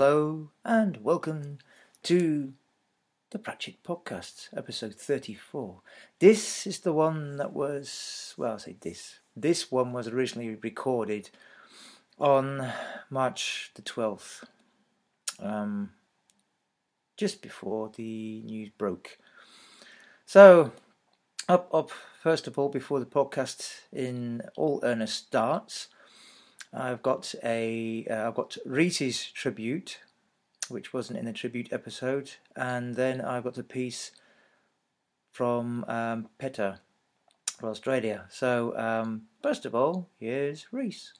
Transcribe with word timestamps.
Hello 0.00 0.50
and 0.64 0.98
welcome 0.98 1.58
to 2.04 2.52
the 3.30 3.38
Pratchett 3.40 3.82
Podcast, 3.82 4.46
episode 4.56 4.94
34. 4.94 5.80
This 6.20 6.68
is 6.68 6.78
the 6.78 6.92
one 6.92 7.34
that 7.38 7.52
was, 7.52 8.32
well, 8.36 8.52
I'll 8.52 8.58
say 8.60 8.76
this. 8.80 9.18
This 9.34 9.72
one 9.72 9.92
was 9.92 10.06
originally 10.06 10.56
recorded 10.62 11.30
on 12.16 12.72
March 13.10 13.72
the 13.74 13.82
12th, 13.82 14.44
um, 15.40 15.90
just 17.16 17.42
before 17.42 17.90
the 17.96 18.42
news 18.42 18.70
broke. 18.78 19.18
So, 20.26 20.70
up, 21.48 21.74
up, 21.74 21.90
first 22.22 22.46
of 22.46 22.56
all, 22.56 22.68
before 22.68 23.00
the 23.00 23.04
podcast 23.04 23.80
in 23.92 24.42
all 24.56 24.78
earnest 24.84 25.26
starts, 25.26 25.88
I've 26.72 27.02
got 27.02 27.34
a 27.42 28.06
have 28.08 28.28
uh, 28.28 28.30
got 28.32 28.56
Rhys's 28.66 29.30
tribute, 29.32 30.00
which 30.68 30.92
wasn't 30.92 31.18
in 31.18 31.24
the 31.24 31.32
tribute 31.32 31.72
episode, 31.72 32.32
and 32.54 32.96
then 32.96 33.20
I've 33.20 33.44
got 33.44 33.58
a 33.58 33.62
piece 33.62 34.12
from 35.32 35.84
um, 35.88 36.28
from 37.58 37.68
Australia. 37.70 38.26
So 38.30 38.76
um, 38.76 39.22
first 39.42 39.64
of 39.64 39.74
all, 39.74 40.08
here's 40.18 40.66
Rhys. 40.72 41.14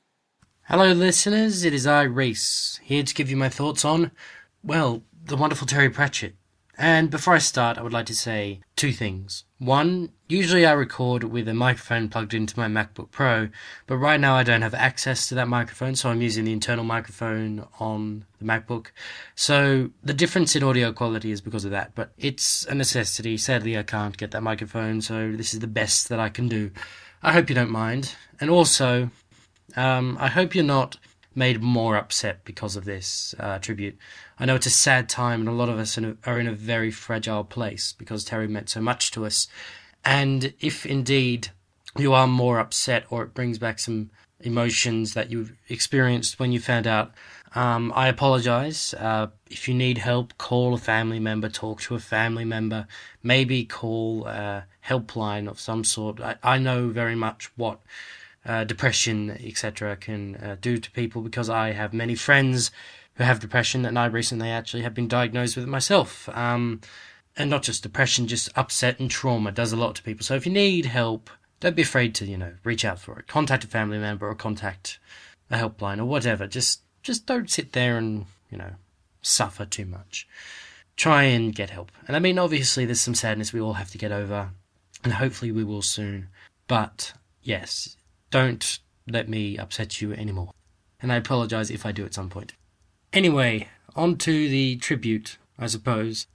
Hello, 0.62 0.92
listeners. 0.92 1.64
It 1.64 1.72
is 1.72 1.86
I, 1.86 2.02
Reese, 2.02 2.78
here 2.82 3.02
to 3.02 3.14
give 3.14 3.30
you 3.30 3.36
my 3.38 3.48
thoughts 3.48 3.86
on, 3.86 4.10
well, 4.62 5.02
the 5.24 5.36
wonderful 5.36 5.66
Terry 5.66 5.88
Pratchett. 5.88 6.34
And 6.80 7.10
before 7.10 7.34
I 7.34 7.38
start, 7.38 7.76
I 7.76 7.82
would 7.82 7.92
like 7.92 8.06
to 8.06 8.14
say 8.14 8.60
two 8.76 8.92
things. 8.92 9.42
One, 9.58 10.10
usually 10.28 10.64
I 10.64 10.70
record 10.70 11.24
with 11.24 11.48
a 11.48 11.54
microphone 11.54 12.08
plugged 12.08 12.32
into 12.32 12.56
my 12.56 12.68
MacBook 12.68 13.10
Pro, 13.10 13.48
but 13.88 13.96
right 13.96 14.20
now 14.20 14.36
I 14.36 14.44
don't 14.44 14.62
have 14.62 14.74
access 14.74 15.28
to 15.28 15.34
that 15.34 15.48
microphone, 15.48 15.96
so 15.96 16.08
I'm 16.08 16.22
using 16.22 16.44
the 16.44 16.52
internal 16.52 16.84
microphone 16.84 17.66
on 17.80 18.26
the 18.38 18.44
MacBook. 18.44 18.92
So 19.34 19.90
the 20.04 20.14
difference 20.14 20.54
in 20.54 20.62
audio 20.62 20.92
quality 20.92 21.32
is 21.32 21.40
because 21.40 21.64
of 21.64 21.72
that, 21.72 21.96
but 21.96 22.12
it's 22.16 22.64
a 22.66 22.76
necessity. 22.76 23.36
Sadly, 23.38 23.76
I 23.76 23.82
can't 23.82 24.16
get 24.16 24.30
that 24.30 24.44
microphone, 24.44 25.00
so 25.00 25.32
this 25.32 25.52
is 25.52 25.58
the 25.58 25.66
best 25.66 26.08
that 26.10 26.20
I 26.20 26.28
can 26.28 26.46
do. 26.46 26.70
I 27.24 27.32
hope 27.32 27.48
you 27.48 27.56
don't 27.56 27.72
mind. 27.72 28.14
And 28.40 28.50
also, 28.50 29.10
um, 29.74 30.16
I 30.20 30.28
hope 30.28 30.54
you're 30.54 30.62
not 30.62 30.96
made 31.38 31.62
more 31.62 31.96
upset 31.96 32.44
because 32.44 32.76
of 32.76 32.84
this 32.84 33.34
uh, 33.38 33.58
tribute. 33.60 33.96
I 34.38 34.44
know 34.44 34.56
it's 34.56 34.66
a 34.66 34.70
sad 34.70 35.08
time, 35.08 35.40
and 35.40 35.48
a 35.48 35.52
lot 35.52 35.68
of 35.68 35.78
us 35.78 35.96
are 35.96 36.40
in 36.40 36.48
a 36.48 36.52
very 36.52 36.90
fragile 36.90 37.44
place 37.44 37.94
because 37.96 38.24
Terry 38.24 38.48
meant 38.48 38.68
so 38.68 38.80
much 38.80 39.12
to 39.12 39.24
us. 39.24 39.48
And 40.04 40.52
if 40.60 40.84
indeed 40.84 41.48
you 41.96 42.12
are 42.12 42.26
more 42.26 42.58
upset, 42.58 43.04
or 43.08 43.22
it 43.22 43.34
brings 43.34 43.58
back 43.58 43.78
some 43.78 44.10
emotions 44.40 45.14
that 45.14 45.30
you 45.30 45.50
experienced 45.68 46.38
when 46.38 46.52
you 46.52 46.60
found 46.60 46.86
out, 46.86 47.12
um, 47.54 47.92
I 47.94 48.08
apologize. 48.08 48.94
Uh, 48.94 49.28
if 49.50 49.68
you 49.68 49.74
need 49.74 49.98
help, 49.98 50.36
call 50.38 50.74
a 50.74 50.78
family 50.78 51.18
member, 51.18 51.48
talk 51.48 51.80
to 51.82 51.94
a 51.94 52.00
family 52.00 52.44
member, 52.44 52.86
maybe 53.22 53.64
call 53.64 54.26
a 54.26 54.66
helpline 54.86 55.48
of 55.48 55.58
some 55.58 55.84
sort. 55.84 56.20
I, 56.20 56.36
I 56.42 56.58
know 56.58 56.88
very 56.88 57.16
much 57.16 57.50
what 57.56 57.80
uh, 58.48 58.64
depression, 58.64 59.30
etc., 59.30 59.96
can 59.96 60.36
uh, 60.36 60.56
do 60.60 60.78
to 60.78 60.90
people 60.90 61.22
because 61.22 61.48
I 61.48 61.72
have 61.72 61.92
many 61.92 62.14
friends 62.14 62.70
who 63.14 63.24
have 63.24 63.40
depression, 63.40 63.84
and 63.84 63.98
I 63.98 64.06
recently 64.06 64.48
actually 64.48 64.82
have 64.82 64.94
been 64.94 65.08
diagnosed 65.08 65.56
with 65.56 65.66
it 65.66 65.68
myself. 65.68 66.28
Um, 66.30 66.80
and 67.36 67.50
not 67.50 67.62
just 67.62 67.82
depression, 67.82 68.26
just 68.26 68.48
upset 68.56 68.98
and 68.98 69.10
trauma 69.10 69.52
does 69.52 69.72
a 69.72 69.76
lot 69.76 69.94
to 69.96 70.02
people. 70.02 70.24
So 70.24 70.34
if 70.34 70.44
you 70.44 70.52
need 70.52 70.86
help, 70.86 71.30
don't 71.60 71.76
be 71.76 71.82
afraid 71.82 72.14
to, 72.16 72.26
you 72.26 72.36
know, 72.36 72.54
reach 72.64 72.84
out 72.84 72.98
for 72.98 73.18
it. 73.18 73.28
Contact 73.28 73.64
a 73.64 73.68
family 73.68 73.98
member 73.98 74.28
or 74.28 74.34
contact 74.34 74.98
a 75.50 75.56
helpline 75.56 75.98
or 75.98 76.04
whatever. 76.04 76.46
Just 76.46 76.82
just 77.02 77.26
don't 77.26 77.50
sit 77.50 77.72
there 77.72 77.96
and, 77.96 78.26
you 78.50 78.58
know, 78.58 78.72
suffer 79.22 79.64
too 79.64 79.84
much. 79.86 80.26
Try 80.96 81.24
and 81.24 81.54
get 81.54 81.70
help. 81.70 81.92
And 82.06 82.16
I 82.16 82.20
mean 82.20 82.38
obviously 82.38 82.84
there's 82.84 83.00
some 83.00 83.14
sadness 83.14 83.52
we 83.52 83.60
all 83.60 83.74
have 83.74 83.90
to 83.90 83.98
get 83.98 84.12
over 84.12 84.50
and 85.04 85.12
hopefully 85.12 85.52
we 85.52 85.64
will 85.64 85.82
soon. 85.82 86.28
But 86.66 87.12
yes, 87.42 87.96
don't 88.30 88.78
let 89.06 89.28
me 89.28 89.56
upset 89.56 90.00
you 90.00 90.12
anymore. 90.12 90.50
And 91.00 91.12
I 91.12 91.16
apologize 91.16 91.70
if 91.70 91.86
I 91.86 91.92
do 91.92 92.04
at 92.04 92.14
some 92.14 92.28
point. 92.28 92.54
Anyway, 93.12 93.68
on 93.94 94.16
to 94.18 94.48
the 94.48 94.76
tribute, 94.76 95.38
I 95.58 95.66
suppose. 95.66 96.26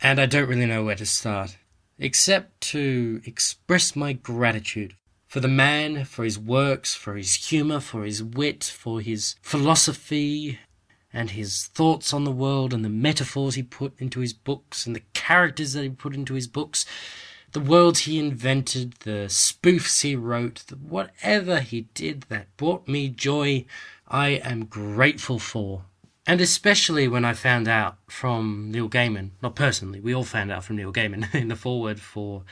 And 0.00 0.20
I 0.20 0.26
don't 0.26 0.48
really 0.48 0.66
know 0.66 0.84
where 0.84 0.96
to 0.96 1.06
start, 1.06 1.56
except 1.98 2.60
to 2.72 3.20
express 3.24 3.96
my 3.96 4.12
gratitude 4.12 4.94
for 5.26 5.40
the 5.40 5.48
man, 5.48 6.04
for 6.04 6.24
his 6.24 6.38
works, 6.38 6.94
for 6.94 7.16
his 7.16 7.34
humour, 7.34 7.80
for 7.80 8.04
his 8.04 8.22
wit, 8.22 8.64
for 8.64 9.00
his 9.00 9.36
philosophy, 9.42 10.58
and 11.12 11.30
his 11.30 11.66
thoughts 11.66 12.12
on 12.12 12.24
the 12.24 12.30
world, 12.30 12.72
and 12.72 12.84
the 12.84 12.88
metaphors 12.88 13.54
he 13.54 13.62
put 13.62 13.92
into 13.98 14.20
his 14.20 14.32
books, 14.32 14.86
and 14.86 14.94
the 14.94 15.02
characters 15.14 15.72
that 15.72 15.82
he 15.82 15.88
put 15.88 16.14
into 16.14 16.34
his 16.34 16.46
books, 16.46 16.84
the 17.56 17.60
worlds 17.60 18.00
he 18.00 18.18
invented, 18.18 18.92
the 19.00 19.28
spoofs 19.28 20.02
he 20.02 20.14
wrote, 20.14 20.62
whatever 20.78 21.60
he 21.60 21.88
did 21.94 22.26
that 22.28 22.54
brought 22.58 22.86
me 22.86 23.08
joy, 23.08 23.64
I 24.06 24.28
am 24.44 24.66
grateful 24.66 25.38
for. 25.38 25.84
And 26.26 26.42
especially 26.42 27.08
when 27.08 27.24
I 27.24 27.32
found 27.32 27.66
out 27.66 27.96
from 28.08 28.70
Neil 28.70 28.90
Gaiman, 28.90 29.30
not 29.40 29.56
personally, 29.56 30.00
we 30.00 30.14
all 30.14 30.22
found 30.22 30.52
out 30.52 30.64
from 30.64 30.76
Neil 30.76 30.92
Gaiman 30.92 31.34
in 31.34 31.48
the 31.48 31.56
foreword 31.56 31.98
for 31.98 32.42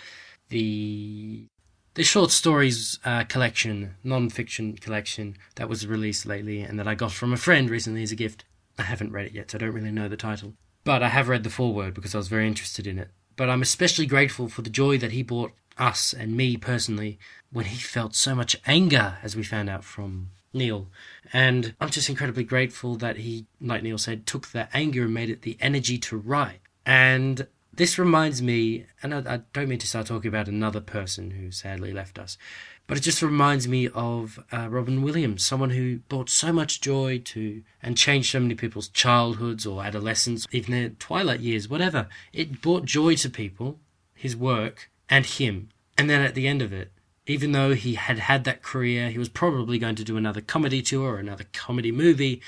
the 0.48 1.48
the 1.92 2.02
short 2.02 2.30
stories 2.30 2.98
uh, 3.04 3.24
collection, 3.24 3.96
non-fiction 4.02 4.78
collection 4.78 5.36
that 5.56 5.68
was 5.68 5.86
released 5.86 6.24
lately, 6.24 6.62
and 6.62 6.78
that 6.78 6.88
I 6.88 6.94
got 6.94 7.12
from 7.12 7.34
a 7.34 7.36
friend 7.36 7.68
recently 7.68 8.02
as 8.02 8.10
a 8.10 8.16
gift. 8.16 8.46
I 8.78 8.84
haven't 8.84 9.12
read 9.12 9.26
it 9.26 9.34
yet, 9.34 9.50
so 9.50 9.58
I 9.58 9.60
don't 9.60 9.74
really 9.74 9.92
know 9.92 10.08
the 10.08 10.16
title, 10.16 10.54
but 10.82 11.02
I 11.02 11.08
have 11.10 11.28
read 11.28 11.44
the 11.44 11.50
foreword 11.50 11.92
because 11.92 12.14
I 12.14 12.18
was 12.18 12.28
very 12.28 12.46
interested 12.46 12.86
in 12.86 12.98
it 12.98 13.10
but 13.36 13.50
I'm 13.50 13.62
especially 13.62 14.06
grateful 14.06 14.48
for 14.48 14.62
the 14.62 14.70
joy 14.70 14.98
that 14.98 15.12
he 15.12 15.22
brought 15.22 15.52
us 15.78 16.12
and 16.12 16.36
me 16.36 16.56
personally 16.56 17.18
when 17.52 17.66
he 17.66 17.76
felt 17.76 18.14
so 18.14 18.34
much 18.34 18.56
anger, 18.66 19.18
as 19.22 19.36
we 19.36 19.42
found 19.42 19.68
out 19.68 19.84
from 19.84 20.30
Neil. 20.52 20.88
And 21.32 21.74
I'm 21.80 21.90
just 21.90 22.08
incredibly 22.08 22.44
grateful 22.44 22.96
that 22.96 23.18
he, 23.18 23.46
like 23.60 23.82
Neil 23.82 23.98
said, 23.98 24.26
took 24.26 24.48
that 24.48 24.70
anger 24.72 25.04
and 25.04 25.14
made 25.14 25.30
it 25.30 25.42
the 25.42 25.56
energy 25.60 25.98
to 25.98 26.16
write. 26.16 26.60
And 26.86 27.46
this 27.72 27.98
reminds 27.98 28.40
me, 28.40 28.86
and 29.02 29.14
I, 29.14 29.34
I 29.34 29.40
don't 29.52 29.68
mean 29.68 29.78
to 29.80 29.86
start 29.86 30.06
talking 30.06 30.28
about 30.28 30.48
another 30.48 30.80
person 30.80 31.32
who 31.32 31.50
sadly 31.50 31.92
left 31.92 32.18
us, 32.18 32.38
but 32.86 32.98
it 32.98 33.00
just 33.00 33.22
reminds 33.22 33.66
me 33.66 33.88
of 33.88 34.38
uh, 34.52 34.68
Robin 34.68 35.02
Williams, 35.02 35.44
someone 35.44 35.70
who 35.70 35.98
brought 36.08 36.28
so 36.28 36.52
much 36.52 36.80
joy 36.80 37.18
to 37.18 37.62
and 37.82 37.96
changed 37.96 38.30
so 38.30 38.40
many 38.40 38.54
people's 38.54 38.88
childhoods 38.88 39.64
or 39.64 39.82
adolescence, 39.82 40.46
even 40.52 40.72
their 40.72 40.88
twilight 40.90 41.40
years, 41.40 41.68
whatever. 41.68 42.08
It 42.32 42.60
brought 42.60 42.84
joy 42.84 43.14
to 43.16 43.30
people, 43.30 43.78
his 44.14 44.36
work, 44.36 44.90
and 45.08 45.24
him. 45.24 45.70
And 45.96 46.10
then 46.10 46.20
at 46.20 46.34
the 46.34 46.46
end 46.46 46.60
of 46.60 46.72
it, 46.72 46.92
even 47.26 47.52
though 47.52 47.72
he 47.72 47.94
had 47.94 48.18
had 48.18 48.44
that 48.44 48.62
career, 48.62 49.08
he 49.08 49.18
was 49.18 49.30
probably 49.30 49.78
going 49.78 49.94
to 49.94 50.04
do 50.04 50.18
another 50.18 50.42
comedy 50.42 50.82
tour 50.82 51.14
or 51.14 51.18
another 51.18 51.46
comedy 51.54 51.90
movie, 51.90 52.42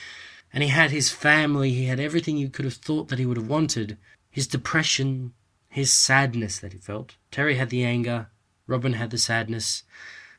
and 0.53 0.63
he 0.63 0.69
had 0.69 0.91
his 0.91 1.11
family, 1.11 1.71
he 1.71 1.87
had 1.87 2.01
everything 2.01 2.37
you 2.37 2.51
could 2.51 2.65
have 2.67 2.75
thought 2.75 3.09
that 3.09 3.19
he 3.19 3.27
would 3.27 3.39
have 3.39 3.49
wanted. 3.49 3.97
His 4.31 4.47
depression, 4.47 5.33
his 5.71 5.93
sadness 5.93 6.59
that 6.59 6.75
he 6.75 6.79
felt. 6.79 7.17
Terry 7.31 7.55
had 7.55 7.71
the 7.71 7.85
anger, 7.85 8.29
Robin 8.67 8.95
had 8.95 9.11
the 9.11 9.19
sadness 9.19 9.83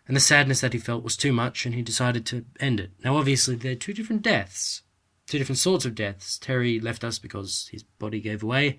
and 0.08 0.16
the 0.16 0.22
sadness 0.22 0.62
that 0.62 0.74
he 0.74 0.80
felt 0.80 1.04
was 1.04 1.18
too 1.18 1.34
much, 1.34 1.66
and 1.66 1.76
he 1.76 1.82
decided 1.82 2.26
to 2.28 2.46
end 2.60 2.80
it. 2.80 2.92
Now, 3.04 3.18
obviously, 3.18 3.56
they're 3.56 3.76
two 3.76 3.94
different 3.94 4.22
deaths, 4.22 4.84
two 5.28 5.38
different 5.38 5.60
sorts 5.60 5.86
of 5.86 5.96
deaths. 5.96 6.38
Terry 6.38 6.80
left 6.80 7.04
us 7.04 7.20
because 7.20 7.70
his 7.72 7.84
body 7.84 8.22
gave 8.22 8.42
away. 8.42 8.78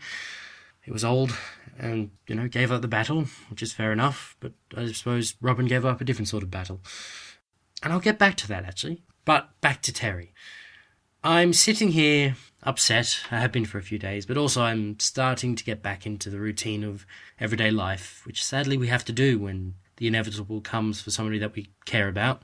He 0.81 0.91
was 0.91 1.05
old 1.05 1.37
and, 1.79 2.11
you 2.27 2.35
know, 2.35 2.49
gave 2.49 2.73
up 2.73 2.81
the 2.81 2.89
battle, 2.89 3.27
which 3.51 3.63
is 3.63 3.75
fair 3.75 3.93
enough, 3.93 4.37
but 4.41 4.53
I 4.75 4.91
suppose 4.91 5.35
Robin 5.43 5.67
gave 5.67 5.85
up 5.85 6.01
a 6.01 6.05
different 6.05 6.29
sort 6.29 6.43
of 6.43 6.51
battle. 6.51 6.81
And 7.83 7.93
I'll 7.93 8.01
get 8.01 8.19
back 8.19 8.37
to 8.37 8.49
that, 8.49 8.65
actually. 8.65 9.03
But 9.27 9.51
back 9.61 9.83
to 9.83 9.93
Terry. 9.93 10.33
I'm 11.23 11.53
sitting 11.53 11.89
here 11.89 12.37
upset. 12.63 13.21
I 13.31 13.41
have 13.41 13.53
been 13.53 13.67
for 13.67 13.77
a 13.77 13.83
few 13.83 13.99
days, 13.99 14.25
but 14.25 14.39
also 14.39 14.63
I'm 14.63 14.99
starting 14.99 15.57
to 15.57 15.65
get 15.65 15.83
back 15.83 16.07
into 16.07 16.31
the 16.31 16.41
routine 16.41 16.85
of 16.85 17.05
everyday 17.39 17.71
life, 17.71 18.23
which 18.25 18.43
sadly 18.43 18.79
we 18.79 18.89
have 18.89 19.05
to 19.05 19.13
do 19.13 19.39
when 19.39 19.75
the 19.99 20.07
inevitable 20.07 20.61
comes 20.61 21.01
for 21.01 21.11
somebody 21.11 21.39
that 21.39 21.55
we 21.55 21.71
care 21.85 22.09
about 22.09 22.43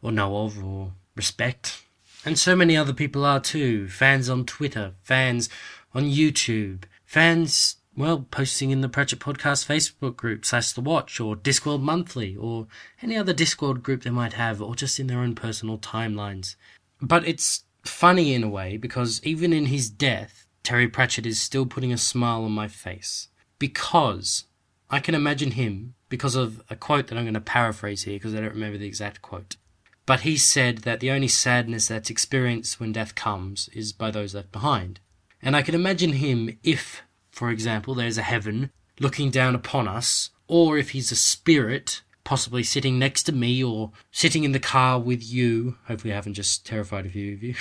or 0.00 0.12
know 0.12 0.36
of 0.44 0.62
or 0.62 0.92
respect. 1.16 1.82
And 2.24 2.38
so 2.38 2.54
many 2.54 2.76
other 2.76 2.92
people 2.92 3.24
are 3.24 3.40
too. 3.40 3.88
Fans 3.88 4.28
on 4.28 4.44
Twitter, 4.44 4.94
fans 5.02 5.48
on 5.94 6.04
YouTube, 6.04 6.84
fans, 7.04 7.76
well, 7.96 8.26
posting 8.30 8.70
in 8.70 8.82
the 8.82 8.88
Pratchett 8.88 9.18
Podcast 9.18 9.66
Facebook 9.66 10.16
group, 10.16 10.44
slash 10.44 10.72
The 10.72 10.80
Watch, 10.80 11.18
or 11.18 11.34
Discworld 11.34 11.82
Monthly, 11.82 12.36
or 12.36 12.66
any 13.02 13.16
other 13.16 13.34
Discworld 13.34 13.82
group 13.82 14.02
they 14.02 14.10
might 14.10 14.34
have, 14.34 14.62
or 14.62 14.74
just 14.74 15.00
in 15.00 15.06
their 15.06 15.20
own 15.20 15.34
personal 15.34 15.78
timelines. 15.78 16.56
But 17.00 17.26
it's 17.26 17.64
funny 17.84 18.34
in 18.34 18.44
a 18.44 18.48
way, 18.48 18.76
because 18.76 19.20
even 19.24 19.52
in 19.52 19.66
his 19.66 19.90
death, 19.90 20.46
Terry 20.62 20.88
Pratchett 20.88 21.26
is 21.26 21.40
still 21.40 21.66
putting 21.66 21.92
a 21.92 21.98
smile 21.98 22.44
on 22.44 22.52
my 22.52 22.68
face. 22.68 23.28
Because 23.58 24.44
I 24.90 25.00
can 25.00 25.14
imagine 25.14 25.52
him, 25.52 25.94
because 26.08 26.34
of 26.34 26.62
a 26.68 26.76
quote 26.76 27.06
that 27.06 27.16
I'm 27.16 27.24
going 27.24 27.34
to 27.34 27.40
paraphrase 27.40 28.02
here, 28.02 28.16
because 28.16 28.34
I 28.34 28.40
don't 28.40 28.54
remember 28.54 28.78
the 28.78 28.86
exact 28.86 29.22
quote. 29.22 29.56
But 30.04 30.20
he 30.20 30.36
said 30.36 30.78
that 30.78 30.98
the 30.98 31.12
only 31.12 31.28
sadness 31.28 31.86
that's 31.86 32.10
experienced 32.10 32.80
when 32.80 32.92
death 32.92 33.14
comes 33.14 33.68
is 33.72 33.92
by 33.92 34.10
those 34.10 34.34
left 34.34 34.50
behind. 34.50 34.98
And 35.40 35.54
I 35.54 35.62
can 35.62 35.74
imagine 35.74 36.14
him 36.14 36.58
if, 36.64 37.02
for 37.30 37.50
example, 37.50 37.94
there's 37.94 38.18
a 38.18 38.22
heaven 38.22 38.70
looking 38.98 39.30
down 39.30 39.54
upon 39.54 39.86
us, 39.86 40.30
or 40.48 40.76
if 40.76 40.90
he's 40.90 41.12
a 41.12 41.16
spirit, 41.16 42.02
possibly 42.24 42.64
sitting 42.64 42.98
next 42.98 43.22
to 43.24 43.32
me 43.32 43.62
or 43.62 43.92
sitting 44.10 44.42
in 44.42 44.52
the 44.52 44.58
car 44.58 44.98
with 44.98 45.22
you. 45.22 45.76
Hopefully, 45.86 46.12
I 46.12 46.16
haven't 46.16 46.34
just 46.34 46.66
terrified 46.66 47.06
a 47.06 47.10
few 47.10 47.34
of 47.34 47.42
you. 47.42 47.54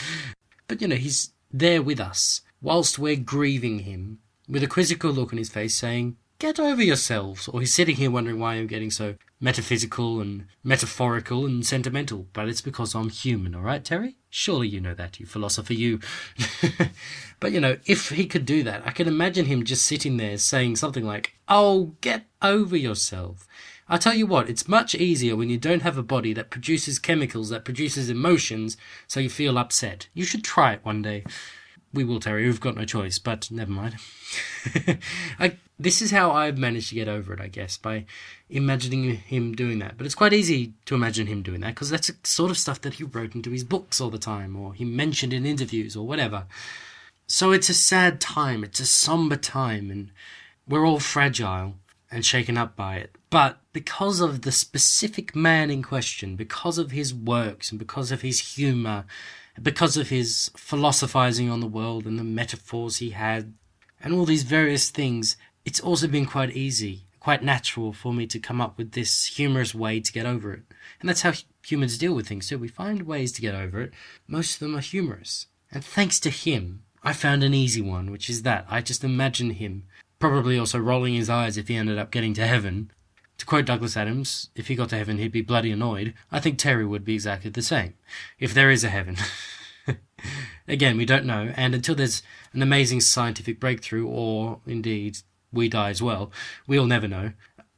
but 0.68 0.80
you 0.80 0.88
know, 0.88 0.96
he's 0.96 1.32
there 1.52 1.82
with 1.82 2.00
us 2.00 2.40
whilst 2.62 2.98
we're 2.98 3.16
grieving 3.16 3.80
him 3.80 4.18
with 4.48 4.62
a 4.62 4.68
quizzical 4.68 5.10
look 5.10 5.32
on 5.32 5.38
his 5.38 5.50
face 5.50 5.74
saying, 5.74 6.16
Get 6.42 6.58
over 6.58 6.82
yourselves. 6.82 7.46
Or 7.46 7.60
he's 7.60 7.72
sitting 7.72 7.94
here 7.94 8.10
wondering 8.10 8.40
why 8.40 8.54
I'm 8.54 8.66
getting 8.66 8.90
so 8.90 9.14
metaphysical 9.38 10.20
and 10.20 10.46
metaphorical 10.64 11.46
and 11.46 11.64
sentimental. 11.64 12.26
But 12.32 12.48
it's 12.48 12.60
because 12.60 12.96
I'm 12.96 13.10
human, 13.10 13.54
alright, 13.54 13.84
Terry? 13.84 14.16
Surely 14.28 14.66
you 14.66 14.80
know 14.80 14.92
that, 14.92 15.20
you 15.20 15.26
philosopher, 15.26 15.72
you. 15.72 16.00
but 17.38 17.52
you 17.52 17.60
know, 17.60 17.76
if 17.86 18.08
he 18.08 18.26
could 18.26 18.44
do 18.44 18.64
that, 18.64 18.84
I 18.84 18.90
can 18.90 19.06
imagine 19.06 19.46
him 19.46 19.62
just 19.62 19.86
sitting 19.86 20.16
there 20.16 20.36
saying 20.36 20.74
something 20.74 21.06
like, 21.06 21.34
Oh, 21.46 21.94
get 22.00 22.24
over 22.42 22.76
yourself. 22.76 23.46
I 23.88 23.96
tell 23.96 24.14
you 24.14 24.26
what, 24.26 24.48
it's 24.48 24.66
much 24.66 24.96
easier 24.96 25.36
when 25.36 25.48
you 25.48 25.58
don't 25.58 25.82
have 25.82 25.96
a 25.96 26.02
body 26.02 26.32
that 26.32 26.50
produces 26.50 26.98
chemicals, 26.98 27.50
that 27.50 27.64
produces 27.64 28.10
emotions, 28.10 28.76
so 29.06 29.20
you 29.20 29.30
feel 29.30 29.58
upset. 29.58 30.08
You 30.12 30.24
should 30.24 30.42
try 30.42 30.72
it 30.72 30.84
one 30.84 31.02
day. 31.02 31.22
We 31.94 32.04
will, 32.04 32.20
Terry. 32.20 32.46
We've 32.46 32.60
got 32.60 32.76
no 32.76 32.84
choice, 32.84 33.18
but 33.18 33.50
never 33.50 33.70
mind. 33.70 33.96
I, 35.38 35.56
this 35.78 36.00
is 36.00 36.10
how 36.10 36.30
I've 36.30 36.56
managed 36.56 36.88
to 36.88 36.94
get 36.94 37.08
over 37.08 37.34
it, 37.34 37.40
I 37.40 37.48
guess, 37.48 37.76
by 37.76 38.06
imagining 38.48 39.16
him 39.16 39.54
doing 39.54 39.78
that. 39.80 39.98
But 39.98 40.06
it's 40.06 40.14
quite 40.14 40.32
easy 40.32 40.72
to 40.86 40.94
imagine 40.94 41.26
him 41.26 41.42
doing 41.42 41.60
that 41.60 41.74
because 41.74 41.90
that's 41.90 42.08
the 42.08 42.16
sort 42.24 42.50
of 42.50 42.56
stuff 42.58 42.80
that 42.82 42.94
he 42.94 43.04
wrote 43.04 43.34
into 43.34 43.50
his 43.50 43.64
books 43.64 44.00
all 44.00 44.10
the 44.10 44.18
time, 44.18 44.56
or 44.56 44.72
he 44.72 44.84
mentioned 44.84 45.32
in 45.34 45.44
interviews, 45.44 45.94
or 45.94 46.06
whatever. 46.06 46.46
So 47.26 47.52
it's 47.52 47.68
a 47.68 47.74
sad 47.74 48.20
time, 48.20 48.64
it's 48.64 48.80
a 48.80 48.86
somber 48.86 49.36
time, 49.36 49.90
and 49.90 50.10
we're 50.66 50.86
all 50.86 51.00
fragile 51.00 51.74
and 52.10 52.24
shaken 52.24 52.56
up 52.56 52.76
by 52.76 52.96
it. 52.96 53.16
But 53.30 53.58
because 53.72 54.20
of 54.20 54.42
the 54.42 54.52
specific 54.52 55.34
man 55.34 55.70
in 55.70 55.82
question, 55.82 56.36
because 56.36 56.78
of 56.78 56.90
his 56.90 57.14
works, 57.14 57.70
and 57.70 57.78
because 57.78 58.12
of 58.12 58.22
his 58.22 58.54
humour, 58.54 59.04
because 59.60 59.96
of 59.96 60.08
his 60.08 60.50
philosophizing 60.56 61.50
on 61.50 61.60
the 61.60 61.66
world 61.66 62.06
and 62.06 62.18
the 62.18 62.24
metaphors 62.24 62.98
he 62.98 63.10
had, 63.10 63.54
and 64.00 64.14
all 64.14 64.24
these 64.24 64.42
various 64.42 64.90
things, 64.90 65.36
it's 65.64 65.80
also 65.80 66.06
been 66.08 66.26
quite 66.26 66.56
easy, 66.56 67.06
quite 67.20 67.42
natural 67.42 67.92
for 67.92 68.12
me 68.12 68.26
to 68.26 68.38
come 68.38 68.60
up 68.60 68.78
with 68.78 68.92
this 68.92 69.26
humorous 69.26 69.74
way 69.74 70.00
to 70.00 70.12
get 70.12 70.26
over 70.26 70.52
it. 70.52 70.62
And 71.00 71.08
that's 71.08 71.22
how 71.22 71.32
humans 71.64 71.98
deal 71.98 72.14
with 72.14 72.26
things 72.26 72.48
too. 72.48 72.58
We 72.58 72.68
find 72.68 73.02
ways 73.02 73.32
to 73.32 73.42
get 73.42 73.54
over 73.54 73.80
it. 73.80 73.92
Most 74.26 74.54
of 74.54 74.60
them 74.60 74.76
are 74.76 74.80
humorous. 74.80 75.46
And 75.70 75.84
thanks 75.84 76.18
to 76.20 76.30
him, 76.30 76.82
I 77.02 77.12
found 77.12 77.42
an 77.42 77.54
easy 77.54 77.80
one, 77.80 78.10
which 78.10 78.28
is 78.28 78.42
that 78.42 78.66
I 78.68 78.80
just 78.80 79.04
imagine 79.04 79.50
him 79.50 79.84
probably 80.18 80.56
also 80.56 80.78
rolling 80.78 81.14
his 81.14 81.28
eyes 81.28 81.56
if 81.56 81.66
he 81.66 81.74
ended 81.74 81.98
up 81.98 82.12
getting 82.12 82.32
to 82.32 82.46
heaven. 82.46 82.92
To 83.42 83.46
quote 83.46 83.64
Douglas 83.64 83.96
Adams, 83.96 84.50
if 84.54 84.68
he 84.68 84.76
got 84.76 84.90
to 84.90 84.96
heaven, 84.96 85.18
he'd 85.18 85.32
be 85.32 85.42
bloody 85.42 85.72
annoyed. 85.72 86.14
I 86.30 86.38
think 86.38 86.58
Terry 86.58 86.86
would 86.86 87.04
be 87.04 87.14
exactly 87.14 87.50
the 87.50 87.60
same, 87.60 87.94
if 88.38 88.54
there 88.54 88.70
is 88.70 88.84
a 88.84 88.88
heaven. 88.88 89.16
Again, 90.68 90.96
we 90.96 91.04
don't 91.04 91.24
know, 91.24 91.52
and 91.56 91.74
until 91.74 91.96
there's 91.96 92.22
an 92.52 92.62
amazing 92.62 93.00
scientific 93.00 93.58
breakthrough, 93.58 94.06
or 94.06 94.60
indeed 94.64 95.18
we 95.52 95.68
die 95.68 95.90
as 95.90 96.00
well, 96.00 96.30
we'll 96.68 96.86
never 96.86 97.08
know. 97.08 97.32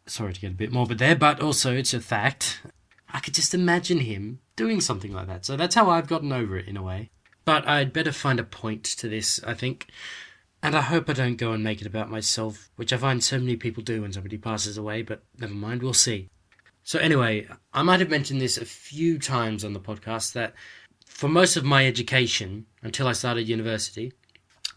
Sorry 0.05 0.34
to 0.34 0.40
get 0.43 0.50
a 0.50 0.55
bit 0.55 0.70
morbid 0.70 0.99
there, 0.99 1.16
but 1.16 1.40
also 1.40 1.75
it's 1.75 1.94
a 1.94 2.00
fact. 2.02 2.61
I 3.08 3.20
could 3.20 3.32
just 3.32 3.55
imagine 3.55 4.00
him 4.00 4.40
doing 4.56 4.82
something 4.82 5.14
like 5.14 5.28
that, 5.28 5.46
so 5.46 5.56
that's 5.56 5.76
how 5.76 5.88
I've 5.88 6.08
gotten 6.08 6.31
over 6.31 6.58
it 6.58 6.69
in 6.69 6.76
a 6.76 6.82
way. 6.82 7.08
But 7.46 7.66
I'd 7.66 7.94
better 7.94 8.12
find 8.12 8.38
a 8.38 8.44
point 8.44 8.84
to 8.84 9.08
this, 9.08 9.43
I 9.44 9.55
think. 9.55 9.87
And 10.64 10.75
I 10.75 10.81
hope 10.81 11.11
I 11.11 11.12
don't 11.12 11.37
go 11.37 11.52
and 11.52 11.62
make 11.62 11.82
it 11.82 11.87
about 11.87 12.11
myself, 12.11 12.70
which 12.76 12.90
I 12.90 12.96
find 12.96 13.22
so 13.22 13.38
many 13.38 13.55
people 13.55 13.82
do 13.82 14.00
when 14.00 14.14
somebody 14.14 14.38
passes 14.38 14.78
away, 14.78 15.02
but 15.02 15.22
never 15.38 15.52
mind, 15.52 15.82
we'll 15.82 15.93
see. 15.93 16.31
So, 16.82 16.99
anyway, 16.99 17.46
I 17.75 17.82
might 17.82 18.00
have 18.00 18.08
mentioned 18.08 18.40
this 18.40 18.56
a 18.56 18.64
few 18.64 19.19
times 19.19 19.62
on 19.62 19.75
the 19.75 19.78
podcast 19.78 20.32
that 20.32 20.55
for 21.05 21.28
most 21.28 21.58
of 21.58 21.66
my 21.66 21.87
education, 21.87 22.64
until 22.82 23.06
I 23.06 23.12
started 23.12 23.46
university, 23.46 24.14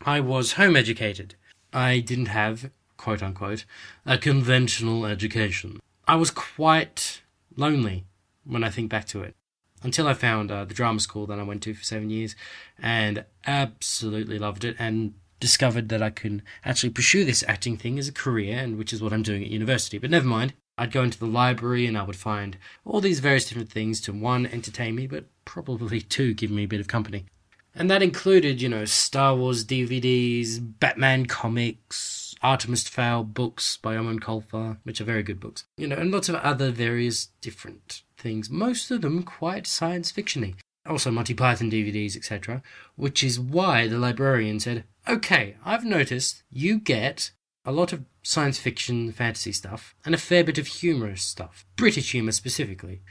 I 0.01 0.19
was 0.19 0.53
home 0.53 0.75
educated. 0.75 1.35
I 1.71 1.99
didn't 1.99 2.25
have, 2.25 2.69
quote 2.97 3.23
unquote, 3.23 3.63
a 4.05 4.17
conventional 4.17 5.05
education. 5.05 5.79
I 6.05 6.17
was 6.17 6.31
quite 6.31 7.21
lonely 7.55 8.03
when 8.43 8.65
I 8.65 8.69
think 8.71 8.89
back 8.89 9.05
to 9.07 9.21
it. 9.21 9.35
Until 9.83 10.09
I 10.09 10.15
found 10.15 10.51
uh, 10.51 10.65
the 10.65 10.73
drama 10.73 10.99
school 10.99 11.25
that 11.27 11.39
I 11.39 11.43
went 11.43 11.63
to 11.63 11.73
for 11.73 11.83
seven 11.85 12.09
years 12.09 12.35
and 12.77 13.23
absolutely 13.45 14.37
loved 14.37 14.65
it 14.65 14.75
and 14.77 15.13
discovered 15.39 15.89
that 15.89 16.01
I 16.01 16.09
can 16.09 16.41
actually 16.65 16.89
pursue 16.89 17.25
this 17.25 17.43
acting 17.47 17.77
thing 17.77 17.99
as 17.99 18.07
a 18.07 18.13
career, 18.13 18.57
and 18.57 18.77
which 18.77 18.93
is 18.93 19.01
what 19.01 19.13
I'm 19.13 19.23
doing 19.23 19.43
at 19.43 19.49
university. 19.49 19.97
But 19.97 20.11
never 20.11 20.27
mind. 20.27 20.53
I'd 20.79 20.91
go 20.91 21.01
into 21.01 21.17
the 21.17 21.25
library 21.25 21.87
and 21.87 21.97
I 21.97 22.03
would 22.03 22.15
find 22.15 22.55
all 22.85 23.01
these 23.01 23.19
various 23.19 23.49
different 23.49 23.71
things 23.71 23.99
to 24.01 24.13
one, 24.13 24.45
entertain 24.45 24.93
me, 24.93 25.07
but 25.07 25.25
probably 25.43 26.01
two, 26.15 26.35
give 26.35 26.51
me 26.51 26.65
a 26.65 26.67
bit 26.67 26.79
of 26.79 26.87
company. 26.87 27.25
And 27.73 27.91
that 27.91 28.01
included, 28.01 28.61
you 28.61 28.69
know, 28.69 28.85
Star 28.85 29.35
Wars 29.35 29.63
DVDs, 29.63 30.59
Batman 30.79 31.27
comics, 31.27 32.33
Artemis 32.41 32.87
Fowl 32.87 33.23
books 33.23 33.77
by 33.77 33.95
Eoin 33.95 34.19
Colfer, 34.19 34.77
which 34.83 34.99
are 34.99 35.03
very 35.05 35.23
good 35.23 35.39
books, 35.39 35.65
you 35.77 35.87
know, 35.87 35.95
and 35.95 36.11
lots 36.11 36.27
of 36.27 36.35
other 36.35 36.71
various 36.71 37.27
different 37.41 38.01
things, 38.17 38.49
most 38.49 38.89
of 38.89 39.01
them 39.01 39.23
quite 39.23 39.67
science 39.67 40.11
fictiony. 40.11 40.55
Also, 40.87 41.11
Monty 41.11 41.33
Python 41.33 41.69
DVDs, 41.69 42.15
etc., 42.15 42.63
which 42.95 43.23
is 43.23 43.39
why 43.39 43.87
the 43.87 43.99
librarian 43.99 44.59
said, 44.59 44.85
Okay, 45.09 45.55
I've 45.63 45.85
noticed 45.85 46.43
you 46.51 46.79
get 46.79 47.31
a 47.63 47.71
lot 47.71 47.93
of 47.93 48.03
science 48.23 48.59
fiction, 48.59 49.13
fantasy 49.13 49.53
stuff, 49.53 49.95
and 50.03 50.13
a 50.13 50.17
fair 50.17 50.43
bit 50.43 50.57
of 50.57 50.67
humorous 50.67 51.21
stuff. 51.21 51.65
British 51.77 52.11
humour 52.11 52.33
specifically. 52.33 53.01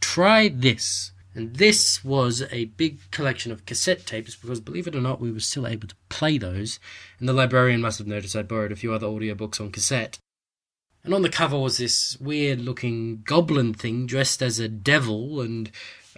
Try 0.00 0.48
this. 0.48 1.12
And 1.34 1.56
this 1.56 2.04
was 2.04 2.42
a 2.50 2.66
big 2.66 3.10
collection 3.10 3.52
of 3.52 3.64
cassette 3.64 4.04
tapes 4.04 4.36
because, 4.36 4.60
believe 4.60 4.86
it 4.86 4.94
or 4.94 5.00
not, 5.00 5.20
we 5.20 5.32
were 5.32 5.40
still 5.40 5.66
able 5.66 5.88
to 5.88 5.94
play 6.10 6.36
those. 6.36 6.78
And 7.18 7.28
the 7.28 7.32
librarian 7.32 7.80
must 7.80 7.98
have 7.98 8.06
noticed 8.06 8.36
I'd 8.36 8.48
borrowed 8.48 8.72
a 8.72 8.76
few 8.76 8.92
other 8.92 9.06
audiobooks 9.06 9.58
on 9.58 9.72
cassette. 9.72 10.18
And 11.04 11.14
on 11.14 11.22
the 11.22 11.30
cover 11.30 11.58
was 11.58 11.78
this 11.78 12.18
weird 12.20 12.60
looking 12.60 13.22
goblin 13.22 13.72
thing 13.72 14.06
dressed 14.06 14.42
as 14.42 14.58
a 14.58 14.68
devil 14.68 15.40
and 15.40 15.70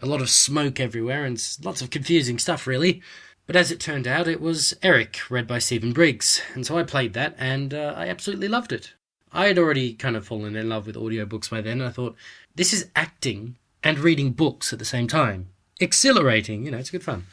a 0.02 0.06
lot 0.06 0.20
of 0.20 0.30
smoke 0.30 0.80
everywhere 0.80 1.24
and 1.24 1.40
lots 1.62 1.82
of 1.82 1.90
confusing 1.90 2.38
stuff, 2.38 2.66
really. 2.66 3.02
But 3.48 3.56
as 3.56 3.72
it 3.72 3.80
turned 3.80 4.06
out, 4.06 4.28
it 4.28 4.42
was 4.42 4.76
Eric, 4.82 5.20
read 5.30 5.46
by 5.46 5.58
Stephen 5.58 5.94
Briggs, 5.94 6.42
and 6.52 6.66
so 6.66 6.76
I 6.76 6.82
played 6.82 7.14
that, 7.14 7.34
and 7.38 7.72
uh, 7.72 7.94
I 7.96 8.08
absolutely 8.08 8.46
loved 8.46 8.72
it. 8.72 8.92
I 9.32 9.46
had 9.46 9.58
already 9.58 9.94
kind 9.94 10.16
of 10.16 10.26
fallen 10.26 10.54
in 10.54 10.68
love 10.68 10.86
with 10.86 10.96
audiobooks 10.96 11.48
by 11.48 11.62
then, 11.62 11.80
and 11.80 11.88
I 11.88 11.90
thought, 11.90 12.14
this 12.54 12.74
is 12.74 12.90
acting 12.94 13.56
and 13.82 13.98
reading 13.98 14.32
books 14.32 14.70
at 14.74 14.78
the 14.78 14.84
same 14.84 15.08
time. 15.08 15.48
Exhilarating, 15.80 16.66
you 16.66 16.70
know, 16.70 16.76
it's 16.76 16.90
good 16.90 17.02
fun. 17.02 17.24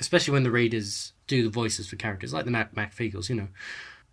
Especially 0.00 0.32
when 0.32 0.42
the 0.42 0.50
readers 0.50 1.12
do 1.26 1.42
the 1.42 1.50
voices 1.50 1.86
for 1.86 1.96
characters, 1.96 2.32
like 2.32 2.46
the 2.46 2.50
Nac 2.50 2.74
Mac 2.74 2.96
Feegles, 2.96 3.28
you 3.28 3.34
know. 3.34 3.48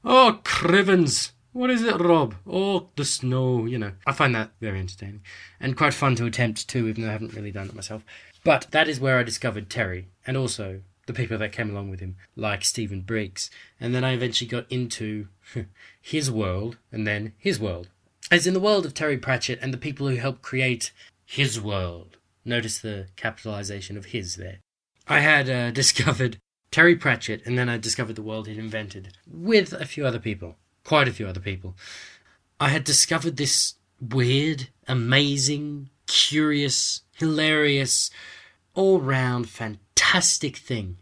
Oh, 0.03 0.41
Crivens! 0.43 1.31
What 1.53 1.69
is 1.69 1.83
it, 1.83 2.01
Rob? 2.01 2.35
Oh, 2.45 2.89
the 2.97 3.05
snow, 3.05 3.65
you 3.65 3.77
know. 3.77 3.93
I 4.05 4.11
find 4.11 4.35
that 4.35 4.51
very 4.59 4.77
entertaining. 4.77 5.21
And 5.61 5.77
quite 5.77 5.93
fun 5.93 6.15
to 6.15 6.25
attempt 6.25 6.67
too, 6.67 6.89
even 6.89 7.03
though 7.03 7.09
I 7.09 7.13
haven't 7.13 7.33
really 7.33 7.51
done 7.51 7.69
it 7.69 7.75
myself. 7.75 8.03
But 8.43 8.67
that 8.71 8.89
is 8.89 8.99
where 8.99 9.17
I 9.17 9.23
discovered 9.23 9.69
Terry, 9.69 10.09
and 10.27 10.35
also 10.35 10.81
the 11.05 11.13
people 11.13 11.37
that 11.37 11.51
came 11.51 11.69
along 11.69 11.89
with 11.89 11.99
him, 11.99 12.15
like 12.35 12.63
Stephen 12.63 13.01
Briggs. 13.01 13.49
And 13.79 13.93
then 13.93 14.03
I 14.03 14.13
eventually 14.13 14.47
got 14.47 14.71
into 14.71 15.27
his 16.01 16.31
world 16.31 16.77
and 16.91 17.05
then 17.05 17.33
his 17.37 17.59
world. 17.59 17.89
As 18.31 18.47
in 18.47 18.53
the 18.53 18.59
world 18.59 18.85
of 18.85 18.93
Terry 18.93 19.17
Pratchett 19.17 19.59
and 19.61 19.73
the 19.73 19.77
people 19.77 20.07
who 20.07 20.15
helped 20.15 20.41
create 20.41 20.91
his 21.25 21.61
world. 21.61 22.17
Notice 22.43 22.79
the 22.79 23.07
capitalization 23.15 23.97
of 23.97 24.05
his 24.05 24.35
there. 24.35 24.59
I 25.07 25.19
had 25.19 25.49
uh, 25.49 25.71
discovered 25.81 26.37
Terry 26.71 26.95
Pratchett 26.95 27.45
and 27.45 27.57
then 27.57 27.69
I 27.69 27.77
discovered 27.77 28.15
the 28.15 28.21
world 28.21 28.47
he'd 28.47 28.57
invented 28.57 29.17
with 29.27 29.73
a 29.73 29.85
few 29.85 30.05
other 30.05 30.19
people. 30.19 30.55
Quite 30.83 31.07
a 31.07 31.13
few 31.13 31.27
other 31.27 31.39
people. 31.39 31.75
I 32.59 32.69
had 32.69 32.83
discovered 32.83 33.37
this 33.37 33.75
weird, 33.99 34.69
amazing, 34.87 35.89
curious, 36.07 37.01
hilarious, 37.15 38.11
all 38.75 38.99
round 38.99 39.49
fantastic 39.49 40.57
thing. 40.57 40.97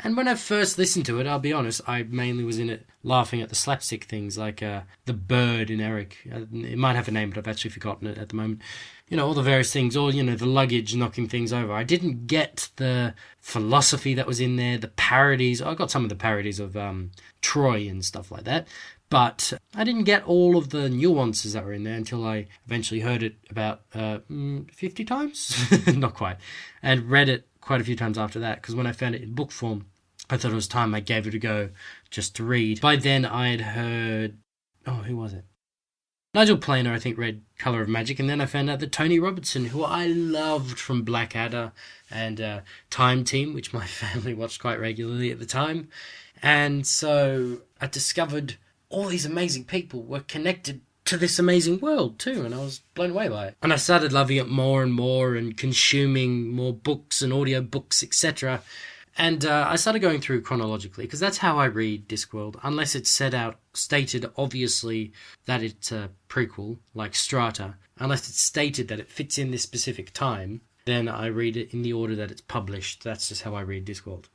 And 0.00 0.16
when 0.16 0.28
I 0.28 0.36
first 0.36 0.78
listened 0.78 1.06
to 1.06 1.18
it, 1.18 1.26
I'll 1.26 1.40
be 1.40 1.52
honest, 1.52 1.80
I 1.86 2.04
mainly 2.04 2.44
was 2.44 2.58
in 2.58 2.70
it 2.70 2.86
laughing 3.02 3.40
at 3.40 3.48
the 3.48 3.54
slapstick 3.54 4.04
things 4.04 4.38
like 4.38 4.62
uh, 4.62 4.82
the 5.06 5.12
bird 5.12 5.70
in 5.70 5.80
Eric. 5.80 6.18
Uh, 6.32 6.42
it 6.52 6.78
might 6.78 6.94
have 6.94 7.08
a 7.08 7.10
name, 7.10 7.30
but 7.30 7.38
I've 7.38 7.48
actually 7.48 7.72
forgotten 7.72 8.06
it 8.06 8.16
at 8.16 8.28
the 8.28 8.36
moment. 8.36 8.62
You 9.08 9.16
know, 9.16 9.26
all 9.26 9.34
the 9.34 9.42
various 9.42 9.72
things, 9.72 9.96
all, 9.96 10.14
you 10.14 10.22
know, 10.22 10.36
the 10.36 10.46
luggage 10.46 10.94
knocking 10.94 11.28
things 11.28 11.52
over. 11.52 11.72
I 11.72 11.82
didn't 11.82 12.26
get 12.28 12.68
the 12.76 13.14
philosophy 13.40 14.14
that 14.14 14.26
was 14.26 14.40
in 14.40 14.56
there, 14.56 14.78
the 14.78 14.88
parodies. 14.88 15.60
I 15.60 15.74
got 15.74 15.90
some 15.90 16.04
of 16.04 16.10
the 16.10 16.16
parodies 16.16 16.60
of 16.60 16.76
um, 16.76 17.10
Troy 17.40 17.88
and 17.88 18.04
stuff 18.04 18.30
like 18.30 18.44
that. 18.44 18.68
But 19.10 19.54
I 19.74 19.84
didn't 19.84 20.04
get 20.04 20.24
all 20.24 20.56
of 20.56 20.70
the 20.70 20.90
nuances 20.90 21.54
that 21.54 21.64
were 21.64 21.72
in 21.72 21.84
there 21.84 21.94
until 21.94 22.26
I 22.26 22.46
eventually 22.66 23.00
heard 23.00 23.22
it 23.22 23.36
about 23.48 23.80
uh, 23.94 24.18
mm, 24.30 24.70
50 24.70 25.04
times? 25.04 25.56
Not 25.94 26.14
quite. 26.14 26.36
And 26.82 27.10
read 27.10 27.28
it 27.28 27.48
quite 27.60 27.80
a 27.80 27.84
few 27.84 27.96
times 27.96 28.18
after 28.18 28.38
that 28.40 28.60
because 28.60 28.74
when 28.74 28.86
I 28.86 28.92
found 28.92 29.14
it 29.14 29.22
in 29.22 29.34
book 29.34 29.50
form, 29.50 29.86
I 30.30 30.36
thought 30.36 30.52
it 30.52 30.56
was 30.56 30.68
time 30.68 30.94
I 30.94 31.00
gave 31.00 31.26
it 31.26 31.34
a 31.34 31.38
go 31.38 31.70
just 32.10 32.36
to 32.36 32.44
read. 32.44 32.80
By 32.80 32.96
then, 32.96 33.24
I 33.24 33.48
had 33.48 33.60
heard. 33.62 34.38
Oh, 34.86 34.92
who 34.92 35.16
was 35.16 35.32
it? 35.32 35.44
Nigel 36.34 36.58
Planer, 36.58 36.92
I 36.92 36.98
think, 36.98 37.16
read 37.16 37.42
Colour 37.56 37.80
of 37.80 37.88
Magic, 37.88 38.18
and 38.20 38.28
then 38.28 38.40
I 38.40 38.46
found 38.46 38.68
out 38.68 38.80
that 38.80 38.92
Tony 38.92 39.18
Robertson, 39.18 39.66
who 39.66 39.82
I 39.82 40.06
loved 40.06 40.78
from 40.78 41.02
Blackadder 41.02 41.72
and 42.10 42.40
uh, 42.40 42.60
Time 42.90 43.24
Team, 43.24 43.54
which 43.54 43.72
my 43.72 43.86
family 43.86 44.34
watched 44.34 44.60
quite 44.60 44.78
regularly 44.78 45.30
at 45.30 45.38
the 45.38 45.46
time. 45.46 45.88
And 46.42 46.86
so 46.86 47.62
I 47.80 47.86
discovered 47.86 48.56
all 48.90 49.06
these 49.06 49.26
amazing 49.26 49.64
people 49.64 50.02
were 50.02 50.20
connected 50.20 50.80
to 51.04 51.16
this 51.16 51.38
amazing 51.38 51.80
world 51.80 52.18
too, 52.18 52.44
and 52.44 52.54
I 52.54 52.58
was 52.58 52.80
blown 52.94 53.10
away 53.10 53.28
by 53.28 53.46
it. 53.46 53.56
And 53.62 53.72
I 53.72 53.76
started 53.76 54.12
loving 54.12 54.36
it 54.36 54.48
more 54.48 54.82
and 54.82 54.92
more 54.92 55.36
and 55.36 55.56
consuming 55.56 56.52
more 56.52 56.74
books 56.74 57.22
and 57.22 57.32
audio 57.32 57.62
books, 57.62 58.02
etc. 58.02 58.62
And 59.16 59.44
uh, 59.46 59.66
I 59.68 59.76
started 59.76 60.00
going 60.00 60.20
through 60.20 60.42
chronologically 60.42 61.04
because 61.04 61.18
that's 61.18 61.38
how 61.38 61.58
I 61.58 61.64
read 61.64 62.08
Discworld, 62.08 62.60
unless 62.62 62.94
it's 62.94 63.10
set 63.10 63.34
out, 63.34 63.58
stated 63.72 64.30
obviously 64.36 65.12
that 65.46 65.62
it's 65.62 65.90
a 65.90 66.10
prequel, 66.28 66.78
like 66.94 67.14
Strata, 67.14 67.76
unless 67.98 68.28
it's 68.28 68.40
stated 68.40 68.88
that 68.88 69.00
it 69.00 69.10
fits 69.10 69.38
in 69.38 69.50
this 69.50 69.62
specific 69.62 70.12
time, 70.12 70.60
then 70.84 71.08
I 71.08 71.26
read 71.26 71.56
it 71.56 71.72
in 71.72 71.82
the 71.82 71.92
order 71.92 72.14
that 72.16 72.30
it's 72.30 72.40
published. 72.40 73.02
That's 73.02 73.28
just 73.28 73.42
how 73.42 73.54
I 73.54 73.62
read 73.62 73.86
Discworld. 73.86 74.26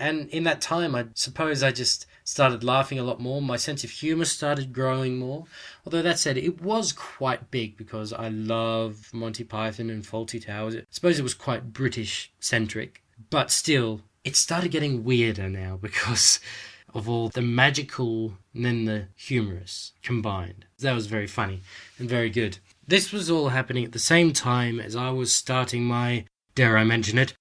And 0.00 0.30
in 0.30 0.44
that 0.44 0.62
time, 0.62 0.94
I 0.94 1.06
suppose 1.14 1.62
I 1.62 1.72
just 1.72 2.06
started 2.24 2.64
laughing 2.64 2.98
a 2.98 3.02
lot 3.02 3.20
more. 3.20 3.42
My 3.42 3.58
sense 3.58 3.84
of 3.84 3.90
humour 3.90 4.24
started 4.24 4.72
growing 4.72 5.18
more. 5.18 5.44
Although 5.84 6.00
that 6.00 6.18
said, 6.18 6.38
it 6.38 6.62
was 6.62 6.92
quite 6.92 7.50
big 7.50 7.76
because 7.76 8.10
I 8.14 8.28
love 8.28 9.10
Monty 9.12 9.44
Python 9.44 9.90
and 9.90 10.02
Fawlty 10.02 10.44
Towers. 10.44 10.74
I 10.74 10.84
suppose 10.90 11.18
it 11.18 11.22
was 11.22 11.34
quite 11.34 11.74
British 11.74 12.32
centric. 12.40 13.02
But 13.28 13.50
still, 13.50 14.00
it 14.24 14.36
started 14.36 14.70
getting 14.70 15.04
weirder 15.04 15.50
now 15.50 15.76
because 15.80 16.40
of 16.94 17.06
all 17.06 17.28
the 17.28 17.42
magical 17.42 18.38
and 18.54 18.64
then 18.64 18.84
the 18.86 19.08
humorous 19.16 19.92
combined. 20.02 20.64
That 20.78 20.94
was 20.94 21.08
very 21.08 21.26
funny 21.26 21.60
and 21.98 22.08
very 22.08 22.30
good. 22.30 22.58
This 22.86 23.12
was 23.12 23.30
all 23.30 23.50
happening 23.50 23.84
at 23.84 23.92
the 23.92 23.98
same 23.98 24.32
time 24.32 24.80
as 24.80 24.96
I 24.96 25.10
was 25.10 25.32
starting 25.32 25.84
my, 25.84 26.24
dare 26.54 26.78
I 26.78 26.84
mention 26.84 27.18
it, 27.18 27.34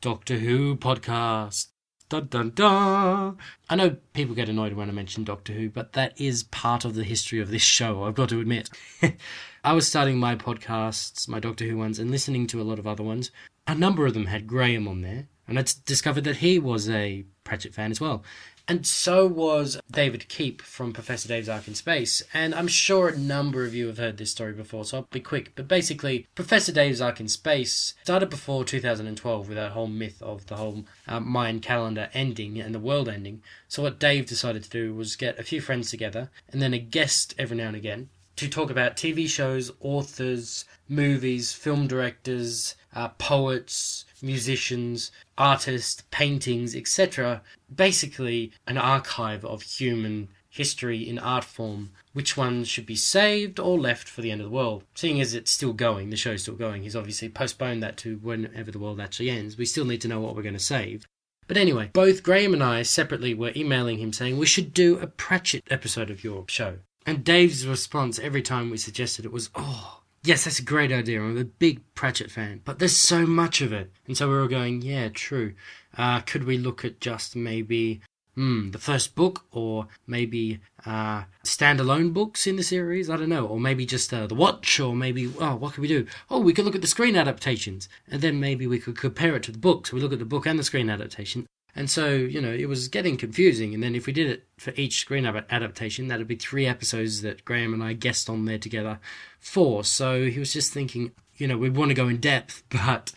Doctor 0.00 0.38
Who 0.38 0.76
podcast. 0.76 1.68
Dun 2.10 2.26
dun 2.26 2.50
dun. 2.50 3.38
I 3.70 3.76
know 3.76 3.96
people 4.12 4.34
get 4.34 4.48
annoyed 4.48 4.74
when 4.74 4.90
I 4.90 4.92
mention 4.92 5.24
Doctor 5.24 5.54
Who, 5.54 5.70
but 5.70 5.94
that 5.94 6.20
is 6.20 6.42
part 6.44 6.84
of 6.84 6.94
the 6.94 7.02
history 7.02 7.40
of 7.40 7.50
this 7.50 7.62
show, 7.62 8.04
I've 8.04 8.14
got 8.14 8.28
to 8.28 8.40
admit. 8.40 8.68
I 9.64 9.72
was 9.72 9.88
starting 9.88 10.18
my 10.18 10.36
podcasts, 10.36 11.28
my 11.28 11.40
Doctor 11.40 11.64
Who 11.64 11.78
ones, 11.78 11.98
and 11.98 12.10
listening 12.10 12.46
to 12.48 12.60
a 12.60 12.64
lot 12.64 12.78
of 12.78 12.86
other 12.86 13.02
ones. 13.02 13.30
A 13.66 13.74
number 13.74 14.06
of 14.06 14.12
them 14.12 14.26
had 14.26 14.46
Graham 14.46 14.86
on 14.86 15.00
there, 15.00 15.28
and 15.48 15.58
I 15.58 15.64
discovered 15.86 16.24
that 16.24 16.36
he 16.36 16.58
was 16.58 16.90
a 16.90 17.24
Pratchett 17.42 17.74
fan 17.74 17.90
as 17.90 18.00
well. 18.00 18.22
And 18.66 18.86
so 18.86 19.26
was 19.26 19.78
David 19.90 20.26
Keep 20.30 20.62
from 20.62 20.94
Professor 20.94 21.28
Dave's 21.28 21.50
Ark 21.50 21.68
in 21.68 21.74
Space. 21.74 22.22
And 22.32 22.54
I'm 22.54 22.66
sure 22.66 23.08
a 23.08 23.18
number 23.18 23.64
of 23.64 23.74
you 23.74 23.88
have 23.88 23.98
heard 23.98 24.16
this 24.16 24.30
story 24.30 24.54
before, 24.54 24.86
so 24.86 24.98
I'll 24.98 25.08
be 25.10 25.20
quick. 25.20 25.52
But 25.54 25.68
basically, 25.68 26.26
Professor 26.34 26.72
Dave's 26.72 27.02
Ark 27.02 27.20
in 27.20 27.28
Space 27.28 27.92
started 28.04 28.30
before 28.30 28.64
2012 28.64 29.48
with 29.48 29.56
that 29.58 29.72
whole 29.72 29.86
myth 29.86 30.22
of 30.22 30.46
the 30.46 30.56
whole 30.56 30.86
uh, 31.06 31.20
Mayan 31.20 31.60
calendar 31.60 32.08
ending 32.14 32.58
and 32.58 32.74
the 32.74 32.78
world 32.78 33.06
ending. 33.06 33.42
So 33.68 33.82
what 33.82 33.98
Dave 33.98 34.24
decided 34.24 34.64
to 34.64 34.70
do 34.70 34.94
was 34.94 35.14
get 35.14 35.38
a 35.38 35.44
few 35.44 35.60
friends 35.60 35.90
together 35.90 36.30
and 36.48 36.62
then 36.62 36.72
a 36.72 36.78
guest 36.78 37.34
every 37.36 37.58
now 37.58 37.66
and 37.66 37.76
again 37.76 38.08
to 38.36 38.48
talk 38.48 38.70
about 38.70 38.96
TV 38.96 39.28
shows, 39.28 39.70
authors, 39.80 40.64
movies, 40.88 41.52
film 41.52 41.86
directors, 41.86 42.74
uh, 42.94 43.08
poets, 43.10 44.04
musicians, 44.22 45.12
artists, 45.36 46.02
paintings, 46.10 46.74
etc. 46.74 47.42
Basically, 47.74 48.52
an 48.66 48.78
archive 48.78 49.44
of 49.44 49.62
human 49.62 50.28
history 50.54 51.08
in 51.08 51.18
art 51.18 51.44
form. 51.44 51.90
Which 52.12 52.36
ones 52.36 52.68
should 52.68 52.86
be 52.86 52.94
saved 52.94 53.58
or 53.58 53.78
left 53.78 54.08
for 54.08 54.22
the 54.22 54.30
end 54.30 54.40
of 54.40 54.46
the 54.46 54.54
world? 54.54 54.84
Seeing 54.94 55.20
as 55.20 55.34
it's 55.34 55.50
still 55.50 55.72
going, 55.72 56.10
the 56.10 56.16
show's 56.16 56.42
still 56.42 56.54
going, 56.54 56.84
he's 56.84 56.94
obviously 56.94 57.28
postponed 57.28 57.82
that 57.82 57.96
to 57.98 58.18
whenever 58.18 58.70
the 58.70 58.78
world 58.78 59.00
actually 59.00 59.30
ends. 59.30 59.58
We 59.58 59.66
still 59.66 59.84
need 59.84 60.00
to 60.02 60.08
know 60.08 60.20
what 60.20 60.36
we're 60.36 60.42
going 60.42 60.54
to 60.54 60.60
save. 60.60 61.08
But 61.48 61.56
anyway, 61.56 61.90
both 61.92 62.22
Graham 62.22 62.54
and 62.54 62.62
I 62.62 62.82
separately 62.82 63.34
were 63.34 63.52
emailing 63.56 63.98
him 63.98 64.12
saying 64.12 64.38
we 64.38 64.46
should 64.46 64.72
do 64.72 64.98
a 64.98 65.08
Pratchett 65.08 65.64
episode 65.70 66.08
of 66.10 66.22
your 66.22 66.44
show. 66.48 66.78
And 67.04 67.24
Dave's 67.24 67.66
response 67.66 68.18
every 68.18 68.40
time 68.40 68.70
we 68.70 68.78
suggested 68.78 69.24
it 69.24 69.32
was, 69.32 69.50
oh, 69.56 70.02
yes, 70.24 70.44
that's 70.44 70.58
a 70.58 70.64
great 70.64 70.92
idea. 70.92 71.22
I'm 71.22 71.36
a 71.36 71.44
big 71.44 71.80
Pratchett 71.94 72.30
fan, 72.30 72.60
but 72.64 72.78
there's 72.78 72.96
so 72.96 73.26
much 73.26 73.60
of 73.60 73.72
it. 73.72 73.92
And 74.06 74.16
so 74.16 74.28
we 74.28 74.34
were 74.34 74.48
going, 74.48 74.82
yeah, 74.82 75.08
true. 75.08 75.54
Uh, 75.96 76.20
could 76.20 76.44
we 76.44 76.58
look 76.58 76.84
at 76.84 77.00
just 77.00 77.36
maybe 77.36 78.00
hmm, 78.34 78.70
the 78.70 78.78
first 78.78 79.14
book, 79.14 79.44
or 79.52 79.86
maybe 80.06 80.60
uh, 80.84 81.24
standalone 81.44 82.12
books 82.12 82.46
in 82.46 82.56
the 82.56 82.62
series. 82.62 83.08
I 83.08 83.16
don't 83.16 83.28
know, 83.28 83.46
or 83.46 83.60
maybe 83.60 83.86
just 83.86 84.12
uh, 84.12 84.26
the 84.26 84.34
Watch, 84.34 84.80
or 84.80 84.94
maybe 84.94 85.32
oh, 85.40 85.56
what 85.56 85.74
could 85.74 85.82
we 85.82 85.88
do? 85.88 86.06
Oh, 86.30 86.40
we 86.40 86.52
could 86.52 86.64
look 86.64 86.74
at 86.74 86.80
the 86.80 86.86
screen 86.86 87.16
adaptations, 87.16 87.88
and 88.08 88.22
then 88.22 88.40
maybe 88.40 88.66
we 88.66 88.78
could 88.78 88.96
compare 88.96 89.36
it 89.36 89.42
to 89.44 89.52
the 89.52 89.58
book. 89.58 89.86
So 89.86 89.94
we 89.94 90.02
look 90.02 90.12
at 90.12 90.18
the 90.18 90.24
book 90.24 90.46
and 90.46 90.58
the 90.58 90.64
screen 90.64 90.90
adaptation. 90.90 91.46
And 91.76 91.90
so, 91.90 92.12
you 92.12 92.40
know, 92.40 92.52
it 92.52 92.66
was 92.66 92.88
getting 92.88 93.16
confusing. 93.16 93.74
And 93.74 93.82
then 93.82 93.94
if 93.94 94.06
we 94.06 94.12
did 94.12 94.28
it 94.30 94.46
for 94.58 94.72
each 94.76 95.00
screen 95.00 95.26
adaptation, 95.26 96.06
that'd 96.08 96.28
be 96.28 96.36
three 96.36 96.66
episodes 96.66 97.22
that 97.22 97.44
Graham 97.44 97.74
and 97.74 97.82
I 97.82 97.94
guessed 97.94 98.30
on 98.30 98.44
there 98.44 98.58
together 98.58 99.00
for. 99.40 99.82
So 99.82 100.26
he 100.26 100.38
was 100.38 100.52
just 100.52 100.72
thinking, 100.72 101.12
you 101.36 101.48
know, 101.48 101.58
we 101.58 101.70
want 101.70 101.88
to 101.88 101.94
go 101.94 102.08
in 102.08 102.18
depth, 102.18 102.62
but 102.70 103.12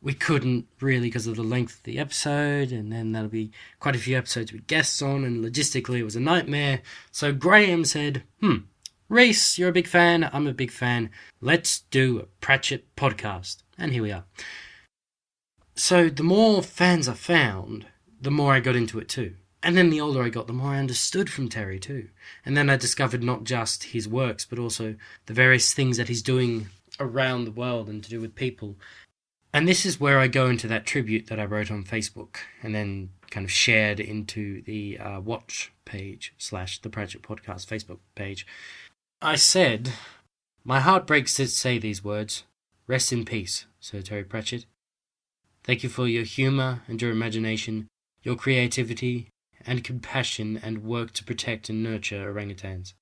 we 0.00 0.14
couldn't 0.14 0.66
really 0.80 1.08
because 1.08 1.26
of 1.26 1.36
the 1.36 1.42
length 1.42 1.78
of 1.78 1.82
the 1.82 1.98
episode, 1.98 2.70
and 2.70 2.92
then 2.92 3.12
that'll 3.12 3.28
be 3.28 3.50
quite 3.80 3.96
a 3.96 3.98
few 3.98 4.16
episodes 4.16 4.52
with 4.52 4.66
guests 4.66 5.02
on, 5.02 5.24
and 5.24 5.44
logistically 5.44 5.98
it 5.98 6.04
was 6.04 6.16
a 6.16 6.20
nightmare. 6.20 6.82
So 7.10 7.32
Graham 7.32 7.84
said, 7.84 8.22
hmm, 8.40 8.58
Rhys, 9.08 9.58
you're 9.58 9.70
a 9.70 9.72
big 9.72 9.88
fan, 9.88 10.28
I'm 10.32 10.46
a 10.46 10.52
big 10.52 10.70
fan, 10.70 11.10
let's 11.40 11.80
do 11.90 12.20
a 12.20 12.26
Pratchett 12.40 12.94
podcast. 12.94 13.62
And 13.78 13.92
here 13.92 14.02
we 14.02 14.12
are. 14.12 14.24
So 15.74 16.08
the 16.08 16.22
more 16.22 16.62
fans 16.62 17.08
I 17.08 17.14
found, 17.14 17.86
the 18.20 18.30
more 18.30 18.52
I 18.52 18.60
got 18.60 18.76
into 18.76 18.98
it 18.98 19.08
too. 19.08 19.34
And 19.62 19.76
then 19.76 19.90
the 19.90 20.00
older 20.00 20.22
I 20.22 20.28
got, 20.28 20.46
the 20.46 20.52
more 20.52 20.70
I 20.70 20.78
understood 20.78 21.28
from 21.28 21.48
Terry 21.48 21.78
too. 21.78 22.08
And 22.44 22.56
then 22.56 22.70
I 22.70 22.76
discovered 22.76 23.22
not 23.22 23.44
just 23.44 23.84
his 23.84 24.06
works, 24.06 24.44
but 24.44 24.58
also 24.58 24.94
the 25.26 25.34
various 25.34 25.74
things 25.74 25.96
that 25.96 26.08
he's 26.08 26.22
doing 26.22 26.68
around 27.00 27.44
the 27.44 27.50
world 27.50 27.88
and 27.88 28.02
to 28.04 28.10
do 28.10 28.20
with 28.20 28.34
people 28.34 28.76
and 29.56 29.66
this 29.66 29.86
is 29.86 29.98
where 29.98 30.18
I 30.18 30.28
go 30.28 30.48
into 30.48 30.68
that 30.68 30.84
tribute 30.84 31.28
that 31.28 31.40
I 31.40 31.46
wrote 31.46 31.70
on 31.70 31.82
Facebook 31.82 32.36
and 32.62 32.74
then 32.74 33.08
kind 33.30 33.42
of 33.42 33.50
shared 33.50 34.00
into 34.00 34.60
the 34.60 34.98
uh, 34.98 35.20
watch 35.20 35.72
page 35.86 36.34
slash 36.36 36.78
the 36.82 36.90
Pratchett 36.90 37.22
Podcast 37.22 37.66
Facebook 37.66 38.00
page. 38.14 38.46
I 39.22 39.36
said, 39.36 39.94
My 40.62 40.80
heart 40.80 41.06
breaks 41.06 41.36
to 41.36 41.48
say 41.48 41.78
these 41.78 42.04
words. 42.04 42.42
Rest 42.86 43.14
in 43.14 43.24
peace, 43.24 43.64
Sir 43.80 44.02
Terry 44.02 44.24
Pratchett. 44.24 44.66
Thank 45.64 45.82
you 45.82 45.88
for 45.88 46.06
your 46.06 46.24
humour 46.24 46.82
and 46.86 47.00
your 47.00 47.10
imagination, 47.10 47.88
your 48.26 48.34
creativity 48.34 49.28
and 49.64 49.84
compassion 49.84 50.58
and 50.60 50.82
work 50.82 51.12
to 51.12 51.22
protect 51.22 51.68
and 51.68 51.80
nurture 51.80 52.32
orangutans. 52.32 52.92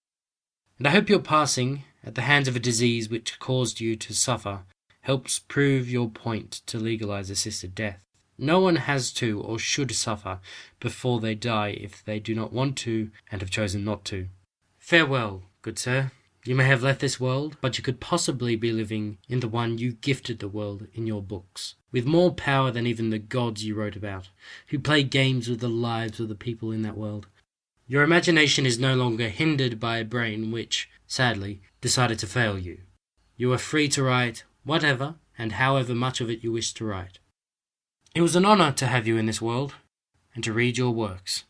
And 0.76 0.87
I 0.87 0.90
hope 0.90 1.09
your 1.09 1.19
passing, 1.19 1.85
at 2.04 2.14
the 2.14 2.21
hands 2.21 2.47
of 2.47 2.57
a 2.57 2.61
disease 2.61 3.09
which 3.09 3.38
caused 3.38 3.81
you 3.81 3.97
to 3.97 4.12
suffer, 4.12 4.64
helps 5.00 5.38
prove 5.38 5.88
your 5.88 6.11
point 6.11 6.61
to 6.66 6.78
legalize 6.78 7.31
assisted 7.31 7.75
death. 7.75 8.04
No 8.37 8.61
one 8.61 8.76
has 8.76 9.12
to 9.14 9.40
or 9.40 9.59
should 9.59 9.95
suffer 9.95 10.40
before 10.78 11.21
they 11.21 11.35
die 11.35 11.69
if 11.69 12.04
they 12.04 12.21
do 12.21 12.35
not 12.35 12.52
want 12.52 12.76
to 12.78 13.11
and 13.33 13.40
have 13.40 13.50
chosen 13.50 13.83
not 13.83 14.04
to. 14.07 14.28
Farewell, 14.78 15.45
good 15.62 15.78
sir. 15.78 16.11
You 16.45 16.54
may 16.54 16.64
have 16.64 16.83
left 16.83 17.00
this 17.00 17.19
world, 17.19 17.57
but 17.62 17.78
you 17.78 17.85
could 17.85 17.99
possibly 18.00 18.57
be 18.57 18.73
living 18.73 19.16
in 19.26 19.40
the 19.40 19.49
one 19.49 19.78
you 19.78 19.93
gifted 19.93 20.40
the 20.40 20.49
world 20.49 20.87
in 20.93 21.07
your 21.07 21.23
books, 21.23 21.76
with 21.95 22.05
more 22.05 22.35
power 22.35 22.73
than 22.73 22.89
even 22.89 23.11
the 23.11 23.21
gods 23.21 23.65
you 23.65 23.73
wrote 23.73 23.95
about, 23.95 24.29
who 24.67 24.79
play 24.81 25.05
games 25.05 25.49
with 25.49 25.61
the 25.61 25.69
lives 25.69 26.19
of 26.19 26.29
the 26.29 26.35
people 26.35 26.73
in 26.73 26.83
that 26.83 26.97
world. 26.97 27.29
Your 27.87 28.03
imagination 28.03 28.67
is 28.67 28.81
no 28.81 28.97
longer 28.97 29.29
hindered 29.29 29.79
by 29.79 29.99
a 29.99 30.05
brain 30.05 30.51
which, 30.51 30.91
sadly, 31.07 31.61
decided 31.81 32.19
to 32.19 32.27
fail 32.27 32.59
you. 32.59 32.79
You 33.37 33.53
are 33.53 33.59
free 33.59 33.87
to 33.91 34.03
write 34.03 34.43
whatever 34.65 35.15
and 35.39 35.53
however 35.53 35.95
much 35.95 36.21
of 36.21 36.29
it 36.29 36.43
you 36.43 36.51
wish 36.51 36.73
to 36.73 36.85
write. 36.85 37.21
It 38.13 38.23
was 38.23 38.35
an 38.35 38.45
honour 38.45 38.73
to 38.73 38.89
have 38.89 39.07
you 39.07 39.17
in 39.17 39.27
this 39.27 39.41
world 39.41 39.75
and 40.35 40.43
to 40.43 40.53
read 40.53 40.77
your 40.77 40.91
works. 40.91 41.45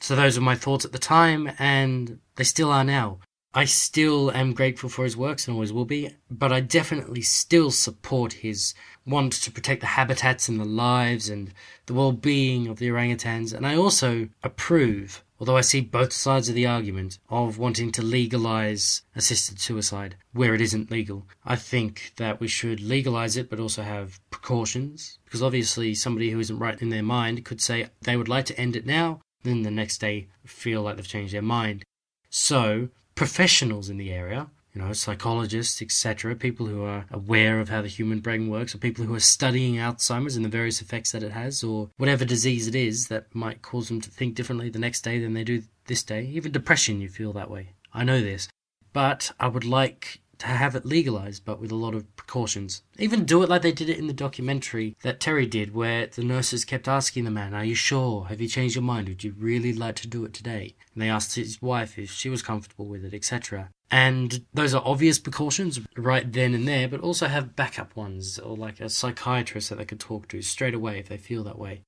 So 0.00 0.16
those 0.16 0.36
were 0.36 0.44
my 0.44 0.56
thoughts 0.56 0.84
at 0.84 0.90
the 0.90 0.98
time, 0.98 1.52
and 1.56 2.18
they 2.34 2.42
still 2.42 2.72
are 2.72 2.82
now. 2.82 3.20
I 3.56 3.66
still 3.66 4.32
am 4.32 4.52
grateful 4.52 4.90
for 4.90 5.04
his 5.04 5.16
works 5.16 5.46
and 5.46 5.54
always 5.54 5.72
will 5.72 5.84
be, 5.84 6.10
but 6.28 6.52
I 6.52 6.58
definitely 6.58 7.22
still 7.22 7.70
support 7.70 8.32
his 8.32 8.74
want 9.06 9.32
to 9.34 9.52
protect 9.52 9.80
the 9.80 9.86
habitats 9.86 10.48
and 10.48 10.58
the 10.58 10.64
lives 10.64 11.28
and 11.28 11.54
the 11.86 11.94
well 11.94 12.10
being 12.10 12.66
of 12.66 12.80
the 12.80 12.88
orangutans, 12.88 13.52
and 13.52 13.64
I 13.64 13.76
also 13.76 14.28
approve, 14.42 15.22
although 15.38 15.56
I 15.56 15.60
see 15.60 15.80
both 15.80 16.12
sides 16.12 16.48
of 16.48 16.56
the 16.56 16.66
argument, 16.66 17.20
of 17.28 17.56
wanting 17.56 17.92
to 17.92 18.02
legalize 18.02 19.02
assisted 19.14 19.60
suicide 19.60 20.16
where 20.32 20.54
it 20.56 20.60
isn't 20.60 20.90
legal. 20.90 21.28
I 21.44 21.54
think 21.54 22.14
that 22.16 22.40
we 22.40 22.48
should 22.48 22.80
legalize 22.80 23.36
it 23.36 23.48
but 23.48 23.60
also 23.60 23.82
have 23.82 24.18
precautions, 24.30 25.20
because 25.26 25.44
obviously 25.44 25.94
somebody 25.94 26.30
who 26.30 26.40
isn't 26.40 26.58
right 26.58 26.82
in 26.82 26.88
their 26.88 27.04
mind 27.04 27.44
could 27.44 27.60
say 27.60 27.86
they 28.00 28.16
would 28.16 28.28
like 28.28 28.46
to 28.46 28.58
end 28.58 28.74
it 28.74 28.84
now, 28.84 29.20
then 29.44 29.62
the 29.62 29.70
next 29.70 29.98
day 29.98 30.26
feel 30.44 30.82
like 30.82 30.96
they've 30.96 31.06
changed 31.06 31.32
their 31.32 31.40
mind. 31.40 31.84
So, 32.30 32.88
professionals 33.14 33.88
in 33.88 33.96
the 33.96 34.12
area, 34.12 34.48
you 34.74 34.82
know, 34.82 34.92
psychologists, 34.92 35.80
etc., 35.80 36.34
people 36.34 36.66
who 36.66 36.82
are 36.82 37.06
aware 37.10 37.60
of 37.60 37.68
how 37.68 37.80
the 37.80 37.88
human 37.88 38.20
brain 38.20 38.48
works, 38.48 38.74
or 38.74 38.78
people 38.78 39.04
who 39.04 39.14
are 39.14 39.20
studying 39.20 39.76
Alzheimer's 39.76 40.36
and 40.36 40.44
the 40.44 40.48
various 40.48 40.80
effects 40.82 41.12
that 41.12 41.22
it 41.22 41.32
has, 41.32 41.62
or 41.62 41.90
whatever 41.96 42.24
disease 42.24 42.66
it 42.66 42.74
is 42.74 43.06
that 43.08 43.32
might 43.34 43.62
cause 43.62 43.88
them 43.88 44.00
to 44.00 44.10
think 44.10 44.34
differently 44.34 44.68
the 44.68 44.78
next 44.80 45.02
day 45.02 45.20
than 45.20 45.34
they 45.34 45.44
do 45.44 45.62
this 45.86 46.02
day. 46.02 46.24
Even 46.26 46.50
depression, 46.50 47.00
you 47.00 47.08
feel 47.08 47.32
that 47.32 47.50
way. 47.50 47.74
I 47.92 48.02
know 48.02 48.20
this. 48.20 48.48
But 48.92 49.32
I 49.38 49.48
would 49.48 49.64
like 49.64 50.20
to 50.38 50.46
have 50.46 50.74
it 50.74 50.84
legalized, 50.84 51.44
but 51.44 51.60
with 51.60 51.70
a 51.70 51.76
lot 51.76 51.94
of 51.94 52.14
precautions. 52.16 52.82
Even 52.98 53.24
do 53.24 53.42
it 53.42 53.48
like 53.48 53.62
they 53.62 53.72
did 53.72 53.88
it 53.88 53.98
in 53.98 54.06
the 54.06 54.12
documentary 54.12 54.96
that 55.02 55.20
Terry 55.20 55.46
did, 55.46 55.74
where 55.74 56.06
the 56.06 56.24
nurses 56.24 56.64
kept 56.64 56.88
asking 56.88 57.24
the 57.24 57.30
man, 57.30 57.54
Are 57.54 57.64
you 57.64 57.74
sure? 57.74 58.26
Have 58.26 58.40
you 58.40 58.48
changed 58.48 58.74
your 58.74 58.82
mind? 58.82 59.08
Would 59.08 59.24
you 59.24 59.34
really 59.38 59.72
like 59.72 59.96
to 59.96 60.08
do 60.08 60.24
it 60.24 60.32
today? 60.32 60.74
And 60.94 61.02
they 61.02 61.08
asked 61.08 61.34
his 61.34 61.60
wife 61.60 61.98
if 61.98 62.10
she 62.10 62.28
was 62.28 62.42
comfortable 62.42 62.86
with 62.86 63.04
it, 63.04 63.14
etc. 63.14 63.70
And 63.90 64.44
those 64.52 64.74
are 64.74 64.82
obvious 64.84 65.18
precautions 65.18 65.80
right 65.96 66.30
then 66.32 66.54
and 66.54 66.66
there, 66.66 66.88
but 66.88 67.00
also 67.00 67.28
have 67.28 67.56
backup 67.56 67.94
ones, 67.94 68.38
or 68.38 68.56
like 68.56 68.80
a 68.80 68.88
psychiatrist 68.88 69.70
that 69.70 69.76
they 69.76 69.84
could 69.84 70.00
talk 70.00 70.28
to 70.28 70.42
straight 70.42 70.74
away 70.74 70.98
if 70.98 71.08
they 71.08 71.16
feel 71.16 71.44
that 71.44 71.58
way. 71.58 71.82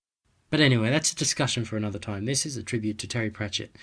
But 0.51 0.61
anyway, 0.61 0.91
that's 0.91 1.13
a 1.13 1.17
discussion 1.17 1.65
for 1.65 1.77
another 1.77 1.99
time. 1.99 2.25
This 2.25 2.47
is 2.47 2.57
a 2.57 2.63
tribute 2.63 2.99
to 2.99 3.09
Terry 3.09 3.31
Pratchett. 3.31 3.75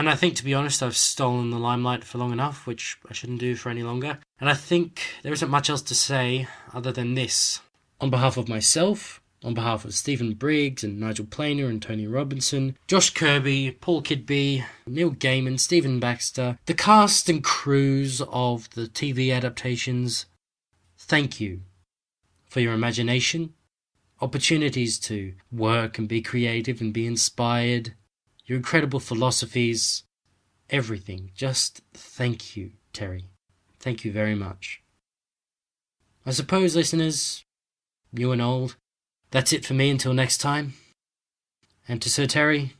And 0.00 0.08
I 0.08 0.14
think, 0.14 0.34
to 0.36 0.44
be 0.44 0.54
honest, 0.54 0.82
I've 0.82 0.96
stolen 0.96 1.50
the 1.50 1.58
limelight 1.58 2.04
for 2.04 2.16
long 2.16 2.32
enough, 2.32 2.66
which 2.66 2.96
I 3.10 3.12
shouldn't 3.12 3.38
do 3.38 3.54
for 3.54 3.68
any 3.68 3.82
longer. 3.82 4.18
And 4.40 4.48
I 4.48 4.54
think 4.54 5.02
there 5.22 5.32
isn't 5.34 5.50
much 5.50 5.68
else 5.68 5.82
to 5.82 5.94
say 5.94 6.48
other 6.72 6.90
than 6.90 7.16
this. 7.16 7.60
On 8.00 8.08
behalf 8.08 8.38
of 8.38 8.48
myself, 8.48 9.20
on 9.44 9.52
behalf 9.52 9.84
of 9.84 9.92
Stephen 9.92 10.32
Briggs 10.32 10.82
and 10.82 10.98
Nigel 10.98 11.26
Planer 11.26 11.66
and 11.66 11.82
Tony 11.82 12.06
Robinson, 12.06 12.78
Josh 12.88 13.10
Kirby, 13.10 13.72
Paul 13.72 14.02
Kidby, 14.02 14.64
Neil 14.86 15.10
Gaiman, 15.10 15.60
Stephen 15.60 16.00
Baxter, 16.00 16.58
the 16.64 16.72
cast 16.72 17.28
and 17.28 17.44
crews 17.44 18.22
of 18.30 18.70
the 18.70 18.86
TV 18.86 19.30
adaptations, 19.36 20.24
thank 20.96 21.42
you 21.42 21.60
for 22.48 22.60
your 22.60 22.72
imagination, 22.72 23.52
opportunities 24.22 24.98
to 25.00 25.34
work 25.52 25.98
and 25.98 26.08
be 26.08 26.22
creative 26.22 26.80
and 26.80 26.94
be 26.94 27.06
inspired, 27.06 27.92
your 28.50 28.56
incredible 28.56 28.98
philosophies, 28.98 30.02
everything. 30.70 31.30
Just 31.36 31.82
thank 31.94 32.56
you, 32.56 32.72
Terry. 32.92 33.26
Thank 33.78 34.04
you 34.04 34.10
very 34.10 34.34
much. 34.34 34.82
I 36.26 36.32
suppose, 36.32 36.74
listeners, 36.74 37.44
new 38.12 38.32
and 38.32 38.42
old, 38.42 38.74
that's 39.30 39.52
it 39.52 39.64
for 39.64 39.74
me 39.74 39.88
until 39.88 40.12
next 40.12 40.38
time. 40.38 40.72
And 41.86 42.02
to 42.02 42.10
Sir 42.10 42.26
Terry, 42.26 42.72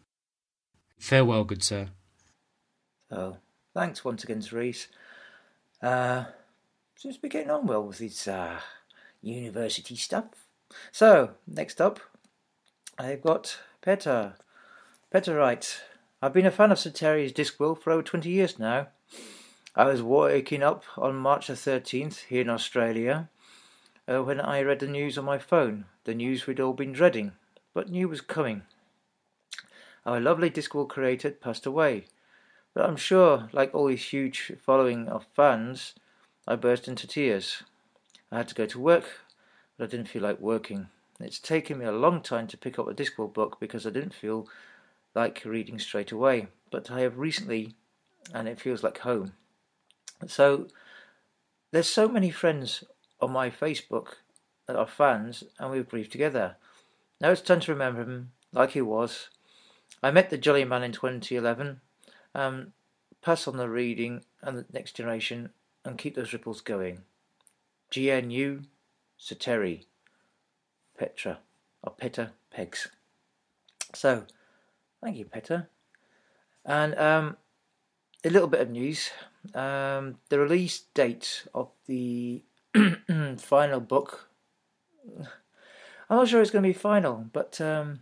farewell, 0.98 1.44
good 1.44 1.62
sir. 1.62 1.90
So, 3.08 3.36
thanks 3.72 4.04
once 4.04 4.24
again, 4.24 4.42
Rhys. 4.50 4.88
Uh, 5.80 6.24
seems 6.96 7.14
to 7.14 7.22
be 7.22 7.28
getting 7.28 7.52
on 7.52 7.68
well 7.68 7.84
with 7.84 7.98
his 7.98 8.26
uh, 8.26 8.58
university 9.22 9.94
stuff. 9.94 10.24
So, 10.90 11.30
next 11.46 11.80
up, 11.80 12.00
I've 12.98 13.22
got 13.22 13.56
Peta. 13.82 14.34
Peta 15.12 15.34
writes, 15.34 15.80
I've 16.22 16.32
been 16.32 16.46
a 16.46 16.52
fan 16.52 16.70
of 16.70 16.78
Sir 16.78 16.90
Terry's 16.90 17.32
Discworld 17.32 17.82
for 17.82 17.90
over 17.90 18.00
20 18.00 18.30
years 18.30 18.60
now. 18.60 18.86
I 19.74 19.86
was 19.86 20.00
waking 20.00 20.62
up 20.62 20.84
on 20.96 21.16
March 21.16 21.48
the 21.48 21.54
13th 21.54 22.26
here 22.28 22.42
in 22.42 22.48
Australia 22.48 23.28
uh, 24.08 24.22
when 24.22 24.40
I 24.40 24.62
read 24.62 24.78
the 24.78 24.86
news 24.86 25.18
on 25.18 25.24
my 25.24 25.38
phone, 25.38 25.86
the 26.04 26.14
news 26.14 26.46
we'd 26.46 26.60
all 26.60 26.74
been 26.74 26.92
dreading, 26.92 27.32
but 27.74 27.88
knew 27.88 28.06
was 28.06 28.20
coming. 28.20 28.62
Our 30.06 30.20
lovely 30.20 30.48
Discworld 30.48 30.90
creator 30.90 31.32
passed 31.32 31.66
away, 31.66 32.04
but 32.72 32.88
I'm 32.88 32.96
sure, 32.96 33.48
like 33.52 33.74
all 33.74 33.88
his 33.88 34.04
huge 34.04 34.52
following 34.64 35.08
of 35.08 35.26
fans, 35.34 35.94
I 36.46 36.54
burst 36.54 36.86
into 36.86 37.08
tears. 37.08 37.64
I 38.30 38.36
had 38.36 38.48
to 38.48 38.54
go 38.54 38.66
to 38.66 38.78
work, 38.78 39.22
but 39.76 39.88
I 39.88 39.90
didn't 39.90 40.08
feel 40.08 40.22
like 40.22 40.38
working. 40.38 40.86
It's 41.18 41.40
taken 41.40 41.78
me 41.78 41.84
a 41.84 41.90
long 41.90 42.22
time 42.22 42.46
to 42.46 42.56
pick 42.56 42.78
up 42.78 42.86
a 42.86 42.94
Discworld 42.94 43.34
book 43.34 43.58
because 43.58 43.84
I 43.88 43.90
didn't 43.90 44.14
feel 44.14 44.48
like 45.14 45.42
reading 45.44 45.78
straight 45.78 46.12
away, 46.12 46.48
but 46.70 46.90
I 46.90 47.00
have 47.00 47.18
recently, 47.18 47.74
and 48.32 48.48
it 48.48 48.60
feels 48.60 48.82
like 48.82 48.98
home. 48.98 49.32
So 50.26 50.68
there's 51.70 51.88
so 51.88 52.08
many 52.08 52.30
friends 52.30 52.84
on 53.20 53.32
my 53.32 53.50
Facebook 53.50 54.14
that 54.66 54.76
are 54.76 54.86
fans, 54.86 55.44
and 55.58 55.70
we've 55.70 55.88
grieved 55.88 56.12
together. 56.12 56.56
Now 57.20 57.30
it's 57.30 57.40
time 57.40 57.60
to 57.60 57.72
remember 57.72 58.02
him 58.02 58.32
like 58.52 58.70
he 58.70 58.80
was. 58.80 59.28
I 60.02 60.10
met 60.10 60.30
the 60.30 60.38
Jolly 60.38 60.64
Man 60.64 60.82
in 60.82 60.92
2011. 60.92 61.80
Um, 62.34 62.72
pass 63.22 63.46
on 63.46 63.56
the 63.56 63.68
reading 63.68 64.24
and 64.42 64.56
the 64.56 64.66
next 64.72 64.92
generation, 64.92 65.50
and 65.84 65.98
keep 65.98 66.14
those 66.14 66.32
ripples 66.32 66.60
going. 66.60 67.02
GNU, 67.94 68.62
Sateri, 69.18 69.84
Petra, 70.96 71.40
or 71.82 71.92
Peter 71.92 72.30
Pegs. 72.50 72.88
So, 73.94 74.24
Thank 75.02 75.16
you, 75.16 75.24
Peta. 75.24 75.66
And 76.64 76.94
um, 76.98 77.36
a 78.24 78.30
little 78.30 78.48
bit 78.48 78.60
of 78.60 78.70
news. 78.70 79.10
Um, 79.54 80.18
the 80.28 80.38
release 80.38 80.80
date 80.92 81.46
of 81.54 81.70
the 81.86 82.42
final 83.38 83.80
book. 83.80 84.28
I'm 86.08 86.16
not 86.18 86.28
sure 86.28 86.42
it's 86.42 86.50
going 86.50 86.62
to 86.62 86.68
be 86.68 86.74
final, 86.74 87.26
but 87.32 87.60
um, 87.60 88.00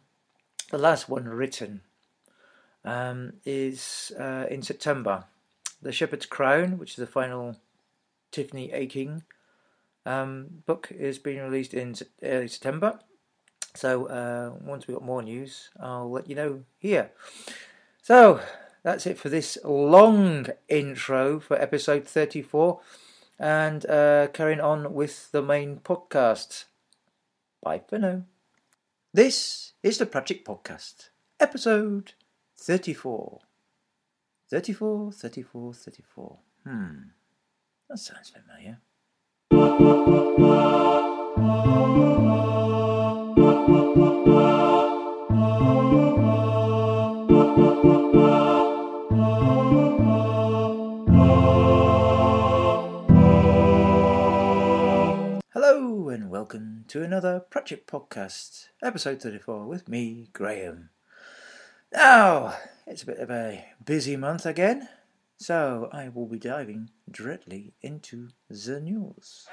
the 0.70 0.78
last 0.78 1.08
one 1.08 1.24
written 1.24 1.82
um, 2.84 3.34
is 3.44 4.12
uh, 4.18 4.46
in 4.50 4.62
September. 4.62 5.24
The 5.80 5.92
Shepherd's 5.92 6.26
Crown, 6.26 6.78
which 6.78 6.90
is 6.90 6.96
the 6.96 7.06
final 7.06 7.56
Tiffany 8.32 8.72
Aching 8.72 9.22
um, 10.04 10.62
book, 10.66 10.88
is 10.90 11.18
being 11.18 11.40
released 11.40 11.74
in 11.74 11.94
early 12.22 12.48
September. 12.48 12.98
So 13.78 14.06
uh, 14.06 14.54
once 14.60 14.88
we've 14.88 14.96
got 14.96 15.06
more 15.06 15.22
news, 15.22 15.70
I'll 15.78 16.10
let 16.10 16.28
you 16.28 16.34
know 16.34 16.64
here. 16.78 17.12
So 18.02 18.40
that's 18.82 19.06
it 19.06 19.18
for 19.18 19.28
this 19.28 19.56
long 19.62 20.48
intro 20.68 21.38
for 21.38 21.56
episode 21.62 22.08
34 22.08 22.80
and 23.38 23.86
uh, 23.86 24.26
carrying 24.32 24.60
on 24.60 24.94
with 24.94 25.30
the 25.30 25.42
main 25.42 25.76
podcast. 25.76 26.64
Bye 27.62 27.82
for 27.88 28.00
now. 28.00 28.22
This 29.14 29.74
is 29.84 29.98
the 29.98 30.06
Pratchett 30.06 30.44
Podcast, 30.44 31.10
episode 31.38 32.14
34. 32.56 33.38
34, 34.50 35.12
34, 35.12 35.74
34. 35.74 36.38
Hmm, 36.64 36.94
that 37.88 37.98
sounds 37.98 38.32
familiar. 38.32 38.78
Hello 43.48 43.60
and 56.10 56.28
welcome 56.28 56.84
to 56.88 57.02
another 57.02 57.40
Pratchett 57.40 57.86
podcast, 57.86 58.66
episode 58.82 59.22
34, 59.22 59.66
with 59.66 59.88
me, 59.88 60.28
Graham. 60.34 60.90
Now, 61.90 62.54
it's 62.86 63.02
a 63.02 63.06
bit 63.06 63.16
of 63.18 63.30
a 63.30 63.64
busy 63.82 64.16
month 64.16 64.44
again, 64.44 64.90
so 65.38 65.88
I 65.90 66.10
will 66.10 66.26
be 66.26 66.38
diving 66.38 66.90
directly 67.10 67.72
into 67.80 68.28
the 68.50 68.78
news. 68.78 69.46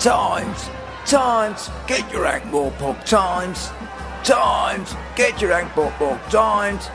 Times! 0.00 0.68
Times! 1.06 1.70
Get 1.86 2.10
your 2.10 2.26
ankle 2.26 2.70
ball! 2.78 2.94
Times! 3.04 3.68
Times! 4.24 4.94
Get 5.14 5.40
your 5.40 5.52
ankle 5.52 5.92
ball! 5.98 6.18
Times! 6.30 6.88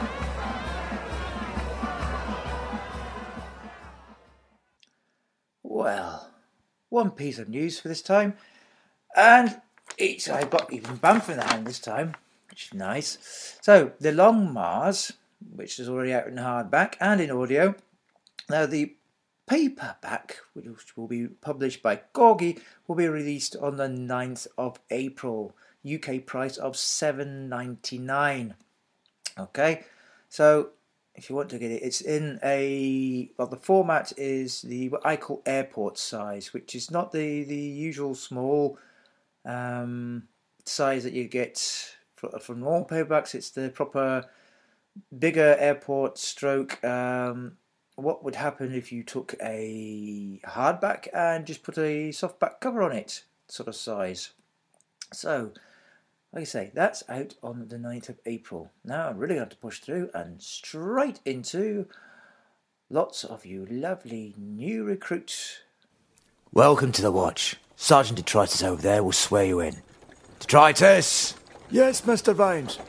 Well, 5.62 6.32
one 6.90 7.12
piece 7.12 7.38
of 7.38 7.50
news 7.50 7.80
for 7.80 7.88
this 7.88 8.02
time. 8.02 8.34
And 9.16 9.62
it's 9.98 10.28
I've 10.28 10.50
got 10.50 10.74
even 10.74 10.98
Bamf 10.98 11.30
in 11.30 11.38
the 11.38 11.46
hand 11.46 11.68
this 11.68 11.80
time, 11.80 12.16
which 12.50 12.68
is 12.68 12.74
nice. 12.74 13.58
So 13.62 13.92
the 14.00 14.12
Long 14.12 14.52
Mars, 14.52 15.14
which 15.56 15.80
is 15.80 15.88
already 15.88 16.14
out 16.14 16.28
in 16.28 16.36
hardback 16.36 16.96
and 17.00 17.22
in 17.22 17.30
audio. 17.30 17.76
Now 18.50 18.66
the 18.66 18.96
paperback, 19.50 20.38
which 20.54 20.96
will 20.96 21.08
be 21.08 21.28
published 21.28 21.82
by 21.82 22.02
Corgi, 22.14 22.60
will 22.88 22.96
be 22.96 23.08
released 23.08 23.56
on 23.56 23.78
the 23.78 23.88
9th 23.88 24.48
of 24.58 24.80
April. 24.92 25.56
UK 25.84 26.26
price 26.26 26.58
of 26.58 26.74
7.99. 26.74 28.54
Okay, 29.38 29.84
so 30.28 30.70
if 31.16 31.30
you 31.30 31.36
want 31.36 31.50
to 31.50 31.58
get 31.58 31.72
it, 31.72 31.82
it's 31.82 32.02
in 32.02 32.40
a 32.44 33.32
well. 33.38 33.48
The 33.48 33.58
format 33.58 34.12
is 34.18 34.62
the 34.62 34.90
what 34.90 35.06
I 35.06 35.16
call 35.16 35.42
airport 35.46 35.98
size, 35.98 36.54
which 36.54 36.76
is 36.76 36.92
not 36.92 37.12
the 37.12 37.44
the 37.46 37.56
usual 37.56 38.16
small 38.16 38.78
um, 39.46 40.24
size 40.66 41.06
that 41.06 41.14
you 41.14 41.28
get 41.30 41.58
from 42.16 42.60
normal 42.60 42.86
paperbacks. 42.86 43.34
It's 43.34 43.50
the 43.50 43.70
proper 43.70 44.26
bigger 45.18 45.56
airport 45.58 46.18
stroke. 46.18 46.84
Um, 46.84 47.58
what 48.02 48.24
would 48.24 48.36
happen 48.36 48.74
if 48.74 48.92
you 48.92 49.04
took 49.04 49.36
a 49.42 50.40
hardback 50.46 51.08
and 51.14 51.46
just 51.46 51.64
put 51.64 51.78
a 51.78 52.10
softback 52.10 52.60
cover 52.60 52.82
on 52.82 52.92
it, 52.92 53.24
sort 53.48 53.68
of 53.68 53.76
size. 53.76 54.32
So, 55.12 55.52
like 56.34 56.42
I 56.42 56.46
say, 56.46 56.72
that's 56.74 57.04
out 57.10 57.36
on 57.42 57.68
the 57.68 57.78
9th 57.78 58.10
of 58.10 58.20
April. 58.26 58.72
Now 58.84 59.10
I'm 59.10 59.18
really 59.18 59.36
going 59.36 59.50
to 59.50 59.56
push 59.58 59.80
through 59.80 60.10
and 60.14 60.42
straight 60.42 61.20
into 61.26 61.88
lots 62.90 63.24
of 63.24 63.46
you 63.46 63.66
lovely 63.70 64.34
new 64.38 64.84
recruits. 64.84 65.60
Welcome 66.52 66.92
to 66.94 67.02
the 67.02 67.12
watch. 67.12 67.58
Sergeant 67.76 68.18
Detritus 68.18 68.64
over 68.64 68.82
there 68.82 69.04
will 69.04 69.12
swear 69.12 69.46
you 69.46 69.60
in. 69.60 69.78
Detritus! 70.40 71.36
Yes, 71.72 72.02
Mr. 72.02 72.34
Vimes. 72.34 72.80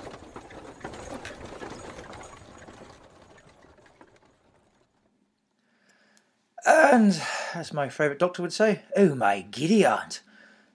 And, 6.92 7.22
as 7.54 7.72
my 7.72 7.88
favourite 7.88 8.18
doctor 8.18 8.42
would 8.42 8.52
say, 8.52 8.82
oh 8.96 9.14
my 9.14 9.42
giddy 9.42 9.86
aunt. 9.86 10.22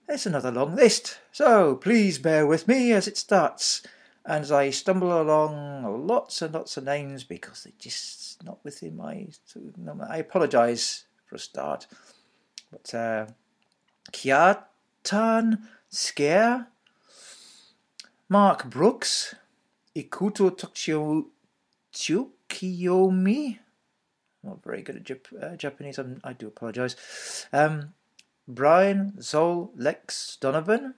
There's 0.06 0.24
another 0.24 0.50
long 0.50 0.74
list, 0.74 1.18
so 1.30 1.76
please 1.76 2.18
bear 2.18 2.46
with 2.46 2.66
me 2.66 2.92
as 2.92 3.06
it 3.06 3.18
starts. 3.18 3.82
And 4.24 4.42
as 4.42 4.50
I 4.50 4.70
stumble 4.70 5.20
along 5.20 6.06
lots 6.06 6.40
and 6.40 6.54
lots 6.54 6.78
of 6.78 6.84
names 6.84 7.22
because 7.22 7.64
they're 7.64 7.72
just 7.78 8.42
not 8.44 8.64
within 8.64 8.96
my. 8.96 9.26
I 10.08 10.16
apologise 10.16 11.04
for 11.26 11.34
a 11.34 11.38
start. 11.38 11.86
But 12.72 12.94
uh, 12.94 13.26
Kiatan 14.10 15.58
Scare, 15.90 16.68
Mark 18.30 18.70
Brooks, 18.70 19.34
Ikuto 19.94 20.56
Tokyo 20.56 21.26
Tsukiyomi, 21.92 23.58
not 24.46 24.62
very 24.62 24.82
good 24.82 24.96
at 24.96 25.04
Jap- 25.04 25.42
uh, 25.42 25.56
Japanese. 25.56 25.98
I'm, 25.98 26.20
i 26.24 26.32
do 26.32 26.46
apologise. 26.46 27.46
Um, 27.52 27.94
Brian 28.48 29.14
Zol 29.18 29.70
Lex 29.76 30.36
Donovan, 30.40 30.94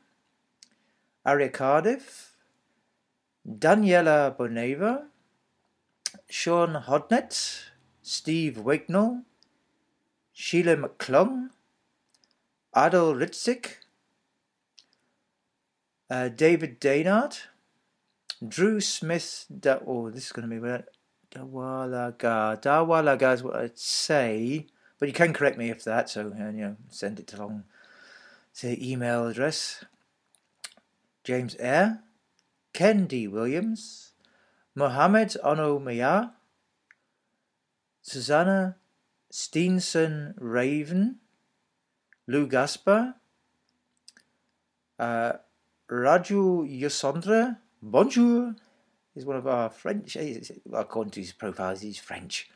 Aria 1.25 1.49
Cardiff, 1.49 2.37
Daniela 3.49 4.37
Boneva, 4.37 5.05
Sean 6.29 6.75
Hodnett, 6.75 7.71
Steve 8.03 8.57
Wignall, 8.57 9.23
Sheila 10.33 10.77
McClung, 10.77 11.51
Adol 12.77 13.17
Ritzik, 13.17 13.77
uh, 16.11 16.29
David 16.29 16.81
Daynard, 16.81 17.39
Drew 18.47 18.81
Smith. 18.81 19.47
Da- 19.49 19.81
oh, 19.87 20.11
this 20.11 20.27
is 20.27 20.33
going 20.33 20.49
to 20.49 20.55
be 20.55 20.61
weird. 20.61 20.85
Dawalaga. 21.31 22.61
Dawalaga 22.61 23.35
is 23.35 23.43
what 23.43 23.57
I'd 23.57 23.79
say, 23.79 24.67
but 24.99 25.09
you 25.09 25.15
can 25.15 25.33
correct 25.33 25.59
me 25.59 25.71
if 25.71 25.85
that. 25.85 26.09
So 26.11 26.33
you 26.37 26.53
know, 26.53 26.77
send 26.89 27.21
it 27.21 27.33
along 27.35 27.65
to 28.57 28.69
the 28.69 28.93
email 28.93 29.27
address. 29.27 29.85
James 31.25 31.57
Eyre, 31.59 32.01
Ken 32.73 33.07
D. 33.07 33.29
Williams, 33.29 34.13
Mohammed 34.75 35.37
Ono 35.43 35.79
Maya, 35.79 36.29
Susanna 38.01 38.77
Steenson 39.31 40.35
Raven, 40.39 41.17
Lou 42.27 42.47
Gaspar, 42.47 43.15
uh, 44.99 45.33
Raju 45.91 46.81
Yosandra, 46.81 47.59
Bonjour, 47.83 48.55
He's 49.19 49.27
one 49.27 49.35
of 49.35 49.49
our 49.49 49.69
French. 49.69 50.17
According 50.73 51.11
to 51.11 51.21
his 51.21 51.33
profile, 51.33 51.77
he's 51.77 51.99
French. 51.99 52.49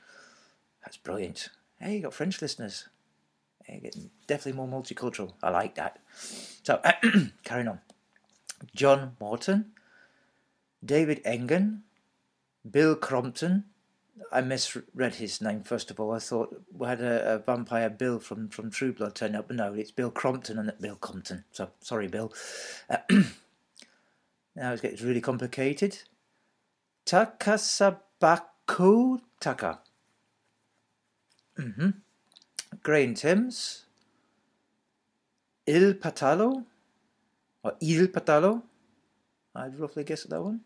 That's 0.85 0.97
brilliant. 0.97 1.49
Hey, 1.81 1.97
you 1.97 2.03
got 2.03 2.15
French 2.15 2.41
listeners. 2.41 2.87
Hey, 3.65 3.81
getting 3.83 4.11
definitely 4.29 4.65
more 4.65 4.69
multicultural. 4.69 5.33
I 5.43 5.51
like 5.51 5.75
that. 5.75 5.99
So, 6.63 6.81
carrying 7.45 7.67
on. 7.67 7.81
John 8.77 9.17
Morton, 9.19 9.73
David 10.85 11.21
Engen, 11.25 11.83
Bill 12.71 12.95
Crompton. 12.95 13.65
I 14.31 14.41
misread 14.41 15.17
his 15.17 15.41
name 15.41 15.65
first 15.65 15.91
of 15.91 15.99
all. 15.99 16.13
I 16.13 16.21
thought 16.21 16.63
we 16.73 16.87
had 16.87 17.01
a, 17.01 17.35
a 17.35 17.39
vampire 17.39 17.91
Bill 17.91 18.21
from, 18.21 18.51
from 18.51 18.71
True 18.71 18.93
Blood 18.93 19.17
turn 19.17 19.35
up, 19.35 19.49
but 19.49 19.57
no, 19.57 19.75
it's 19.75 19.91
Bill 19.91 20.13
Crompton 20.13 20.61
and 20.61 20.73
Bill 20.81 20.95
Compton. 20.95 21.43
So 21.51 21.71
sorry, 21.81 22.07
Bill. 22.07 22.33
Uh, 22.89 22.99
now 24.55 24.73
it's 24.73 24.81
getting 24.81 25.05
really 25.05 25.21
complicated. 25.21 25.99
Takasabaku 27.07 28.91
Taka. 29.41 29.81
Mm-hmm. 31.59 31.91
Grain 32.83 33.15
Timms. 33.15 33.87
Il 35.67 35.95
Patalo. 35.95 36.65
Or 37.63 37.75
Il 37.81 38.09
Patalo. 38.09 38.63
I'd 39.55 39.79
roughly 39.79 40.05
guess 40.05 40.25
at 40.25 40.31
that 40.31 40.43
one. 40.43 40.61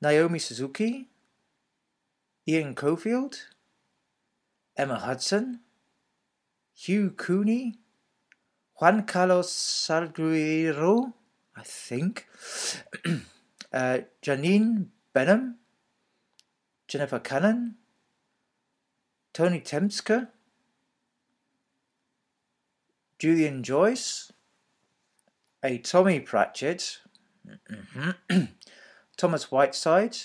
Naomi 0.00 0.38
Suzuki. 0.38 1.08
Ian 2.46 2.74
Cofield. 2.74 3.36
Emma 4.76 4.98
Hudson. 4.98 5.60
Hugh 6.74 7.10
Cooney. 7.10 7.78
Juan 8.80 9.06
Carlos 9.06 9.50
Salguero, 9.52 11.12
I 11.56 11.62
think. 11.62 12.26
uh, 13.74 13.98
Janine 14.22 14.86
Benham, 15.12 15.56
Jennifer 16.86 17.18
Cannon, 17.18 17.74
Tony 19.32 19.60
Temska, 19.60 20.28
Julian 23.18 23.64
Joyce, 23.64 24.32
a. 25.64 25.78
Tommy 25.78 26.20
Pratchett, 26.20 27.00
Thomas 29.16 29.50
Whiteside, 29.50 30.16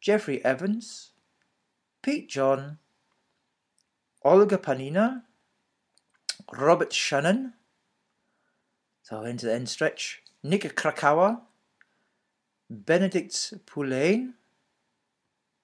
Jeffrey 0.00 0.44
Evans, 0.44 1.12
Pete 2.02 2.28
John, 2.28 2.78
Olga 4.22 4.58
Panina, 4.58 5.22
Robert 6.52 6.92
Shannon, 6.92 7.54
so 9.02 9.22
into 9.22 9.46
the 9.46 9.54
end 9.54 9.70
stretch, 9.70 10.22
Nick 10.42 10.64
Krakawa, 10.76 11.40
Benedict 12.70 13.54
Poulain, 13.66 14.34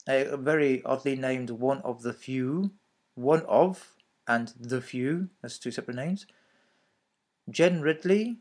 a 0.08 0.36
very 0.36 0.82
oddly 0.84 1.16
named 1.16 1.50
one 1.50 1.80
of 1.82 2.02
the 2.02 2.12
few, 2.12 2.72
one 3.14 3.42
of 3.46 3.94
and 4.26 4.52
the 4.58 4.80
few, 4.80 5.28
that's 5.42 5.58
two 5.58 5.70
separate 5.70 5.96
names. 5.96 6.26
Jen 7.50 7.82
Ridley, 7.82 8.38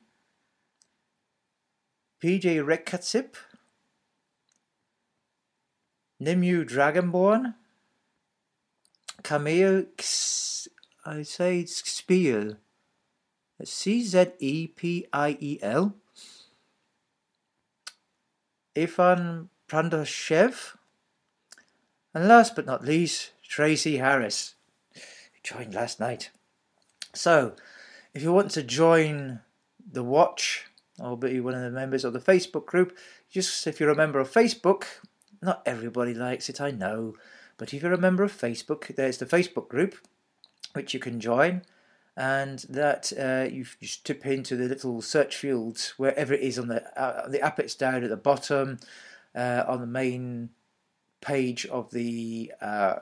PJ 2.23 2.63
Rekatsip, 2.63 3.35
Nimue 6.21 6.63
Dragonborn, 6.63 7.55
Camille, 9.23 9.85
I 11.05 11.23
say 11.23 11.65
Spiel, 11.65 12.55
C 13.63 14.03
Z 14.03 14.27
E 14.39 14.67
P 14.67 15.05
I 15.11 15.37
E 15.39 15.59
L. 15.61 15.95
Ivan 18.77 19.49
Prandashev, 19.67 20.75
and 22.13 22.27
last 22.27 22.55
but 22.55 22.65
not 22.65 22.83
least, 22.83 23.31
Tracy 23.43 23.97
Harris, 23.97 24.55
who 24.93 24.99
joined 25.43 25.73
last 25.73 25.99
night. 25.99 26.31
So, 27.13 27.55
if 28.13 28.23
you 28.23 28.31
want 28.31 28.51
to 28.51 28.63
join 28.63 29.41
the 29.91 30.03
watch 30.03 30.65
or 30.99 31.17
be 31.17 31.39
one 31.39 31.53
of 31.53 31.61
the 31.61 31.71
members 31.71 32.03
of 32.03 32.13
the 32.13 32.19
Facebook 32.19 32.65
group, 32.65 32.97
just 33.29 33.65
if 33.67 33.79
you're 33.79 33.89
a 33.89 33.95
member 33.95 34.19
of 34.19 34.31
Facebook, 34.31 34.85
not 35.41 35.61
everybody 35.65 36.13
likes 36.13 36.49
it, 36.49 36.61
I 36.61 36.71
know, 36.71 37.15
but 37.57 37.73
if 37.73 37.83
you're 37.83 37.93
a 37.93 37.97
member 37.97 38.23
of 38.23 38.31
Facebook, 38.31 38.95
there's 38.95 39.17
the 39.17 39.25
Facebook 39.25 39.67
group 39.67 39.95
which 40.73 40.93
you 40.93 40.99
can 40.99 41.19
join, 41.19 41.63
and 42.15 42.59
that 42.69 43.11
uh, 43.19 43.49
you 43.51 43.65
just 43.81 44.05
tip 44.05 44.25
into 44.25 44.55
the 44.55 44.67
little 44.67 45.01
search 45.01 45.35
field 45.35 45.93
wherever 45.97 46.33
it 46.33 46.41
is 46.41 46.59
on 46.59 46.67
the 46.67 46.99
uh, 46.99 47.27
the 47.27 47.41
applet's 47.41 47.75
down 47.75 48.03
at 48.03 48.09
the 48.09 48.17
bottom 48.17 48.79
uh, 49.35 49.63
on 49.67 49.81
the 49.81 49.87
main 49.87 50.49
page 51.21 51.65
of 51.67 51.91
the 51.91 52.51
uh, 52.61 52.95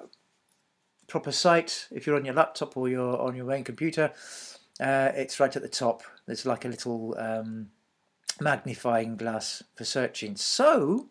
proper 1.07 1.31
site. 1.31 1.87
If 1.91 2.07
you're 2.07 2.15
on 2.15 2.25
your 2.25 2.35
laptop 2.35 2.77
or 2.77 2.87
you're 2.87 3.19
on 3.19 3.35
your 3.35 3.45
main 3.45 3.63
computer, 3.63 4.13
uh, 4.79 5.11
it's 5.13 5.39
right 5.39 5.55
at 5.55 5.61
the 5.61 5.67
top. 5.67 6.03
There's 6.25 6.45
like 6.45 6.63
a 6.63 6.69
little 6.69 7.15
um, 7.17 7.67
magnifying 8.39 9.17
glass 9.17 9.61
for 9.75 9.83
searching. 9.83 10.37
So, 10.37 11.09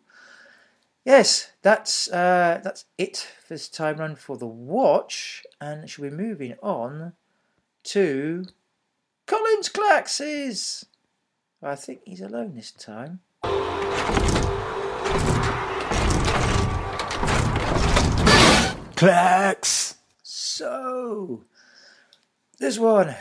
yes, 1.05 1.51
that's 1.61 2.09
uh, 2.11 2.61
that's 2.63 2.85
it 2.97 3.17
for 3.17 3.53
this 3.53 3.69
time 3.69 3.97
run 3.97 4.15
for 4.15 4.37
the 4.37 4.47
watch, 4.47 5.43
and 5.59 5.87
should 5.87 6.01
be 6.01 6.09
moving 6.09 6.55
on 6.63 7.13
to 7.83 8.45
Colin's 9.25 9.69
Claxes. 9.69 10.85
I 11.61 11.75
think 11.75 12.01
he's 12.05 12.21
alone 12.21 12.55
this 12.55 12.71
time. 12.71 13.19
Clacks. 18.95 19.95
So, 20.21 21.43
this 22.59 22.77
one, 22.77 23.15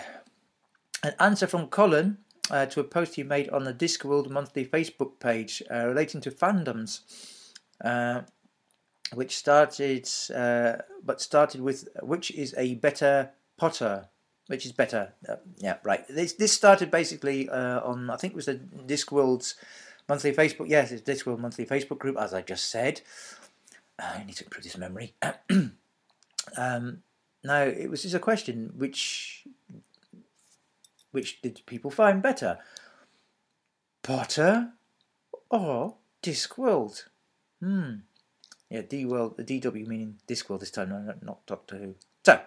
an 1.03 1.15
answer 1.19 1.47
from 1.47 1.69
Colin 1.69 2.19
uh, 2.51 2.67
to 2.67 2.81
a 2.81 2.85
post 2.85 3.15
he 3.15 3.23
made 3.23 3.49
on 3.51 3.65
the 3.65 3.73
Discworld 3.73 4.29
monthly 4.31 4.67
Facebook 4.67 5.19
page 5.21 5.63
uh, 5.71 5.87
relating 5.87 6.21
to 6.21 6.31
fandoms, 6.31 7.01
uh, 7.83 8.23
which 9.15 9.37
started, 9.37 10.09
uh, 10.35 10.83
but 11.03 11.21
started 11.21 11.63
with 11.63 11.89
which 12.03 12.31
is 12.31 12.55
a 12.59 12.75
better 12.75 13.31
Potter, 13.61 14.09
which 14.51 14.67
is 14.67 14.73
better. 14.73 15.13
Uh, 15.29 15.37
yeah, 15.59 15.77
right. 15.85 16.05
This 16.09 16.33
this 16.33 16.53
started 16.53 16.91
basically 16.91 17.49
uh, 17.49 17.81
on 17.83 18.11
I 18.11 18.17
think 18.17 18.33
it 18.33 18.37
was 18.37 18.47
the 18.47 18.57
Discworld's 18.85 19.55
monthly 20.09 20.33
Facebook. 20.33 20.69
Yes, 20.69 20.91
it's 20.91 21.09
Discworld 21.09 21.39
monthly 21.39 21.65
Facebook 21.65 22.01
group, 22.01 22.17
as 22.19 22.35
I 22.35 22.43
just 22.43 22.69
said. 22.69 23.01
I 23.97 24.25
need 24.25 24.35
to 24.35 24.45
improve 24.45 24.65
this 24.65 24.77
memory. 24.77 25.15
um, 26.57 27.03
now 27.45 27.63
it 27.63 27.89
was 27.89 28.03
just 28.03 28.17
a 28.17 28.19
question 28.19 28.73
which 28.77 29.47
which 31.13 31.41
did 31.43 31.63
people 31.67 31.93
find 31.93 32.21
better, 32.21 32.59
Potter 34.03 34.73
or 35.49 35.95
Discworld? 36.25 37.05
Hmm. 37.61 38.03
Yeah, 38.69 38.83
D 38.83 39.05
world, 39.05 39.37
the 39.37 39.45
DW 39.45 39.87
meaning 39.87 40.17
Discworld 40.27 40.59
this 40.59 40.73
time, 40.73 40.91
not 41.23 41.47
Doctor 41.47 41.77
Who. 41.77 41.95
So, 42.25 42.41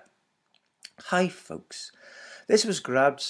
hi 0.99 1.27
folks. 1.27 1.91
This 2.47 2.65
was 2.65 2.79
grabbed 2.79 3.25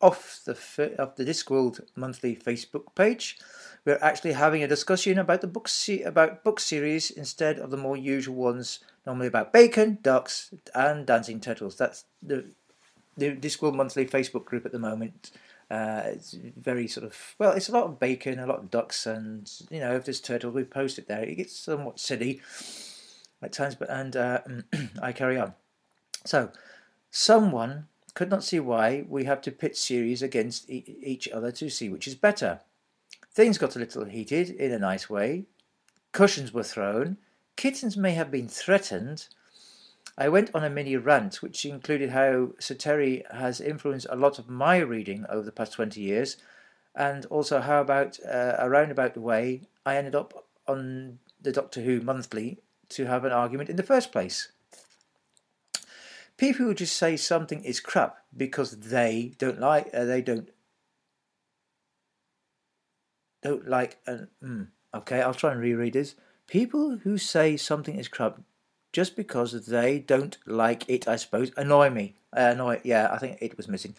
off 0.00 0.40
the 0.44 0.52
off 0.98 1.16
the 1.16 1.24
Discworld 1.24 1.80
monthly 1.96 2.36
Facebook 2.36 2.94
page. 2.94 3.38
We're 3.84 3.98
actually 4.02 4.32
having 4.32 4.62
a 4.62 4.68
discussion 4.68 5.18
about 5.18 5.40
the 5.40 5.46
book 5.46 5.68
se- 5.68 6.02
about 6.02 6.44
book 6.44 6.60
series 6.60 7.10
instead 7.10 7.58
of 7.58 7.70
the 7.70 7.76
more 7.76 7.96
usual 7.96 8.34
ones, 8.34 8.80
normally 9.06 9.28
about 9.28 9.52
bacon, 9.52 9.98
ducks, 10.02 10.52
and 10.74 11.06
dancing 11.06 11.40
turtles. 11.40 11.76
That's 11.76 12.04
the 12.22 12.46
the 13.16 13.34
Discworld 13.34 13.74
monthly 13.74 14.06
Facebook 14.06 14.44
group 14.44 14.66
at 14.66 14.72
the 14.72 14.78
moment. 14.78 15.30
Uh, 15.68 16.02
it's 16.04 16.32
very 16.56 16.86
sort 16.86 17.06
of 17.06 17.34
well, 17.38 17.52
it's 17.52 17.68
a 17.68 17.72
lot 17.72 17.84
of 17.84 17.98
bacon, 17.98 18.38
a 18.38 18.46
lot 18.46 18.58
of 18.58 18.70
ducks, 18.70 19.06
and 19.06 19.50
you 19.70 19.80
know 19.80 19.94
if 19.94 20.04
there's 20.04 20.20
turtles, 20.20 20.54
we 20.54 20.64
post 20.64 20.98
it 20.98 21.08
there. 21.08 21.22
It 21.22 21.36
gets 21.36 21.56
somewhat 21.58 21.98
silly 21.98 22.40
at 23.42 23.52
times, 23.52 23.74
but 23.74 23.90
and 23.90 24.16
uh, 24.16 24.40
I 25.02 25.12
carry 25.12 25.38
on. 25.38 25.54
So, 26.24 26.50
someone 27.10 27.88
could 28.14 28.30
not 28.30 28.44
see 28.44 28.58
why 28.58 29.04
we 29.08 29.24
have 29.24 29.40
to 29.42 29.52
pit 29.52 29.76
series 29.76 30.22
against 30.22 30.68
e- 30.70 30.98
each 31.02 31.28
other 31.28 31.52
to 31.52 31.68
see 31.68 31.88
which 31.88 32.08
is 32.08 32.14
better. 32.14 32.60
Things 33.32 33.58
got 33.58 33.76
a 33.76 33.78
little 33.78 34.06
heated 34.06 34.50
in 34.50 34.72
a 34.72 34.78
nice 34.78 35.10
way. 35.10 35.44
Cushions 36.12 36.52
were 36.52 36.62
thrown. 36.62 37.18
Kittens 37.56 37.96
may 37.96 38.12
have 38.12 38.30
been 38.30 38.48
threatened. 38.48 39.26
I 40.16 40.30
went 40.30 40.50
on 40.54 40.64
a 40.64 40.70
mini 40.70 40.96
rant, 40.96 41.42
which 41.42 41.66
included 41.66 42.10
how 42.10 42.52
Sir 42.58 42.74
Terry 42.74 43.22
has 43.30 43.60
influenced 43.60 44.06
a 44.08 44.16
lot 44.16 44.38
of 44.38 44.48
my 44.48 44.78
reading 44.78 45.26
over 45.28 45.42
the 45.42 45.52
past 45.52 45.74
20 45.74 46.00
years, 46.00 46.38
and 46.94 47.26
also 47.26 47.60
how 47.60 47.82
about 47.82 48.18
uh, 48.24 48.56
a 48.58 48.70
roundabout 48.70 49.18
way 49.18 49.62
I 49.84 49.96
ended 49.96 50.14
up 50.14 50.46
on 50.66 51.18
the 51.42 51.52
Doctor 51.52 51.82
Who 51.82 52.00
monthly 52.00 52.58
to 52.90 53.04
have 53.04 53.26
an 53.26 53.32
argument 53.32 53.68
in 53.68 53.76
the 53.76 53.82
first 53.82 54.10
place. 54.10 54.52
People 56.36 56.66
who 56.66 56.74
just 56.74 56.96
say 56.96 57.16
something 57.16 57.64
is 57.64 57.80
crap 57.80 58.18
because 58.36 58.78
they 58.78 59.32
don't 59.38 59.60
like, 59.60 59.88
uh, 59.94 60.04
they 60.04 60.20
don't 60.20 60.50
don't 63.42 63.68
like. 63.68 63.98
Mm, 64.06 64.68
okay, 64.94 65.22
I'll 65.22 65.34
try 65.34 65.52
and 65.52 65.60
reread 65.60 65.94
this. 65.94 66.14
People 66.46 66.98
who 66.98 67.16
say 67.18 67.56
something 67.56 67.96
is 67.96 68.08
crap 68.08 68.40
just 68.92 69.16
because 69.16 69.66
they 69.66 69.98
don't 69.98 70.38
like 70.46 70.88
it, 70.88 71.08
I 71.08 71.16
suppose, 71.16 71.52
annoy 71.56 71.90
me. 71.90 72.14
Uh, 72.36 72.52
annoy, 72.52 72.80
yeah, 72.84 73.08
I 73.12 73.18
think 73.18 73.38
it 73.40 73.56
was 73.56 73.68
missing. 73.68 73.94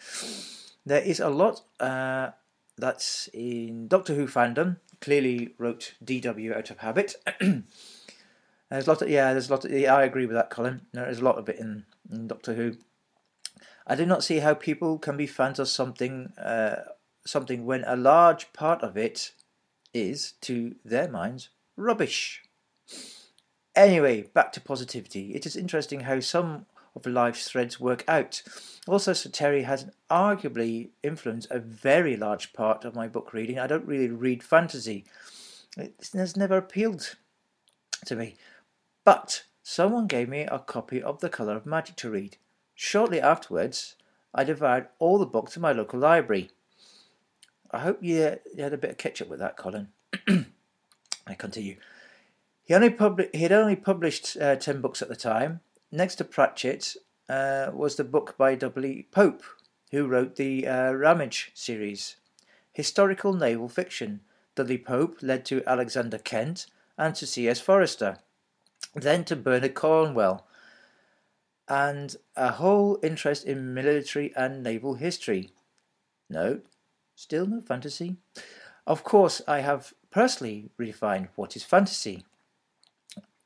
There 0.84 1.02
is 1.02 1.20
a 1.20 1.28
lot 1.28 1.62
uh, 1.80 2.30
that's 2.76 3.28
in 3.32 3.88
Doctor 3.88 4.14
Who 4.14 4.26
fandom. 4.26 4.78
Clearly 5.00 5.54
wrote 5.58 5.94
DW 6.04 6.56
out 6.56 6.70
of 6.70 6.78
habit. 6.78 7.16
there's 8.70 8.86
a 8.86 8.90
lot 8.90 9.02
of 9.02 9.08
yeah, 9.08 9.32
there's 9.32 9.48
a 9.48 9.52
lot. 9.52 9.64
Of, 9.64 9.70
yeah, 9.70 9.94
I 9.94 10.04
agree 10.04 10.26
with 10.26 10.36
that, 10.36 10.50
Colin. 10.50 10.82
There's 10.92 11.20
a 11.20 11.24
lot 11.24 11.38
of 11.38 11.48
it 11.48 11.58
in, 11.58 11.84
in 12.10 12.26
Doctor 12.26 12.54
Who. 12.54 12.74
I 13.86 13.94
do 13.94 14.04
not 14.04 14.22
see 14.22 14.40
how 14.40 14.54
people 14.54 14.98
can 14.98 15.16
be 15.16 15.26
fans 15.26 15.58
of 15.58 15.68
something, 15.68 16.32
uh, 16.36 16.76
something 17.24 17.64
when 17.64 17.84
a 17.86 17.96
large 17.96 18.52
part 18.52 18.82
of 18.82 18.98
it 18.98 19.32
is, 19.94 20.32
to 20.42 20.74
their 20.84 21.08
minds, 21.08 21.48
rubbish. 21.76 22.42
Anyway, 23.74 24.22
back 24.22 24.52
to 24.52 24.60
positivity. 24.60 25.34
It 25.34 25.46
is 25.46 25.56
interesting 25.56 26.00
how 26.00 26.20
some 26.20 26.66
of 26.94 27.06
life's 27.06 27.48
threads 27.48 27.80
work 27.80 28.04
out. 28.08 28.42
Also, 28.86 29.12
Sir 29.12 29.30
Terry 29.30 29.62
has 29.62 29.86
arguably 30.10 30.90
influenced 31.02 31.50
a 31.50 31.58
very 31.58 32.16
large 32.16 32.52
part 32.52 32.84
of 32.84 32.94
my 32.94 33.08
book 33.08 33.32
reading. 33.32 33.58
I 33.58 33.66
don't 33.66 33.86
really 33.86 34.08
read 34.08 34.42
fantasy, 34.42 35.04
it 35.76 36.10
has 36.12 36.36
never 36.36 36.56
appealed 36.56 37.16
to 38.06 38.16
me. 38.16 38.36
But 39.08 39.44
someone 39.62 40.06
gave 40.06 40.28
me 40.28 40.42
a 40.42 40.58
copy 40.58 41.02
of 41.02 41.20
The 41.20 41.30
Colour 41.30 41.56
of 41.56 41.64
Magic 41.64 41.96
to 41.96 42.10
read. 42.10 42.36
Shortly 42.74 43.22
afterwards, 43.22 43.96
I 44.34 44.44
devoured 44.44 44.88
all 44.98 45.16
the 45.16 45.24
books 45.24 45.56
in 45.56 45.62
my 45.62 45.72
local 45.72 45.98
library. 45.98 46.50
I 47.70 47.78
hope 47.78 48.02
you, 48.02 48.36
had 48.58 48.74
a 48.74 48.76
bit 48.76 48.90
of 48.90 48.98
catch 48.98 49.22
up 49.22 49.28
with 49.28 49.38
that, 49.38 49.56
Colin. 49.56 49.88
I 51.26 51.32
continue. 51.38 51.78
He 52.64 52.74
only 52.74 52.90
publi- 52.90 53.34
he 53.34 53.44
had 53.44 53.50
only 53.50 53.76
published 53.76 54.36
uh, 54.36 54.56
ten 54.56 54.82
books 54.82 55.00
at 55.00 55.08
the 55.08 55.16
time. 55.16 55.60
Next 55.90 56.16
to 56.16 56.24
Pratchett 56.24 56.94
uh, 57.30 57.70
was 57.72 57.96
the 57.96 58.04
book 58.04 58.36
by 58.36 58.56
W. 58.56 59.04
Pope, 59.10 59.42
who 59.90 60.06
wrote 60.06 60.36
the 60.36 60.66
uh, 60.66 60.92
Ramage 60.92 61.50
series, 61.54 62.16
historical 62.74 63.32
naval 63.32 63.70
fiction. 63.70 64.20
Dudley 64.54 64.76
Pope 64.76 65.16
led 65.22 65.46
to 65.46 65.62
Alexander 65.66 66.18
Kent 66.18 66.66
and 66.98 67.14
to 67.14 67.26
C.S. 67.26 67.58
Forester, 67.58 68.18
then 69.00 69.24
to 69.24 69.36
Bernard 69.36 69.74
Cornwell, 69.74 70.46
and 71.68 72.16
a 72.36 72.52
whole 72.52 72.98
interest 73.02 73.44
in 73.44 73.74
military 73.74 74.32
and 74.34 74.62
naval 74.62 74.94
history. 74.94 75.50
No, 76.30 76.60
still 77.14 77.46
no 77.46 77.60
fantasy. 77.60 78.16
Of 78.86 79.04
course, 79.04 79.42
I 79.46 79.60
have 79.60 79.92
personally 80.10 80.70
redefined 80.78 81.28
what 81.36 81.56
is 81.56 81.64
fantasy. 81.64 82.24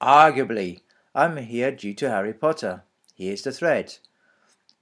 Arguably, 0.01 0.81
I'm 1.15 1.37
here 1.37 1.73
due 1.73 1.95
to 1.95 2.11
Harry 2.11 2.33
Potter. 2.33 2.83
Here's 3.15 3.43
the 3.43 3.53
thread. 3.53 3.99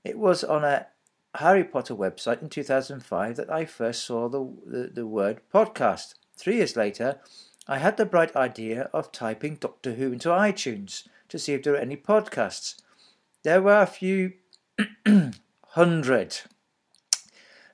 It 0.05 0.19
was 0.19 0.45
on 0.45 0.65
a 0.65 0.87
Harry 1.35 1.65
Potter 1.65 1.95
website 1.95 2.43
in 2.43 2.49
2005 2.49 3.37
that 3.37 3.51
I 3.51 3.65
first 3.65 4.05
saw 4.05 4.29
the, 4.29 4.53
the, 4.67 4.91
the 4.95 5.07
word 5.07 5.41
podcast. 5.53 6.15
Three 6.37 6.57
years 6.57 6.77
later, 6.77 7.21
I 7.71 7.79
had 7.79 7.97
the 7.97 8.05
bright 8.05 8.35
idea 8.35 8.91
of 8.93 9.13
typing 9.13 9.55
Doctor 9.55 9.93
Who 9.93 10.13
into 10.13 10.29
iTunes 10.31 11.07
to 11.29 11.39
see 11.39 11.55
if 11.55 11.63
there 11.63 11.75
were 11.75 11.79
any 11.79 11.97
podcasts. 11.97 12.83
There 13.45 13.63
were 13.63 13.81
a 13.81 13.87
few 13.87 14.33
hundred. 15.69 16.41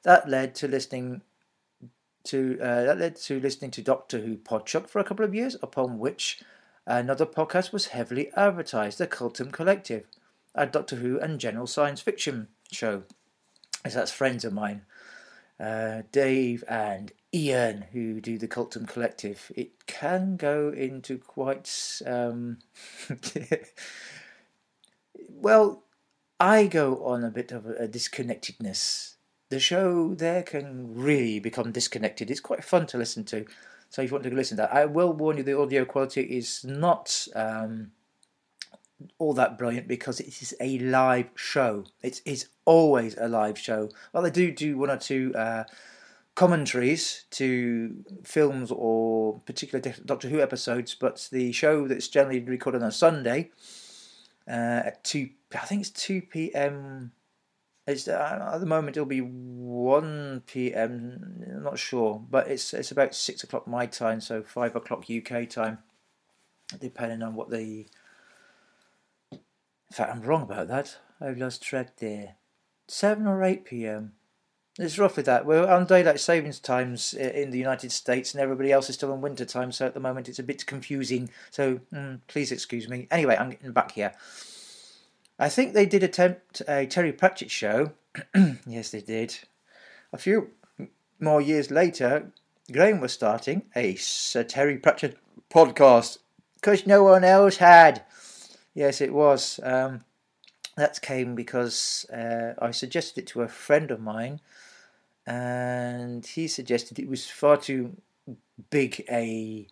That 0.02 0.28
led 0.28 0.54
to 0.56 0.68
listening 0.68 1.22
to 2.24 2.58
uh, 2.60 2.84
that 2.84 2.98
led 2.98 3.16
to 3.16 3.40
listening 3.40 3.70
to 3.70 3.80
Doctor 3.80 4.18
Who 4.18 4.36
Podshock 4.36 4.86
for 4.86 4.98
a 4.98 5.04
couple 5.04 5.24
of 5.24 5.34
years, 5.34 5.56
upon 5.62 5.98
which 5.98 6.42
another 6.86 7.24
podcast 7.24 7.72
was 7.72 7.86
heavily 7.86 8.30
advertised, 8.36 8.98
the 8.98 9.06
Cultdom 9.06 9.50
Collective, 9.50 10.04
a 10.54 10.66
Doctor 10.66 10.96
Who 10.96 11.18
and 11.18 11.40
general 11.40 11.66
science 11.66 12.02
fiction 12.02 12.48
show. 12.70 13.04
As 13.82 13.94
that's 13.94 14.12
friends 14.12 14.44
of 14.44 14.52
mine, 14.52 14.82
uh, 15.58 16.02
Dave 16.12 16.64
and 16.68 17.12
Ian, 17.36 17.84
who 17.92 18.18
do 18.18 18.38
the 18.38 18.48
Cultdom 18.48 18.88
Collective. 18.88 19.52
It 19.54 19.86
can 19.86 20.38
go 20.38 20.70
into 20.70 21.18
quite 21.18 22.00
um, 22.06 22.58
well. 25.28 25.82
I 26.38 26.66
go 26.66 27.02
on 27.04 27.24
a 27.24 27.30
bit 27.30 27.50
of 27.52 27.66
a, 27.66 27.88
disconnectedness. 27.88 29.16
The 29.48 29.60
show 29.60 30.14
there 30.14 30.42
can 30.42 30.94
really 30.94 31.38
become 31.40 31.72
disconnected. 31.72 32.30
It's 32.30 32.40
quite 32.40 32.64
fun 32.64 32.86
to 32.88 32.98
listen 32.98 33.24
to. 33.26 33.46
So 33.88 34.02
if 34.02 34.10
you 34.10 34.14
want 34.14 34.24
to 34.24 34.34
listen 34.34 34.56
to 34.58 34.64
that, 34.64 34.74
I 34.74 34.84
will 34.84 35.12
warn 35.12 35.38
you 35.38 35.42
the 35.42 35.58
audio 35.58 35.86
quality 35.86 36.22
is 36.22 36.62
not 36.62 37.26
um, 37.34 37.92
all 39.18 39.32
that 39.34 39.56
brilliant 39.56 39.88
because 39.88 40.20
it 40.20 40.42
is 40.42 40.54
a 40.60 40.78
live 40.78 41.30
show. 41.36 41.84
It 42.02 42.20
is 42.24 42.48
always 42.66 43.16
a 43.16 43.28
live 43.28 43.58
show. 43.58 43.90
Well, 44.12 44.22
they 44.22 44.30
do 44.30 44.52
do 44.52 44.76
one 44.76 44.90
or 44.90 44.98
two 44.98 45.34
uh, 45.34 45.64
commentaries 46.36 47.24
to 47.30 48.04
films 48.22 48.70
or 48.70 49.40
particular 49.40 49.82
Doctor 50.04 50.28
Who 50.28 50.40
episodes, 50.40 50.94
but 50.94 51.28
the 51.32 51.50
show 51.50 51.88
that's 51.88 52.06
generally 52.06 52.38
recorded 52.40 52.82
on 52.82 52.88
a 52.88 52.92
Sunday 52.92 53.50
uh, 54.48 54.82
at 54.86 55.02
two, 55.02 55.30
I 55.52 55.66
think 55.66 55.80
it's 55.80 55.90
two 55.90 56.22
p.m. 56.22 57.10
It's 57.88 58.06
uh, 58.06 58.50
at 58.54 58.58
the 58.58 58.66
moment 58.66 58.96
it'll 58.96 59.06
be 59.06 59.20
one 59.20 60.42
p.m. 60.46 61.42
I'm 61.52 61.64
not 61.64 61.80
sure, 61.80 62.24
but 62.30 62.46
it's 62.48 62.72
it's 62.72 62.92
about 62.92 63.16
six 63.16 63.42
o'clock 63.42 63.66
my 63.66 63.86
time, 63.86 64.20
so 64.20 64.42
five 64.44 64.76
o'clock 64.76 65.06
UK 65.10 65.48
time, 65.48 65.78
depending 66.80 67.22
on 67.22 67.34
what 67.34 67.50
the 67.50 67.88
in 69.32 69.94
fact, 69.94 70.12
I'm 70.12 70.22
wrong 70.22 70.42
about 70.42 70.68
that. 70.68 70.98
I've 71.20 71.38
lost 71.38 71.62
track 71.62 71.96
there. 71.96 72.36
7 72.88 73.26
or 73.26 73.42
8 73.42 73.64
pm. 73.64 74.12
It's 74.78 74.98
roughly 74.98 75.22
that. 75.22 75.46
We're 75.46 75.66
on 75.66 75.86
daylight 75.86 76.20
savings 76.20 76.60
times 76.60 77.14
in 77.14 77.50
the 77.50 77.58
United 77.58 77.92
States, 77.92 78.34
and 78.34 78.42
everybody 78.42 78.72
else 78.72 78.90
is 78.90 78.96
still 78.96 79.14
in 79.14 79.22
winter 79.22 79.46
time, 79.46 79.72
so 79.72 79.86
at 79.86 79.94
the 79.94 80.00
moment 80.00 80.28
it's 80.28 80.38
a 80.38 80.42
bit 80.42 80.66
confusing. 80.66 81.30
So 81.50 81.80
mm, 81.92 82.20
please 82.26 82.52
excuse 82.52 82.86
me. 82.86 83.08
Anyway, 83.10 83.36
I'm 83.38 83.50
getting 83.50 83.72
back 83.72 83.92
here. 83.92 84.12
I 85.38 85.48
think 85.48 85.72
they 85.72 85.86
did 85.86 86.02
attempt 86.02 86.60
a 86.68 86.86
Terry 86.86 87.12
Pratchett 87.12 87.50
show. 87.50 87.92
yes, 88.66 88.90
they 88.90 89.00
did. 89.00 89.38
A 90.12 90.18
few 90.18 90.50
more 91.20 91.40
years 91.40 91.70
later, 91.70 92.32
Graham 92.70 93.00
was 93.00 93.12
starting 93.12 93.62
a 93.74 93.94
Sir 93.94 94.44
Terry 94.44 94.76
Pratchett 94.76 95.16
podcast 95.50 96.18
because 96.56 96.86
no 96.86 97.02
one 97.02 97.24
else 97.24 97.56
had. 97.56 98.04
Yes, 98.74 99.00
it 99.00 99.14
was. 99.14 99.58
Um, 99.62 100.04
that 100.76 101.00
came 101.00 101.34
because 101.34 102.04
uh, 102.12 102.52
I 102.60 102.70
suggested 102.70 103.22
it 103.22 103.26
to 103.28 103.42
a 103.42 103.48
friend 103.48 103.90
of 103.90 104.00
mine, 104.00 104.40
and 105.26 106.24
he 106.24 106.46
suggested 106.48 106.98
it 106.98 107.08
was 107.08 107.28
far 107.28 107.56
too 107.56 107.96
big 108.70 109.04
a 109.10 109.66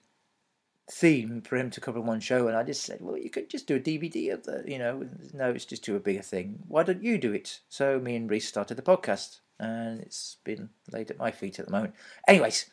theme 0.90 1.40
for 1.40 1.56
him 1.56 1.70
to 1.70 1.80
cover 1.80 1.98
in 1.98 2.06
one 2.06 2.20
show. 2.20 2.46
And 2.48 2.56
I 2.56 2.62
just 2.62 2.82
said, 2.82 2.98
well, 3.00 3.16
you 3.16 3.30
could 3.30 3.48
just 3.48 3.66
do 3.66 3.76
a 3.76 3.80
DVD 3.80 4.32
of 4.32 4.44
the, 4.44 4.64
you 4.66 4.78
know, 4.78 5.08
no, 5.32 5.50
it's 5.50 5.64
just 5.64 5.84
too 5.84 5.98
big 5.98 6.16
a 6.16 6.22
thing. 6.22 6.62
Why 6.68 6.82
don't 6.82 7.02
you 7.02 7.18
do 7.18 7.32
it? 7.32 7.60
So 7.68 7.98
me 7.98 8.16
and 8.16 8.30
Rhys 8.30 8.46
started 8.46 8.76
the 8.76 8.82
podcast, 8.82 9.40
and 9.58 10.00
it's 10.00 10.36
been 10.44 10.70
laid 10.92 11.10
at 11.10 11.18
my 11.18 11.30
feet 11.30 11.58
at 11.58 11.66
the 11.66 11.72
moment. 11.72 11.94
Anyways, 12.28 12.66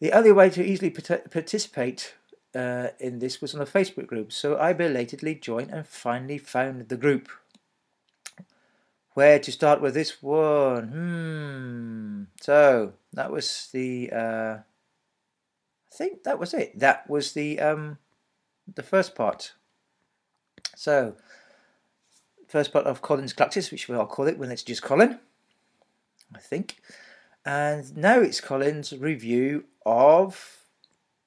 the 0.00 0.12
only 0.12 0.32
way 0.32 0.50
to 0.50 0.64
easily 0.64 0.90
participate 0.90 2.14
uh, 2.54 2.88
in 2.98 3.18
this 3.18 3.40
was 3.40 3.54
on 3.54 3.60
a 3.60 3.66
Facebook 3.66 4.06
group, 4.06 4.32
so 4.32 4.58
I 4.58 4.72
belatedly 4.72 5.34
joined 5.36 5.70
and 5.70 5.86
finally 5.86 6.38
found 6.38 6.88
the 6.88 6.96
group. 6.96 7.28
Where 9.14 9.38
to 9.38 9.52
start 9.52 9.80
with 9.80 9.94
this 9.94 10.22
one? 10.22 10.88
Hmm. 10.88 12.22
So 12.40 12.94
that 13.12 13.30
was 13.30 13.68
the. 13.72 14.10
Uh, 14.12 14.58
I 15.92 15.96
think 15.96 16.24
that 16.24 16.38
was 16.38 16.52
it. 16.52 16.78
That 16.78 17.08
was 17.08 17.32
the 17.32 17.60
um, 17.60 17.98
the 18.72 18.82
first 18.82 19.14
part. 19.14 19.54
So, 20.76 21.14
first 22.48 22.72
part 22.72 22.86
of 22.86 23.02
Colin's 23.02 23.32
Galactus, 23.32 23.70
which 23.70 23.88
we'll 23.88 24.04
call 24.06 24.26
it 24.26 24.38
when 24.38 24.50
it's 24.50 24.64
just 24.64 24.82
Colin, 24.82 25.20
I 26.34 26.38
think. 26.38 26.80
And 27.46 27.96
now 27.96 28.20
it's 28.20 28.40
Colin's 28.40 28.92
review 28.92 29.64
of 29.86 30.64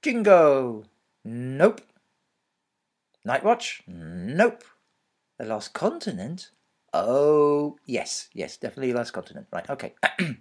Jingo. 0.02 0.84
Nope. 1.23 1.82
Nightwatch? 3.26 3.82
Nope. 3.88 4.63
The 5.38 5.45
Lost 5.45 5.73
Continent? 5.73 6.50
Oh, 6.93 7.78
yes, 7.86 8.30
yes, 8.34 8.58
definitely 8.58 8.93
last 8.93 9.12
Continent. 9.12 9.47
Right, 9.52 9.69
okay. 9.69 9.93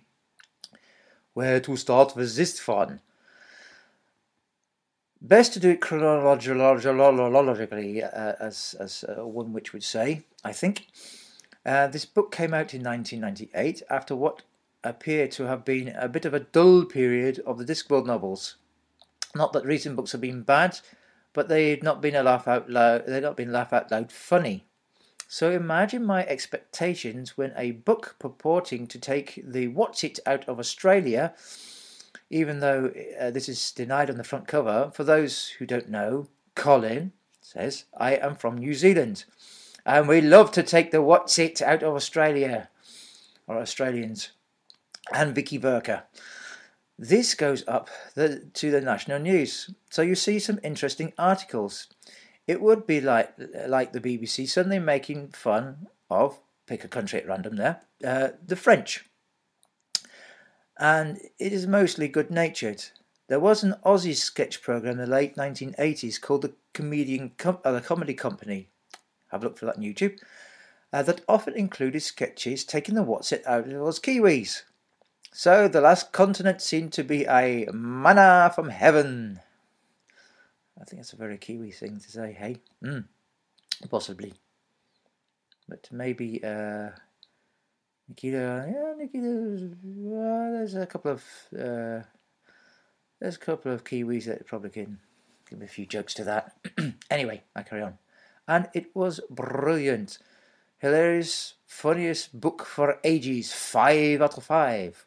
Where 1.35 1.61
to 1.61 1.77
start 1.77 2.17
with 2.17 2.37
this 2.37 2.61
fun? 2.61 3.01
Best 5.21 5.55
to 5.55 5.61
do 5.61 5.71
it 5.71 5.81
chronologically, 5.81 8.03
uh, 8.03 8.33
as, 8.39 8.77
as 8.79 9.05
uh, 9.05 9.27
one 9.27 9.53
which 9.53 9.73
would 9.73 9.83
say, 9.83 10.25
I 10.45 10.53
think. 10.53 10.87
Uh, 11.65 11.89
this 11.89 12.05
book 12.05 12.31
came 12.31 12.55
out 12.55 12.75
in 12.75 12.83
1998 12.83 13.83
after 13.91 14.15
what 14.15 14.43
appeared 14.85 15.33
to 15.33 15.47
have 15.47 15.65
been 15.65 15.89
a 15.89 16.09
bit 16.09 16.25
of 16.25 16.33
a 16.33 16.41
dull 16.41 16.85
period 16.85 17.41
of 17.45 17.59
the 17.59 17.65
Discworld 17.65 18.07
novels. 18.07 18.57
Not 19.35 19.53
that 19.53 19.65
recent 19.65 19.97
books 19.97 20.13
have 20.13 20.21
been 20.21 20.43
bad, 20.43 20.79
but 21.33 21.49
they've 21.49 21.83
not 21.83 22.01
been 22.01 22.15
a 22.15 22.23
laugh 22.23 22.47
out 22.47 22.71
loud. 22.71 23.07
They've 23.07 23.23
not 23.23 23.37
been 23.37 23.53
laugh 23.53 23.73
out 23.73 23.91
loud 23.91 24.13
funny. 24.13 24.67
So 25.29 25.51
imagine 25.51 26.05
my 26.05 26.25
expectations 26.25 27.37
when 27.37 27.53
a 27.57 27.73
book 27.73 28.17
purporting 28.19 28.87
to 28.87 28.99
take 28.99 29.43
the 29.45 29.69
What's 29.69 30.05
It 30.05 30.21
out 30.25 30.49
of 30.49 30.59
Australia, 30.61 31.35
even 32.31 32.61
though 32.61 32.93
uh, 33.21 33.31
this 33.31 33.49
is 33.49 33.73
denied 33.73 34.09
on 34.09 34.19
the 34.19 34.25
front 34.25 34.47
cover. 34.47 34.93
For 34.95 35.03
those 35.03 35.49
who 35.49 35.67
don't 35.67 35.89
know, 35.89 36.29
Colin 36.55 37.13
says, 37.41 37.85
I 37.97 38.15
am 38.15 38.37
from 38.37 38.59
New 38.59 38.75
Zealand, 38.75 39.25
and 39.85 40.07
we 40.07 40.21
love 40.21 40.53
to 40.53 40.63
take 40.63 40.91
the 40.91 41.03
What's 41.03 41.39
It 41.39 41.61
out 41.61 41.83
of 41.83 41.95
Australia, 41.95 42.71
or 43.49 43.59
Australians, 43.59 44.31
and 45.13 45.35
Vicky 45.35 45.59
Verka. 45.59 46.05
This 46.99 47.35
goes 47.35 47.63
up 47.69 47.91
the, 48.15 48.49
to 48.55 48.71
the 48.71 48.81
national 48.81 49.19
news, 49.19 49.71
so 49.91 50.03
you 50.03 50.15
see 50.15 50.39
some 50.39 50.61
interesting 50.63 51.13
articles. 51.19 51.89
It 52.47 52.61
would 52.61 52.87
be 52.87 53.01
like 53.01 53.35
like 53.67 53.93
the 53.93 54.01
BBC 54.01 54.49
suddenly 54.49 54.79
making 54.79 55.31
fun 55.31 55.89
of 56.09 56.39
pick 56.67 56.85
a 56.85 56.89
country 56.89 57.21
at 57.21 57.27
random 57.27 57.57
there, 57.57 57.81
uh, 58.05 58.29
the 58.45 58.57
French, 58.57 59.05
and 60.79 61.19
it 61.39 61.53
is 61.53 61.67
mostly 61.67 62.09
good 62.09 62.31
natured. 62.31 62.85
There 63.29 63.41
was 63.41 63.65
an 63.65 63.75
Aussie 63.85 64.15
sketch 64.15 64.63
program 64.63 64.93
in 64.93 64.99
the 64.99 65.07
late 65.07 65.35
1980s 65.35 66.21
called 66.21 66.43
the 66.43 66.55
Comedian 66.73 67.33
Com- 67.37 67.59
uh, 67.65 67.73
the 67.73 67.81
Comedy 67.81 68.15
Company. 68.15 68.69
Have 69.31 69.43
a 69.43 69.47
look 69.47 69.59
for 69.59 69.67
that 69.67 69.77
on 69.77 69.83
YouTube. 69.83 70.19
Uh, 70.93 71.03
that 71.03 71.23
often 71.29 71.55
included 71.55 72.01
sketches 72.01 72.65
taking 72.65 72.95
the 72.95 73.03
what's 73.03 73.33
it 73.33 73.45
out 73.47 73.65
of 73.65 73.71
those 73.71 73.99
Kiwis. 73.99 74.63
So 75.33 75.69
the 75.69 75.81
last 75.81 76.13
continent 76.13 76.63
seemed 76.63 76.93
to 76.95 77.03
be 77.03 77.25
a 77.25 77.69
manna 77.73 78.53
from 78.55 78.71
heaven. 78.71 79.41
I 80.81 80.85
think 80.85 81.01
that's 81.01 81.13
a 81.13 81.17
very 81.17 81.39
Kiwi 81.39 81.71
thing 81.73 81.99
to 81.99 82.11
say, 82.11 82.33
hey? 82.33 82.57
Mm, 82.85 83.05
possibly. 83.91 84.35
But 85.69 85.89
maybe 85.91 86.43
uh, 86.45 86.91
Nikita, 88.09 88.73
yeah, 88.73 88.95
Nikita, 88.97 89.71
uh, 89.73 90.51
there's 90.53 90.75
a 90.75 90.87
couple 90.87 91.13
of, 91.13 91.25
uh, 91.55 92.03
there's 93.21 93.37
a 93.37 93.39
couple 93.39 93.73
of 93.73 93.85
Kiwis 93.85 94.27
that 94.27 94.47
probably 94.47 94.71
can 94.71 94.99
give 95.49 95.59
me 95.59 95.65
a 95.67 95.69
few 95.69 95.87
jokes 95.87 96.15
to 96.15 96.25
that. 96.25 96.57
anyway, 97.11 97.43
I 97.55 97.63
carry 97.63 97.83
on. 97.83 97.99
And 98.47 98.69
it 98.75 98.95
was 98.95 99.21
brilliant 99.29 100.19
hilarious, 100.79 101.55
funniest 101.67 102.39
book 102.39 102.65
for 102.65 102.99
ages, 103.03 103.53
five 103.53 104.21
out 104.21 104.37
of 104.37 104.45
five. 104.45 105.05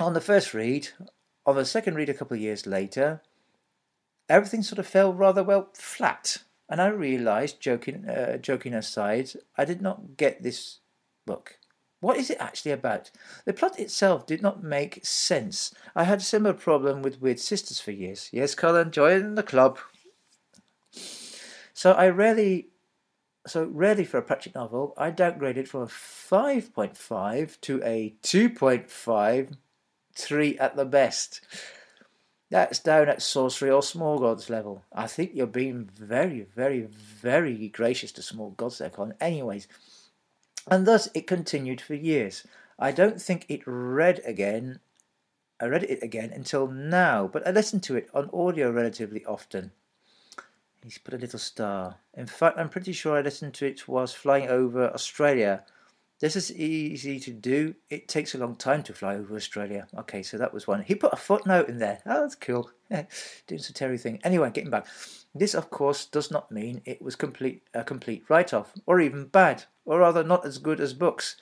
On 0.00 0.14
the 0.14 0.20
first 0.20 0.54
read, 0.54 0.88
on 1.44 1.56
the 1.56 1.64
second 1.64 1.94
read 1.94 2.08
a 2.08 2.14
couple 2.14 2.36
of 2.36 2.40
years 2.40 2.66
later, 2.66 3.22
everything 4.28 4.62
sort 4.62 4.78
of 4.78 4.86
fell 4.86 5.12
rather 5.12 5.42
well 5.42 5.68
flat. 5.74 6.38
And 6.68 6.82
I 6.82 6.88
realised, 6.88 7.60
joking, 7.60 8.08
uh, 8.08 8.36
joking 8.36 8.74
aside, 8.74 9.30
I 9.56 9.64
did 9.64 9.80
not 9.80 10.16
get 10.16 10.42
this 10.42 10.78
book. 11.24 11.58
What 12.00 12.18
is 12.18 12.30
it 12.30 12.36
actually 12.38 12.72
about? 12.72 13.10
The 13.44 13.52
plot 13.52 13.80
itself 13.80 14.26
did 14.26 14.42
not 14.42 14.62
make 14.62 15.04
sense. 15.04 15.74
I 15.96 16.04
had 16.04 16.20
a 16.20 16.22
similar 16.22 16.54
problem 16.54 17.02
with 17.02 17.20
Weird 17.20 17.40
Sisters 17.40 17.80
for 17.80 17.90
years. 17.90 18.28
Yes, 18.32 18.54
Colin, 18.54 18.90
join 18.90 19.34
the 19.34 19.42
club. 19.42 19.78
So 21.72 21.92
I 21.92 22.08
rarely 22.08 22.68
so 23.48 23.64
rarely 23.64 24.04
for 24.04 24.18
a 24.18 24.22
Pratchett 24.22 24.54
novel, 24.54 24.94
I 24.96 25.10
downgraded 25.10 25.68
from 25.68 25.82
a 25.82 25.86
5.5 25.86 27.60
to 27.62 27.82
a 27.82 28.14
2.5, 28.22 29.52
3 30.14 30.58
at 30.58 30.76
the 30.76 30.84
best. 30.84 31.40
That's 32.50 32.78
down 32.78 33.08
at 33.08 33.18
Sourcery 33.18 33.74
or 33.74 33.82
small 33.82 34.18
gods 34.18 34.48
level. 34.48 34.82
I 34.92 35.06
think 35.06 35.32
you're 35.34 35.46
being 35.46 35.90
very, 35.94 36.42
very, 36.42 36.82
very 36.82 37.68
gracious 37.68 38.10
to 38.12 38.22
small 38.22 38.50
gods 38.50 38.78
there, 38.78 38.88
Colin. 38.88 39.14
Anyways, 39.20 39.68
and 40.70 40.86
thus 40.86 41.08
it 41.14 41.26
continued 41.26 41.80
for 41.80 41.94
years. 41.94 42.46
I 42.78 42.92
don't 42.92 43.20
think 43.20 43.44
it 43.48 43.62
read 43.66 44.20
again. 44.24 44.80
I 45.60 45.66
read 45.66 45.84
it 45.84 46.02
again 46.02 46.30
until 46.32 46.68
now, 46.68 47.26
but 47.26 47.46
I 47.46 47.50
listen 47.50 47.80
to 47.80 47.96
it 47.96 48.08
on 48.14 48.30
audio 48.32 48.70
relatively 48.70 49.24
often. 49.24 49.72
He's 50.82 50.98
put 50.98 51.14
a 51.14 51.18
little 51.18 51.40
star. 51.40 51.96
In 52.14 52.26
fact, 52.26 52.56
I'm 52.56 52.68
pretty 52.68 52.92
sure 52.92 53.16
I 53.16 53.22
listened 53.22 53.54
to 53.54 53.66
it 53.66 53.88
whilst 53.88 54.16
flying 54.16 54.48
over 54.48 54.88
Australia. 54.94 55.64
This 56.20 56.34
is 56.34 56.52
easy 56.52 57.20
to 57.20 57.30
do. 57.32 57.76
It 57.90 58.08
takes 58.08 58.34
a 58.34 58.38
long 58.38 58.56
time 58.56 58.82
to 58.84 58.92
fly 58.92 59.14
over 59.14 59.36
Australia. 59.36 59.86
Okay, 59.96 60.22
so 60.22 60.36
that 60.36 60.52
was 60.52 60.66
one. 60.66 60.82
He 60.82 60.96
put 60.96 61.12
a 61.12 61.16
footnote 61.16 61.68
in 61.68 61.78
there. 61.78 62.00
Oh, 62.06 62.22
that's 62.22 62.34
cool. 62.34 62.70
Doing 62.90 63.60
some 63.60 63.74
Terry 63.74 63.98
thing. 63.98 64.18
Anyway, 64.24 64.50
getting 64.50 64.70
back. 64.70 64.86
This, 65.32 65.54
of 65.54 65.70
course, 65.70 66.06
does 66.06 66.30
not 66.30 66.50
mean 66.50 66.82
it 66.84 67.00
was 67.00 67.14
complete 67.14 67.62
a 67.72 67.84
complete 67.84 68.24
write-off, 68.28 68.72
or 68.86 69.00
even 69.00 69.26
bad, 69.26 69.64
or 69.84 70.00
rather 70.00 70.24
not 70.24 70.44
as 70.44 70.58
good 70.58 70.80
as 70.80 70.92
books, 70.92 71.36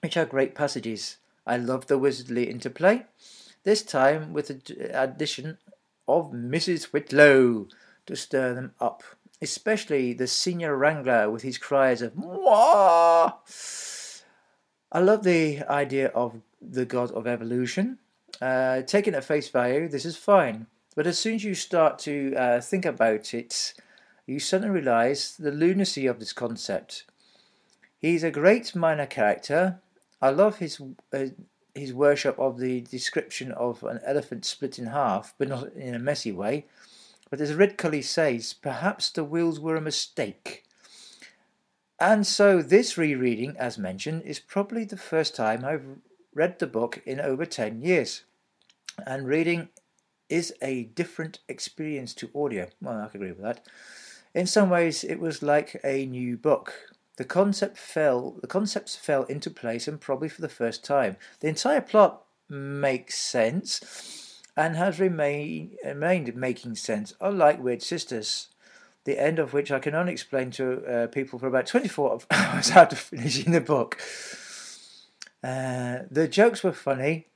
which 0.00 0.16
are 0.18 0.26
great 0.26 0.54
passages. 0.54 1.16
I 1.46 1.56
love 1.56 1.86
the 1.86 1.98
wizardly 1.98 2.50
interplay, 2.50 3.06
this 3.64 3.82
time 3.82 4.34
with 4.34 4.48
the 4.48 4.90
addition 4.92 5.56
of 6.06 6.32
Mrs. 6.32 6.92
Whitlow 6.92 7.68
to 8.06 8.16
stir 8.16 8.54
them 8.54 8.74
up, 8.80 9.02
especially 9.42 10.12
the 10.12 10.26
senior 10.26 10.76
wrangler 10.76 11.30
with 11.30 11.42
his 11.42 11.58
cries 11.58 12.02
of 12.02 12.14
Mwah! 12.14 13.34
I 14.92 14.98
love 14.98 15.22
the 15.22 15.62
idea 15.68 16.08
of 16.08 16.40
the 16.60 16.84
god 16.84 17.10
of 17.12 17.26
evolution. 17.26 17.98
Uh, 18.40 18.82
taken 18.82 19.14
at 19.14 19.24
face 19.24 19.48
value, 19.48 19.88
this 19.88 20.04
is 20.04 20.16
fine. 20.16 20.66
But 20.96 21.06
as 21.06 21.18
soon 21.18 21.36
as 21.36 21.44
you 21.44 21.54
start 21.54 21.98
to 22.00 22.34
uh, 22.34 22.60
think 22.60 22.84
about 22.84 23.32
it, 23.32 23.74
you 24.26 24.40
suddenly 24.40 24.74
realize 24.74 25.36
the 25.36 25.52
lunacy 25.52 26.06
of 26.06 26.18
this 26.18 26.32
concept. 26.32 27.04
He's 27.98 28.24
a 28.24 28.30
great 28.30 28.74
minor 28.74 29.06
character. 29.06 29.80
I 30.20 30.30
love 30.30 30.58
his 30.58 30.80
uh, 31.12 31.26
his 31.74 31.94
worship 31.94 32.38
of 32.38 32.58
the 32.58 32.80
description 32.80 33.52
of 33.52 33.82
an 33.84 34.00
elephant 34.04 34.44
split 34.44 34.78
in 34.78 34.86
half, 34.86 35.34
but 35.38 35.48
not 35.48 35.72
in 35.74 35.94
a 35.94 36.00
messy 36.00 36.32
way. 36.32 36.66
But 37.30 37.40
as 37.40 37.52
Ridcully 37.52 38.02
says, 38.02 38.52
perhaps 38.52 39.08
the 39.08 39.24
wheels 39.24 39.60
were 39.60 39.76
a 39.76 39.80
mistake. 39.80 40.64
And 42.00 42.26
so 42.26 42.60
this 42.60 42.98
rereading, 42.98 43.56
as 43.56 43.78
mentioned, 43.78 44.22
is 44.22 44.40
probably 44.40 44.84
the 44.84 44.96
first 44.96 45.36
time 45.36 45.64
I've 45.64 45.84
read 46.34 46.58
the 46.58 46.66
book 46.66 47.00
in 47.06 47.20
over 47.20 47.46
10 47.46 47.82
years. 47.82 48.24
And 49.06 49.28
reading 49.28 49.68
is 50.28 50.52
a 50.60 50.84
different 50.84 51.38
experience 51.48 52.14
to 52.14 52.30
audio. 52.34 52.68
Well, 52.80 53.00
I 53.00 53.08
can 53.08 53.20
agree 53.20 53.32
with 53.32 53.42
that. 53.42 53.66
In 54.34 54.46
some 54.46 54.70
ways, 54.70 55.04
it 55.04 55.20
was 55.20 55.42
like 55.42 55.80
a 55.84 56.06
new 56.06 56.36
book. 56.36 56.72
The 57.16 57.24
concept 57.24 57.76
fell, 57.76 58.36
the 58.40 58.46
concepts 58.46 58.96
fell 58.96 59.24
into 59.24 59.50
place, 59.50 59.86
and 59.86 60.00
probably 60.00 60.28
for 60.28 60.40
the 60.40 60.48
first 60.48 60.84
time. 60.84 61.16
The 61.40 61.48
entire 61.48 61.80
plot 61.80 62.22
makes 62.48 63.18
sense 63.18 64.29
and 64.56 64.76
has 64.76 65.00
remain, 65.00 65.76
remained 65.84 66.34
making 66.34 66.74
sense, 66.76 67.14
unlike 67.20 67.62
Weird 67.62 67.82
Sisters, 67.82 68.48
the 69.04 69.20
end 69.20 69.38
of 69.38 69.52
which 69.52 69.70
I 69.70 69.78
can 69.78 69.94
only 69.94 70.12
explain 70.12 70.50
to 70.52 70.84
uh, 70.84 71.06
people 71.06 71.38
for 71.38 71.46
about 71.46 71.66
24 71.66 72.20
hours 72.30 72.70
after 72.70 72.96
finishing 72.96 73.52
the 73.52 73.60
book. 73.60 73.98
Uh, 75.42 76.00
the 76.10 76.28
jokes 76.28 76.62
were 76.62 76.72
funny, 76.72 77.26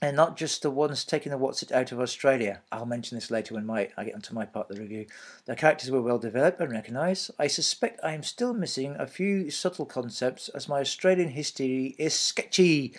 and 0.00 0.16
not 0.16 0.36
just 0.36 0.62
the 0.62 0.70
ones 0.70 1.04
taking 1.04 1.30
the 1.30 1.38
what's 1.38 1.62
it 1.62 1.72
out 1.72 1.92
of 1.92 2.00
Australia. 2.00 2.62
I'll 2.70 2.86
mention 2.86 3.16
this 3.16 3.30
later 3.30 3.54
when 3.54 3.66
my 3.66 3.90
I 3.96 4.04
get 4.04 4.14
onto 4.14 4.34
my 4.34 4.44
part 4.44 4.70
of 4.70 4.76
the 4.76 4.82
review. 4.82 5.06
The 5.46 5.56
characters 5.56 5.90
were 5.90 6.02
well 6.02 6.18
developed 6.18 6.60
and 6.60 6.70
recognised. 6.70 7.30
I 7.38 7.48
suspect 7.48 8.00
I 8.02 8.12
am 8.12 8.22
still 8.22 8.54
missing 8.54 8.94
a 8.98 9.06
few 9.06 9.50
subtle 9.50 9.86
concepts, 9.86 10.48
as 10.50 10.68
my 10.68 10.80
Australian 10.80 11.30
history 11.30 11.96
is 11.98 12.14
sketchy, 12.14 12.94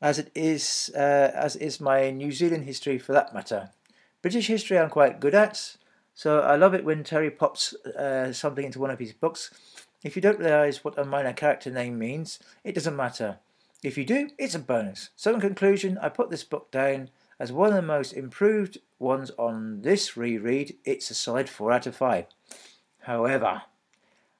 as 0.00 0.18
it 0.18 0.30
is 0.34 0.90
uh, 0.94 1.30
as 1.34 1.56
is 1.56 1.80
my 1.80 2.10
New 2.10 2.32
Zealand 2.32 2.64
history 2.64 2.98
for 2.98 3.12
that 3.12 3.34
matter. 3.34 3.70
British 4.22 4.46
history 4.46 4.78
I'm 4.78 4.90
quite 4.90 5.20
good 5.20 5.34
at, 5.34 5.76
so 6.14 6.40
I 6.40 6.56
love 6.56 6.74
it 6.74 6.84
when 6.84 7.04
Terry 7.04 7.30
pops 7.30 7.74
uh, 7.86 8.32
something 8.32 8.64
into 8.64 8.80
one 8.80 8.90
of 8.90 8.98
his 8.98 9.12
books. 9.12 9.50
If 10.02 10.16
you 10.16 10.22
don't 10.22 10.38
realise 10.38 10.82
what 10.84 10.98
a 10.98 11.04
minor 11.04 11.32
character 11.32 11.70
name 11.70 11.98
means, 11.98 12.38
it 12.64 12.74
doesn't 12.74 12.96
matter. 12.96 13.38
If 13.82 13.96
you 13.96 14.04
do, 14.04 14.30
it's 14.38 14.54
a 14.54 14.58
bonus. 14.58 15.10
So, 15.16 15.34
in 15.34 15.40
conclusion, 15.40 15.98
I 16.02 16.10
put 16.10 16.30
this 16.30 16.44
book 16.44 16.70
down 16.70 17.10
as 17.38 17.50
one 17.50 17.70
of 17.70 17.76
the 17.76 17.82
most 17.82 18.12
improved 18.12 18.78
ones 18.98 19.30
on 19.38 19.80
this 19.80 20.16
reread. 20.16 20.76
It's 20.84 21.10
a 21.10 21.14
solid 21.14 21.48
4 21.48 21.72
out 21.72 21.86
of 21.86 21.96
5. 21.96 22.26
However, 23.00 23.62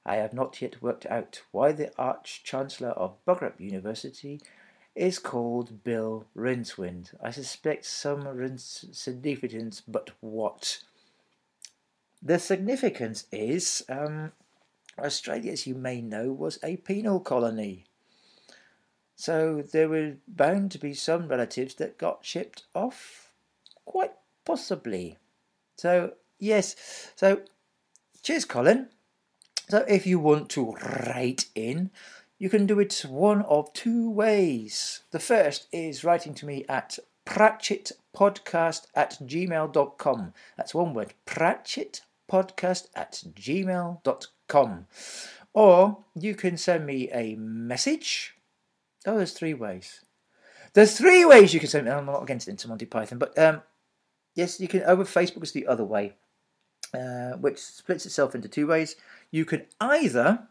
I 0.05 0.15
have 0.17 0.33
not 0.33 0.61
yet 0.61 0.81
worked 0.81 1.07
out 1.07 1.41
why 1.51 1.71
the 1.71 1.91
Arch 1.97 2.41
Chancellor 2.43 2.89
of 2.89 3.23
Bugarup 3.25 3.59
University 3.59 4.39
is 4.95 5.19
called 5.19 5.83
Bill 5.83 6.25
Rincewind. 6.35 7.13
I 7.21 7.31
suspect 7.31 7.85
some 7.85 8.27
significance, 8.57 9.81
but 9.87 10.11
what? 10.19 10.83
The 12.21 12.39
significance 12.39 13.25
is 13.31 13.83
um, 13.89 14.31
Australia, 14.99 15.53
as 15.53 15.65
you 15.65 15.75
may 15.75 16.01
know, 16.01 16.31
was 16.31 16.59
a 16.63 16.77
penal 16.77 17.19
colony. 17.19 17.85
So 19.15 19.61
there 19.61 19.87
were 19.87 20.15
bound 20.27 20.71
to 20.71 20.77
be 20.77 20.93
some 20.93 21.27
relatives 21.27 21.75
that 21.75 21.97
got 21.97 22.25
shipped 22.25 22.63
off, 22.73 23.31
quite 23.85 24.13
possibly. 24.45 25.17
So, 25.77 26.13
yes, 26.39 26.75
so 27.15 27.41
cheers, 28.23 28.45
Colin. 28.45 28.89
So, 29.69 29.85
if 29.87 30.05
you 30.05 30.19
want 30.19 30.49
to 30.49 30.73
write 30.73 31.45
in, 31.55 31.91
you 32.41 32.49
can 32.49 32.65
do 32.65 32.79
it 32.79 33.05
one 33.07 33.43
of 33.43 33.71
two 33.73 34.09
ways. 34.09 35.03
The 35.11 35.19
first 35.19 35.67
is 35.71 36.03
writing 36.03 36.33
to 36.33 36.45
me 36.47 36.65
at 36.67 36.97
pratchettpodcast 37.25 38.87
at 38.95 39.11
gmail.com. 39.21 40.33
That's 40.57 40.73
one 40.73 40.93
word, 40.95 41.13
pratchettpodcast 41.27 42.87
at 42.95 43.23
gmail.com. 43.35 44.87
Or 45.53 45.97
you 46.15 46.33
can 46.33 46.57
send 46.57 46.85
me 46.85 47.11
a 47.11 47.35
message 47.35 48.35
Oh, 49.05 49.17
there's 49.17 49.33
three 49.33 49.53
ways. 49.53 50.01
There's 50.73 50.97
three 50.97 51.25
ways 51.25 51.53
you 51.53 51.59
can 51.59 51.69
send 51.69 51.85
me. 51.85 51.91
I'm 51.91 52.05
not 52.05 52.23
against 52.23 52.47
into 52.47 52.67
Monty 52.67 52.85
Python, 52.85 53.17
but 53.17 53.37
um, 53.37 53.61
yes, 54.35 54.59
you 54.59 54.67
can. 54.67 54.83
Over 54.83 55.03
Facebook 55.03 55.43
is 55.43 55.51
the 55.51 55.67
other 55.67 55.83
way, 55.83 56.13
uh, 56.93 57.31
which 57.31 57.57
splits 57.59 58.05
itself 58.05 58.35
into 58.35 58.47
two 58.47 58.67
ways. 58.67 58.95
You 59.31 59.43
can 59.43 59.65
either 59.79 60.47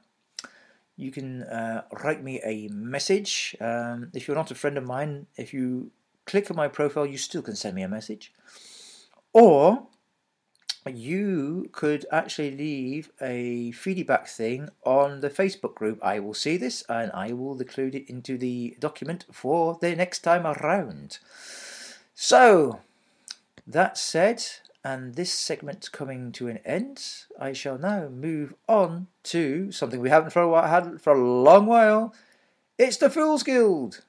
you 1.01 1.11
can 1.11 1.43
uh, 1.45 1.83
write 2.05 2.23
me 2.23 2.41
a 2.45 2.69
message. 2.69 3.57
Um, 3.61 4.11
if 4.13 4.29
you're 4.29 4.37
not 4.37 4.51
a 4.51 4.55
friend 4.55 4.77
of 4.77 4.85
mine, 4.87 5.27
if 5.37 5.55
you 5.55 5.93
click 6.27 6.51
on 6.51 6.57
my 6.57 6.69
profile, 6.69 7.07
you 7.07 7.17
still 7.17 7.43
can 7.43 7.57
send 7.57 7.75
me 7.75 7.83
a 7.83 7.89
message. 7.89 8.33
Or 9.33 9.87
you 10.87 11.69
could 11.73 12.05
actually 12.13 12.51
leave 12.51 13.11
a 13.21 13.73
feedback 13.73 14.29
thing 14.29 14.69
on 14.85 15.21
the 15.21 15.31
Facebook 15.31 15.75
group. 15.75 15.99
I 16.03 16.21
will 16.21 16.35
see 16.35 16.59
this 16.59 16.85
and 16.89 17.11
I 17.13 17.33
will 17.33 17.59
include 17.59 17.95
it 17.95 18.09
into 18.11 18.37
the 18.37 18.77
document 18.79 19.25
for 19.33 19.79
the 19.81 19.97
next 19.97 20.21
time 20.21 20.47
around. 20.47 21.19
So, 22.15 22.81
that 23.67 23.97
said, 23.97 24.45
and 24.85 25.15
this 25.15 25.33
segment 25.33 25.91
coming 25.93 26.33
to 26.33 26.49
an 26.49 26.59
end, 26.65 27.05
I 27.39 27.53
shall 27.53 27.79
now 27.79 28.09
move 28.09 28.55
on 28.69 29.09
to 29.25 29.71
something 29.73 30.01
we 30.01 30.11
haven't 30.11 30.31
for 30.31 30.43
a 30.43 30.49
while, 30.49 30.69
had 30.69 31.01
for 31.01 31.13
a 31.13 31.43
long 31.43 31.67
while. 31.67 32.15
It's 32.79 32.97
the 32.97 33.11
Fool's 33.11 33.43
Guild. 33.43 34.03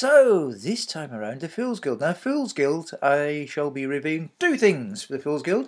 So, 0.00 0.50
this 0.52 0.86
time 0.86 1.12
around, 1.12 1.42
the 1.42 1.48
Fool's 1.50 1.78
Guild. 1.78 2.00
Now, 2.00 2.14
Fool's 2.14 2.54
Guild, 2.54 2.92
I 3.02 3.46
shall 3.50 3.70
be 3.70 3.84
reviewing 3.84 4.30
two 4.38 4.56
things 4.56 5.02
for 5.02 5.12
the 5.12 5.18
Fool's 5.18 5.42
Guild. 5.42 5.66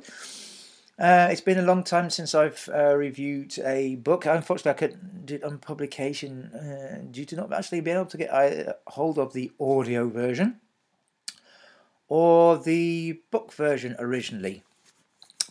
Uh, 0.99 1.29
it's 1.31 1.43
been 1.43 1.59
a 1.59 1.63
long 1.67 1.85
time 1.85 2.09
since 2.09 2.35
I've 2.35 2.67
uh, 2.73 2.97
reviewed 2.97 3.59
a 3.59 3.97
book. 3.97 4.25
Unfortunately, 4.25 4.71
I 4.71 4.89
couldn't 4.89 5.27
do 5.27 5.35
it 5.35 5.45
on 5.45 5.59
publication 5.59 6.45
uh, 6.47 7.03
due 7.11 7.27
to 7.27 7.37
not 7.37 7.53
actually 7.53 7.83
being 7.83 7.99
able 7.99 8.07
to 8.07 8.17
get 8.17 8.31
a 8.31 8.77
hold 8.87 9.19
of 9.19 9.35
the 9.35 9.53
audio 9.61 10.09
version 10.09 10.61
or 12.09 12.57
the 12.57 13.21
book 13.31 13.53
version 13.53 13.97
originally. 13.99 14.63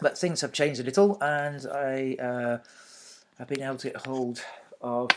But 0.02 0.18
things 0.18 0.42
have 0.42 0.54
changed 0.54 0.80
a 0.80 0.84
little, 0.84 1.22
and 1.22 1.68
I 1.68 2.16
uh, 2.20 2.58
have 3.38 3.48
been 3.48 3.62
able 3.62 3.78
to 3.78 3.92
get 3.92 4.08
hold 4.08 4.44
of 4.82 5.12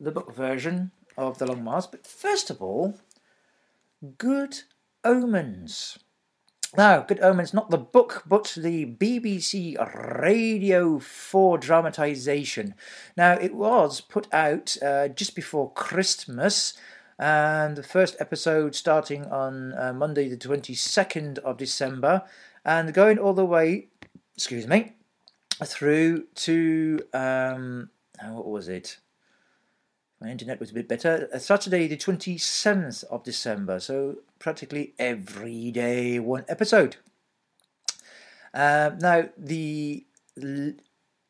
the 0.00 0.10
book 0.10 0.34
version 0.34 0.90
of 1.16 1.38
the 1.38 1.46
Long 1.46 1.64
March. 1.64 1.86
But 1.90 2.06
first 2.06 2.50
of 2.50 2.62
all, 2.62 2.98
Good 4.18 4.62
Omens. 5.04 5.98
Now, 6.76 7.02
Good 7.02 7.20
Omens, 7.20 7.54
not 7.54 7.70
the 7.70 7.78
book, 7.78 8.24
but 8.26 8.52
the 8.56 8.84
BBC 8.84 9.76
Radio 10.20 10.98
4 10.98 11.58
dramatisation. 11.58 12.74
Now, 13.16 13.34
it 13.34 13.54
was 13.54 14.00
put 14.00 14.32
out 14.32 14.76
uh, 14.82 15.08
just 15.08 15.36
before 15.36 15.72
Christmas, 15.72 16.74
and 17.16 17.76
the 17.76 17.84
first 17.84 18.16
episode 18.18 18.74
starting 18.74 19.26
on 19.26 19.72
uh, 19.74 19.92
Monday, 19.92 20.28
the 20.28 20.36
22nd 20.36 21.38
of 21.38 21.58
December, 21.58 22.22
and 22.64 22.92
going 22.92 23.18
all 23.18 23.34
the 23.34 23.44
way, 23.44 23.88
excuse 24.34 24.66
me, 24.66 24.94
through 25.64 26.24
to 26.34 26.98
um, 27.12 27.90
what 28.20 28.46
was 28.46 28.68
it? 28.68 28.98
My 30.24 30.30
internet 30.30 30.58
was 30.58 30.70
a 30.70 30.74
bit 30.74 30.88
better. 30.88 31.28
Uh, 31.34 31.38
Saturday, 31.38 31.86
the 31.86 31.98
27th 31.98 33.04
of 33.04 33.24
December, 33.24 33.78
so 33.78 34.20
practically 34.38 34.94
every 34.98 35.70
day 35.70 36.18
one 36.18 36.46
episode. 36.48 36.96
Uh, 38.54 38.92
now, 38.98 39.28
the 39.36 40.06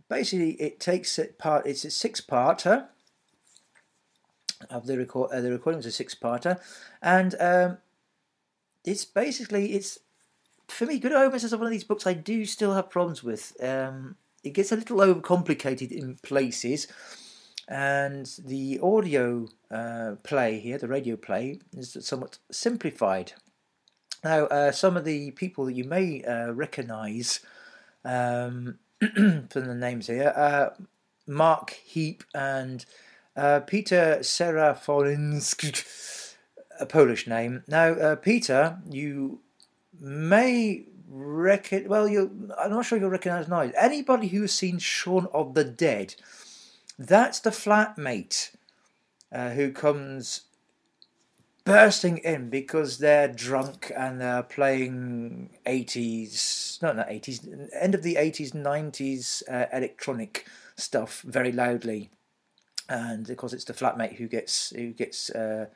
basically 0.08 0.52
it 0.60 0.78
takes 0.78 1.18
it 1.18 1.38
part. 1.38 1.66
It's 1.66 1.84
a 1.84 1.90
six-parter 1.90 2.86
of 4.70 4.86
the 4.86 4.96
record. 4.96 5.32
Uh, 5.32 5.40
the 5.40 5.50
recording 5.50 5.78
was 5.78 5.86
a 5.86 5.90
six-parter, 5.90 6.60
and 7.02 7.34
um, 7.40 7.78
it's 8.84 9.04
basically 9.04 9.72
it's 9.72 9.98
for 10.68 10.86
me. 10.86 11.00
Good 11.00 11.10
Omens 11.10 11.42
is 11.42 11.52
one 11.52 11.66
of 11.66 11.72
these 11.72 11.82
books 11.82 12.06
I 12.06 12.12
do 12.12 12.44
still 12.44 12.74
have 12.74 12.90
problems 12.90 13.24
with. 13.24 13.56
Um, 13.60 14.14
it 14.44 14.50
gets 14.50 14.70
a 14.70 14.76
little 14.76 14.98
overcomplicated 14.98 15.90
in 15.90 16.14
places, 16.22 16.86
and 17.68 18.26
the 18.44 18.80
audio 18.82 19.46
uh, 19.70 20.12
play 20.22 20.58
here, 20.58 20.78
the 20.78 20.88
radio 20.88 21.16
play, 21.16 21.60
is 21.76 21.96
somewhat 22.00 22.38
simplified. 22.50 23.32
Now, 24.22 24.46
uh, 24.46 24.72
some 24.72 24.96
of 24.96 25.04
the 25.04 25.32
people 25.32 25.66
that 25.66 25.74
you 25.74 25.84
may 25.84 26.22
uh, 26.24 26.52
recognise 26.52 27.40
um, 28.04 28.78
from 29.00 29.48
the 29.50 29.74
names 29.74 30.06
here, 30.06 30.32
Mark 31.26 31.70
Heap 31.84 32.24
and 32.34 32.84
uh, 33.36 33.60
Peter 33.60 34.18
Serafinowicz, 34.20 36.34
a 36.78 36.86
Polish 36.86 37.26
name. 37.26 37.62
Now, 37.66 37.92
uh, 37.92 38.16
Peter, 38.16 38.78
you 38.90 39.40
may 40.00 40.84
reckon. 41.08 41.88
Well, 41.88 42.08
you 42.08 42.50
I'm 42.58 42.70
not 42.70 42.84
sure 42.84 42.98
you'll 42.98 43.10
recognise 43.10 43.48
now. 43.48 43.70
Anybody 43.78 44.28
who's 44.28 44.52
seen 44.52 44.78
Shaun 44.78 45.26
of 45.32 45.54
the 45.54 45.64
Dead, 45.64 46.14
that's 46.98 47.40
the 47.40 47.50
flatmate 47.50 48.54
uh, 49.32 49.50
who 49.50 49.72
comes 49.72 50.42
bursting 51.64 52.18
in 52.18 52.50
because 52.50 52.98
they're 52.98 53.28
drunk 53.28 53.90
and 53.96 54.20
they're 54.20 54.42
playing 54.42 55.50
80s, 55.66 56.80
no, 56.82 56.92
not 56.92 57.08
80s, 57.08 57.68
end 57.78 57.94
of 57.94 58.02
the 58.02 58.16
80s, 58.16 58.52
90s 58.52 59.42
uh, 59.50 59.66
electronic 59.72 60.46
stuff 60.76 61.22
very 61.22 61.52
loudly. 61.52 62.10
And 62.88 63.28
of 63.28 63.36
course, 63.38 63.54
it's 63.54 63.64
the 63.64 63.72
flatmate 63.72 64.16
who 64.16 64.28
gets 64.28 64.70
who 64.70 64.92
gets 64.92 65.30
uh, 65.30 65.66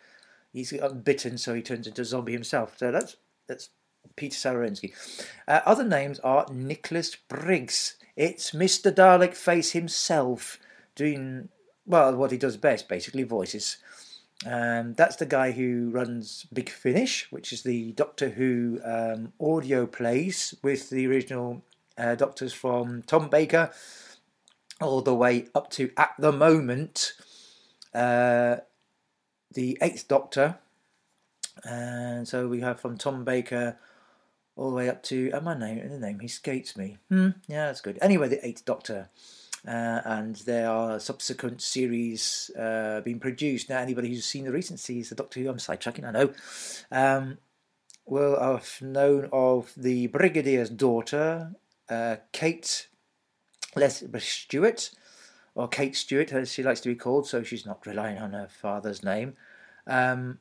he's 0.52 0.74
bitten, 1.02 1.38
so 1.38 1.54
he 1.54 1.62
turns 1.62 1.86
into 1.86 2.02
a 2.02 2.04
zombie 2.04 2.32
himself. 2.32 2.76
So 2.76 2.92
that's 2.92 3.16
that's 3.46 3.70
Peter 4.14 4.36
Serafinowicz. 4.36 5.24
Uh, 5.46 5.60
other 5.64 5.84
names 5.84 6.18
are 6.20 6.44
Nicholas 6.52 7.16
Briggs. 7.16 7.96
It's 8.14 8.50
Mr. 8.50 8.92
Dalek 8.92 9.34
Face 9.34 9.72
himself 9.72 10.58
doing, 10.98 11.48
well, 11.86 12.14
what 12.14 12.30
he 12.30 12.36
does 12.36 12.56
best, 12.56 12.88
basically 12.88 13.22
voices. 13.22 13.78
Um, 14.46 14.94
that's 14.94 15.16
the 15.16 15.26
guy 15.26 15.52
who 15.52 15.90
runs 15.90 16.46
Big 16.52 16.68
Finish, 16.68 17.26
which 17.30 17.52
is 17.52 17.62
the 17.62 17.92
Doctor 17.92 18.28
Who 18.28 18.80
um, 18.84 19.32
audio 19.40 19.86
plays 19.86 20.54
with 20.62 20.90
the 20.90 21.06
original 21.06 21.62
uh, 21.96 22.14
Doctors 22.14 22.52
from 22.52 23.02
Tom 23.02 23.28
Baker 23.28 23.72
all 24.80 25.00
the 25.00 25.14
way 25.14 25.46
up 25.54 25.70
to, 25.70 25.90
at 25.96 26.14
the 26.18 26.30
moment, 26.32 27.14
uh, 27.94 28.56
the 29.54 29.78
Eighth 29.82 30.06
Doctor. 30.06 30.58
And 31.64 32.28
so 32.28 32.46
we 32.46 32.60
have 32.60 32.80
from 32.80 32.96
Tom 32.96 33.24
Baker 33.24 33.78
all 34.54 34.70
the 34.70 34.76
way 34.76 34.88
up 34.88 35.02
to 35.04 35.30
and 35.32 35.44
my 35.44 35.56
name 35.56 35.88
the 35.88 35.98
name 35.98 36.18
he 36.18 36.28
skates 36.28 36.76
me. 36.76 36.98
Hmm, 37.08 37.30
yeah, 37.46 37.66
that's 37.66 37.80
good. 37.80 37.98
Anyway, 38.02 38.28
the 38.28 38.44
Eighth 38.46 38.64
Doctor, 38.64 39.08
uh, 39.66 40.00
and 40.04 40.36
there 40.36 40.70
are 40.70 41.00
subsequent 41.00 41.60
series 41.62 42.50
uh, 42.58 43.00
being 43.00 43.20
produced. 43.20 43.68
Now, 43.68 43.78
anybody 43.78 44.08
who's 44.08 44.24
seen 44.24 44.44
the 44.44 44.52
recent 44.52 44.80
series, 44.80 45.08
the 45.08 45.14
Doctor 45.14 45.40
Who, 45.40 45.48
I'm 45.48 45.56
sidetracking, 45.56 46.04
I 46.04 46.10
know, 46.10 46.32
um, 46.90 47.38
will 48.06 48.38
have 48.40 48.80
known 48.80 49.28
of 49.32 49.72
the 49.76 50.08
Brigadier's 50.08 50.70
daughter, 50.70 51.52
uh, 51.88 52.16
Kate 52.32 52.88
Les 53.76 54.04
Stewart, 54.18 54.90
or 55.54 55.68
Kate 55.68 55.96
Stewart, 55.96 56.32
as 56.32 56.52
she 56.52 56.62
likes 56.62 56.80
to 56.80 56.88
be 56.88 56.94
called, 56.94 57.26
so 57.26 57.42
she's 57.42 57.66
not 57.66 57.86
relying 57.86 58.18
on 58.18 58.32
her 58.32 58.48
father's 58.48 59.02
name. 59.02 59.34
Um, 59.86 60.38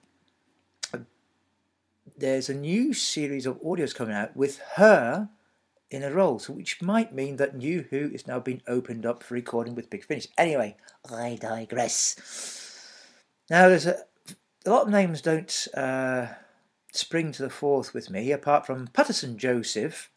there's 2.18 2.50
a 2.50 2.54
new 2.54 2.94
series 2.94 3.46
of 3.46 3.62
audios 3.62 3.94
coming 3.94 4.16
out 4.16 4.36
with 4.36 4.60
her 4.76 5.30
in 5.90 6.04
a 6.04 6.12
role, 6.12 6.40
so 6.40 6.54
which 6.54 6.82
might 6.82 7.14
mean 7.14 7.38
that 7.38 7.56
New 7.56 7.86
Who 7.90 8.10
is 8.14 8.28
now 8.28 8.40
being 8.40 8.62
opened 8.68 9.06
up 9.06 9.24
for 9.24 9.34
recording 9.34 9.76
with 9.76 9.90
Big 9.90 10.06
Finish. 10.06 10.28
Anyway, 10.38 10.76
I 11.10 11.38
digress. 11.40 12.16
Now, 13.50 13.70
there's 13.70 13.86
a, 13.86 13.98
a 14.66 14.70
lot 14.70 14.84
of 14.84 14.90
names 14.90 15.22
don't 15.22 15.68
uh, 15.74 16.28
spring 16.92 17.32
to 17.34 17.44
the 17.44 17.50
fourth 17.50 17.94
with 17.94 18.10
me, 18.10 18.32
apart 18.32 18.66
from 18.66 18.88
Paterson 18.88 19.38
Joseph, 19.38 20.10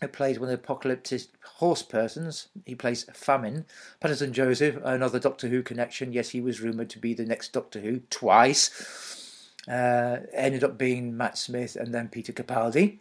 who 0.00 0.08
plays 0.08 0.38
one 0.38 0.50
of 0.50 0.58
the 0.58 0.62
apocalyptic 0.62 1.22
horse 1.56 1.82
persons. 1.82 2.48
He 2.66 2.74
plays 2.74 3.06
Famine. 3.14 3.64
Paterson 4.00 4.32
Joseph, 4.32 4.76
another 4.84 5.18
Doctor 5.18 5.48
Who 5.48 5.62
connection. 5.62 6.12
Yes, 6.12 6.30
he 6.30 6.40
was 6.40 6.60
rumoured 6.60 6.90
to 6.90 6.98
be 6.98 7.14
the 7.14 7.24
next 7.24 7.52
Doctor 7.52 7.80
Who 7.80 8.00
twice. 8.10 9.52
Uh, 9.68 10.18
ended 10.34 10.64
up 10.64 10.76
being 10.76 11.16
Matt 11.16 11.38
Smith 11.38 11.76
and 11.76 11.94
then 11.94 12.08
Peter 12.08 12.32
Capaldi. 12.32 12.98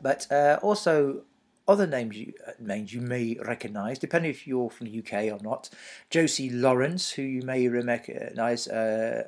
But 0.00 0.30
uh, 0.30 0.58
also 0.62 1.22
other 1.68 1.86
names 1.86 2.16
you 2.16 2.32
uh, 2.46 2.52
names 2.58 2.92
you 2.92 3.00
may 3.00 3.36
recognise, 3.44 3.98
depending 3.98 4.30
if 4.30 4.46
you're 4.46 4.70
from 4.70 4.88
the 4.88 4.98
UK 4.98 5.32
or 5.32 5.42
not. 5.42 5.70
Josie 6.10 6.50
Lawrence, 6.50 7.10
who 7.10 7.22
you 7.22 7.42
may 7.42 7.68
recognise, 7.68 8.68
uh, 8.68 9.24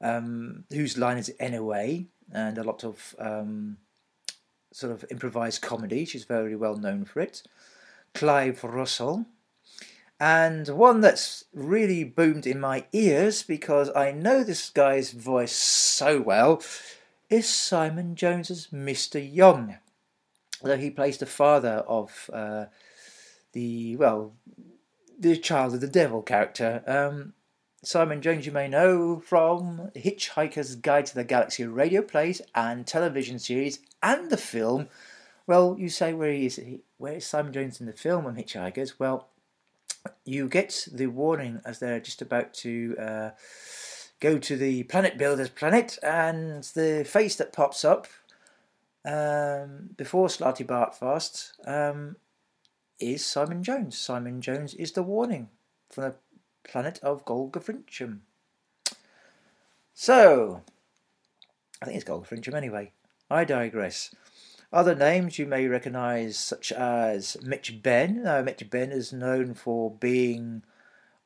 um, 0.00 0.64
whose 0.70 0.98
line 0.98 1.18
is 1.18 1.32
anyway, 1.40 2.06
and 2.32 2.58
a 2.58 2.64
lot 2.64 2.84
of 2.84 3.14
um, 3.18 3.78
sort 4.72 4.92
of 4.92 5.04
improvised 5.10 5.62
comedy. 5.62 6.04
She's 6.04 6.24
very 6.24 6.56
well 6.56 6.76
known 6.76 7.04
for 7.04 7.20
it. 7.20 7.42
Clive 8.12 8.62
Russell, 8.64 9.26
and 10.18 10.68
one 10.68 11.00
that's 11.00 11.44
really 11.54 12.04
boomed 12.04 12.46
in 12.46 12.60
my 12.60 12.84
ears 12.92 13.42
because 13.42 13.90
I 13.96 14.12
know 14.12 14.44
this 14.44 14.68
guy's 14.68 15.12
voice 15.12 15.52
so 15.52 16.20
well 16.20 16.62
is 17.30 17.48
Simon 17.48 18.16
Jones's 18.16 18.68
Mr. 18.72 19.18
Young. 19.18 19.76
Although 20.62 20.76
he 20.76 20.90
plays 20.90 21.18
the 21.18 21.26
father 21.26 21.84
of 21.86 22.30
uh, 22.32 22.66
the, 23.52 23.96
well, 23.96 24.34
the 25.18 25.36
child 25.36 25.74
of 25.74 25.80
the 25.80 25.88
devil 25.88 26.22
character. 26.22 26.82
Um, 26.86 27.34
Simon 27.82 28.20
Jones, 28.20 28.44
you 28.44 28.52
may 28.52 28.68
know 28.68 29.20
from 29.20 29.90
Hitchhiker's 29.96 30.74
Guide 30.76 31.06
to 31.06 31.14
the 31.14 31.24
Galaxy 31.24 31.64
radio 31.66 32.02
plays 32.02 32.42
and 32.54 32.86
television 32.86 33.38
series 33.38 33.80
and 34.02 34.30
the 34.30 34.36
film. 34.36 34.88
Well, 35.46 35.76
you 35.78 35.88
say, 35.88 36.12
where 36.12 36.30
is 36.30 36.60
Where 36.98 37.14
is 37.14 37.26
Simon 37.26 37.52
Jones 37.54 37.80
in 37.80 37.86
the 37.86 37.94
film 37.94 38.26
on 38.26 38.36
Hitchhikers? 38.36 38.94
Well, 38.98 39.28
you 40.24 40.48
get 40.48 40.88
the 40.92 41.06
warning 41.06 41.60
as 41.64 41.78
they're 41.78 42.00
just 42.00 42.20
about 42.20 42.52
to 42.54 42.96
uh, 42.98 43.30
go 44.20 44.38
to 44.38 44.56
the 44.56 44.82
planet 44.84 45.16
builder's 45.16 45.48
planet, 45.48 45.98
and 46.02 46.62
the 46.74 47.04
face 47.08 47.36
that 47.36 47.52
pops 47.52 47.84
up 47.84 48.06
um, 49.04 49.90
before 49.96 50.28
Slartibartfast 50.28 51.52
um, 51.66 52.16
is 52.98 53.24
Simon 53.24 53.62
Jones. 53.62 53.96
Simon 53.96 54.40
Jones 54.40 54.74
is 54.74 54.92
the 54.92 55.02
warning 55.02 55.48
from 55.90 56.04
the 56.04 56.14
planet 56.64 56.98
of 57.02 57.24
Golgafrincham. 57.24 58.20
So, 59.94 60.62
I 61.82 61.86
think 61.86 61.96
it's 61.96 62.08
Golgafrincham 62.08 62.54
anyway. 62.54 62.92
I 63.30 63.44
digress. 63.44 64.14
Other 64.72 64.94
names 64.94 65.38
you 65.38 65.46
may 65.46 65.66
recognise, 65.66 66.38
such 66.38 66.70
as 66.70 67.36
Mitch 67.42 67.82
Benn. 67.82 68.26
Uh, 68.26 68.42
Mitch 68.44 68.70
Benn 68.70 68.92
is 68.92 69.12
known 69.12 69.54
for 69.54 69.90
being 69.90 70.62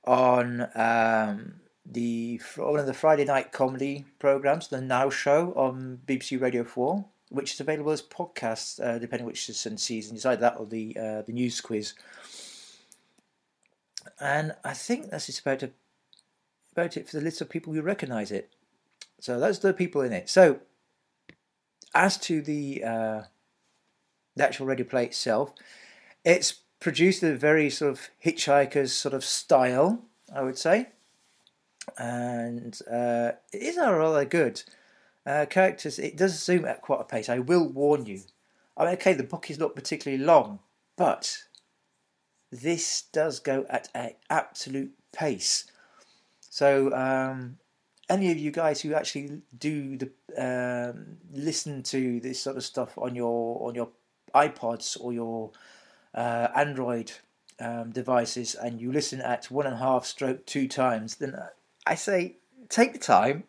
on 0.06 0.68
um, 0.74 1.56
the 1.84 2.40
one 2.56 2.80
of 2.80 2.86
the 2.86 2.94
Friday 2.94 3.24
night 3.24 3.52
comedy 3.52 4.06
programs, 4.18 4.68
the 4.68 4.80
Now 4.80 5.10
Show 5.10 5.52
on 5.56 6.00
BBC 6.06 6.40
Radio 6.40 6.64
Four, 6.64 7.06
which 7.30 7.54
is 7.54 7.60
available 7.60 7.92
as 7.92 8.02
podcasts, 8.02 8.80
uh, 8.84 8.98
depending 8.98 9.26
which 9.26 9.46
season. 9.78 10.16
It's 10.16 10.26
either 10.26 10.40
that 10.40 10.56
or 10.58 10.66
the 10.66 10.96
uh, 10.96 11.22
the 11.22 11.32
news 11.32 11.60
quiz. 11.60 11.94
And 14.20 14.54
I 14.64 14.74
think 14.74 15.10
that's 15.10 15.26
just 15.26 15.40
about 15.40 15.62
it, 15.62 15.74
about 16.72 16.96
it 16.96 17.08
for 17.08 17.16
the 17.16 17.24
list 17.24 17.40
of 17.40 17.48
people 17.48 17.72
who 17.72 17.82
recognise 17.82 18.30
it. 18.30 18.50
So 19.20 19.38
are 19.64 19.68
the 19.68 19.74
people 19.74 20.02
in 20.02 20.12
it. 20.12 20.28
So 20.28 20.60
as 21.94 22.18
to 22.18 22.42
the 22.42 22.84
uh, 22.84 23.22
the 24.36 24.44
actual 24.44 24.66
radio 24.66 24.86
play 24.86 25.04
itself. 25.04 25.52
It's 26.24 26.60
produced 26.80 27.22
in 27.22 27.32
a 27.32 27.36
very 27.36 27.70
sort 27.70 27.92
of 27.92 28.10
hitchhiker's 28.24 28.92
sort 28.92 29.14
of 29.14 29.24
style, 29.24 30.02
I 30.34 30.42
would 30.42 30.58
say. 30.58 30.88
and 31.98 32.78
uh, 32.90 33.32
it 33.52 33.62
is 33.62 33.76
rather 33.96 34.24
good. 34.24 34.62
Uh, 35.26 35.46
characters, 35.46 35.98
it 35.98 36.16
does 36.16 36.42
zoom 36.42 36.64
at 36.64 36.82
quite 36.82 37.00
a 37.00 37.04
pace. 37.04 37.28
I 37.28 37.38
will 37.38 37.66
warn 37.66 38.04
you. 38.06 38.20
I 38.76 38.84
mean, 38.84 38.94
okay, 38.94 39.14
the 39.14 39.22
book 39.22 39.50
is 39.50 39.58
not 39.58 39.74
particularly 39.74 40.22
long, 40.22 40.58
but 40.96 41.44
this 42.50 43.04
does 43.12 43.40
go 43.40 43.64
at 43.70 43.88
an 43.94 44.12
absolute 44.28 44.92
pace. 45.12 45.64
So, 46.40 46.92
um, 46.94 47.58
any 48.08 48.30
of 48.30 48.38
you 48.38 48.50
guys 48.50 48.82
who 48.82 48.94
actually 48.94 49.42
do 49.56 49.96
the 49.96 50.10
um, 50.36 51.16
listen 51.32 51.82
to 51.84 52.20
this 52.20 52.40
sort 52.40 52.56
of 52.56 52.64
stuff 52.64 52.98
on 52.98 53.14
your 53.14 53.66
on 53.66 53.74
your 53.74 53.88
iPods 54.34 54.96
or 55.00 55.12
your 55.12 55.52
uh, 56.14 56.48
Android 56.54 57.12
um, 57.60 57.90
devices, 57.90 58.54
and 58.54 58.80
you 58.80 58.92
listen 58.92 59.20
at 59.20 59.50
one 59.50 59.66
and 59.66 59.76
a 59.76 59.78
half 59.78 60.04
stroke 60.04 60.44
two 60.44 60.68
times, 60.68 61.16
then 61.16 61.36
I 61.86 61.94
say 61.94 62.36
take 62.68 62.92
the 62.92 62.98
time, 62.98 63.44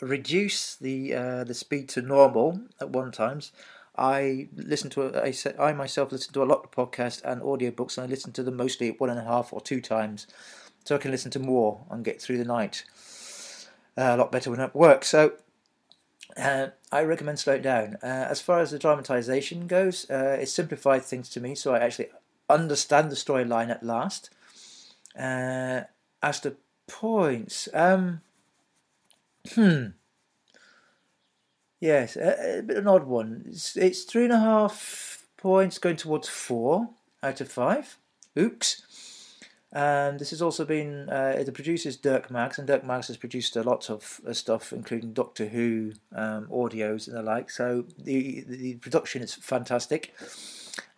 reduce 0.00 0.76
the 0.76 1.14
uh, 1.14 1.44
the 1.44 1.54
speed 1.54 1.88
to 1.90 2.02
normal 2.02 2.60
at 2.80 2.90
one 2.90 3.12
times. 3.12 3.52
I 3.98 4.48
listen 4.54 4.90
to 4.90 5.22
I, 5.22 5.30
said 5.30 5.56
I 5.58 5.72
myself 5.72 6.12
listen 6.12 6.32
to 6.34 6.42
a 6.42 6.44
lot 6.44 6.64
of 6.64 6.70
podcasts 6.70 7.22
and 7.24 7.40
audiobooks, 7.40 7.96
and 7.96 8.06
I 8.06 8.10
listen 8.10 8.32
to 8.32 8.42
them 8.42 8.56
mostly 8.56 8.90
one 8.90 9.10
and 9.10 9.18
a 9.18 9.24
half 9.24 9.52
or 9.52 9.60
two 9.60 9.80
times, 9.80 10.26
so 10.84 10.94
I 10.94 10.98
can 10.98 11.10
listen 11.10 11.30
to 11.32 11.38
more 11.38 11.84
and 11.90 12.04
get 12.04 12.20
through 12.20 12.38
the 12.38 12.44
night 12.44 12.84
uh, 13.96 14.12
a 14.14 14.16
lot 14.16 14.32
better 14.32 14.50
when 14.50 14.60
at 14.60 14.74
work. 14.74 15.04
So 15.04 15.32
uh, 16.36 16.68
I 16.92 17.02
recommend 17.02 17.38
slow 17.38 17.54
it 17.54 17.62
down. 17.62 17.96
Uh, 18.02 18.06
as 18.28 18.40
far 18.40 18.60
as 18.60 18.70
the 18.70 18.78
dramatization 18.78 19.66
goes, 19.66 20.08
uh, 20.10 20.38
it 20.40 20.48
simplified 20.48 21.02
things 21.02 21.30
to 21.30 21.40
me, 21.40 21.54
so 21.54 21.74
I 21.74 21.78
actually 21.78 22.08
understand 22.50 23.10
the 23.10 23.16
storyline 23.16 23.70
at 23.70 23.82
last. 23.82 24.30
Uh, 25.18 25.82
as 26.22 26.40
to 26.40 26.56
points, 26.86 27.68
um, 27.72 28.20
hmm, 29.54 29.86
yes, 31.80 32.16
a, 32.16 32.58
a, 32.58 32.62
bit 32.62 32.76
of 32.76 32.84
an 32.84 32.88
odd 32.88 33.04
one. 33.04 33.44
It's, 33.46 33.76
it's 33.76 34.04
three 34.04 34.24
and 34.24 34.32
a 34.32 34.38
half 34.38 35.26
points 35.36 35.78
going 35.78 35.96
towards 35.96 36.28
four 36.28 36.90
out 37.22 37.40
of 37.40 37.50
five. 37.50 37.98
Oops. 38.38 38.82
And 39.72 40.18
this 40.18 40.30
has 40.30 40.40
also 40.40 40.64
been 40.64 41.10
uh, 41.10 41.42
the 41.44 41.52
producer's 41.52 41.96
Dirk 41.96 42.30
Maggs, 42.30 42.58
and 42.58 42.66
Dirk 42.66 42.84
Maggs 42.84 43.08
has 43.08 43.16
produced 43.16 43.56
a 43.56 43.62
lot 43.62 43.90
of 43.90 44.20
uh, 44.26 44.32
stuff, 44.32 44.72
including 44.72 45.12
Doctor 45.12 45.46
Who 45.46 45.92
um, 46.14 46.46
audios 46.46 47.08
and 47.08 47.16
the 47.16 47.22
like. 47.22 47.50
So 47.50 47.84
the 47.98 48.44
the 48.46 48.76
production 48.76 49.22
is 49.22 49.34
fantastic. 49.34 50.14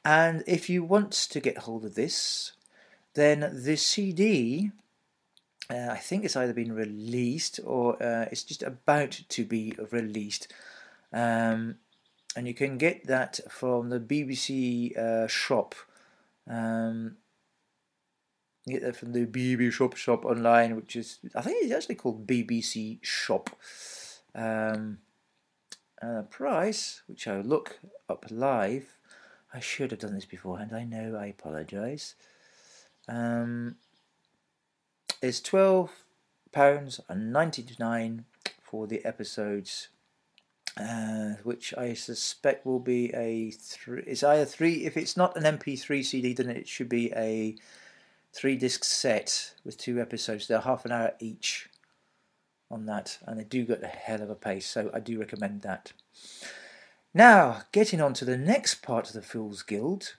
And 0.05 0.45
if 0.47 0.71
you 0.71 0.85
want 0.85 1.13
to 1.13 1.41
get 1.41 1.59
hold 1.59 1.85
of 1.85 1.95
this, 1.95 2.53
then 3.15 3.51
the 3.65 3.77
CD, 3.77 4.71
uh, 5.71 5.89
I 5.91 5.99
think 5.99 6.25
it's 6.25 6.37
either 6.37 6.53
been 6.53 6.73
released 6.73 7.61
or 7.65 8.03
uh, 8.03 8.27
it's 8.31 8.43
just 8.43 8.63
about 8.63 9.21
to 9.29 9.45
be 9.45 9.75
released. 9.91 10.53
Um, 11.13 11.77
and 12.37 12.47
you 12.47 12.55
can 12.55 12.79
get 12.79 13.07
that 13.07 13.41
from 13.51 13.91
the 13.91 14.01
BBC 14.01 14.97
uh, 14.97 15.27
shop. 15.27 15.75
Um, 16.49 17.17
get 18.67 18.83
that 18.83 18.97
from 18.97 19.13
the 19.13 19.27
BBC 19.27 19.73
Shop 19.73 19.97
shop 19.97 20.25
online, 20.25 20.77
which 20.77 20.97
is 20.97 21.19
I 21.35 21.43
think 21.43 21.65
it's 21.65 21.73
actually 21.73 21.97
called 21.97 22.27
BBC 22.27 22.99
Shop. 23.03 23.51
Um, 24.35 24.99
uh, 26.01 26.23
price, 26.31 27.03
which 27.07 27.27
I'll 27.27 27.41
look 27.41 27.81
up 28.09 28.27
live. 28.31 28.97
I 29.53 29.61
should 29.61 29.91
have 29.91 30.01
done 30.01 30.15
this 30.15 30.27
beforehand. 30.27 30.73
I 30.73 30.85
know. 30.85 31.17
I 31.17 31.27
apologise. 31.27 32.15
Um, 33.09 33.77
is 35.23 35.41
twelve 35.41 36.05
pounds 36.53 37.01
and 37.09 37.33
ninety 37.33 37.65
nine 37.79 38.25
for 38.63 38.87
the 38.87 39.05
episodes, 39.05 39.89
uh, 40.77 41.35
which 41.43 41.75
I 41.77 41.95
suspect 41.95 42.67
will 42.67 42.81
be 42.81 43.13
a 43.15 43.51
three. 43.51 44.03
It's 44.07 44.23
either 44.23 44.45
three. 44.45 44.85
If 44.85 44.97
it's 44.97 45.17
not 45.17 45.37
an 45.37 45.45
MP3 45.45 46.05
CD, 46.05 46.33
then 46.35 46.51
it 46.51 46.69
should 46.69 46.89
be 46.89 47.13
a 47.13 47.57
three 48.33 48.57
disc 48.57 48.85
set 48.85 49.55
with 49.65 49.79
two 49.79 50.01
episodes. 50.01 50.47
They're 50.47 50.61
half 50.61 50.85
an 50.85 50.93
hour 50.93 51.13
each 51.19 51.69
on 52.71 52.87
that, 52.87 53.19
and 53.27 53.39
they 53.39 53.45
do 53.45 53.65
get 53.65 53.83
a 53.83 53.87
hell 53.87 54.23
of 54.23 54.31
a 54.31 54.35
pace, 54.35 54.67
so 54.67 54.91
I 54.93 55.01
do 55.01 55.19
recommend 55.19 55.63
that. 55.63 55.93
Now, 57.15 57.63
getting 57.73 58.01
on 58.01 58.13
to 58.15 58.25
the 58.25 58.37
next 58.37 58.83
part 58.83 59.09
of 59.09 59.15
the 59.15 59.23
Fools 59.23 59.63
Guild, 59.63 60.17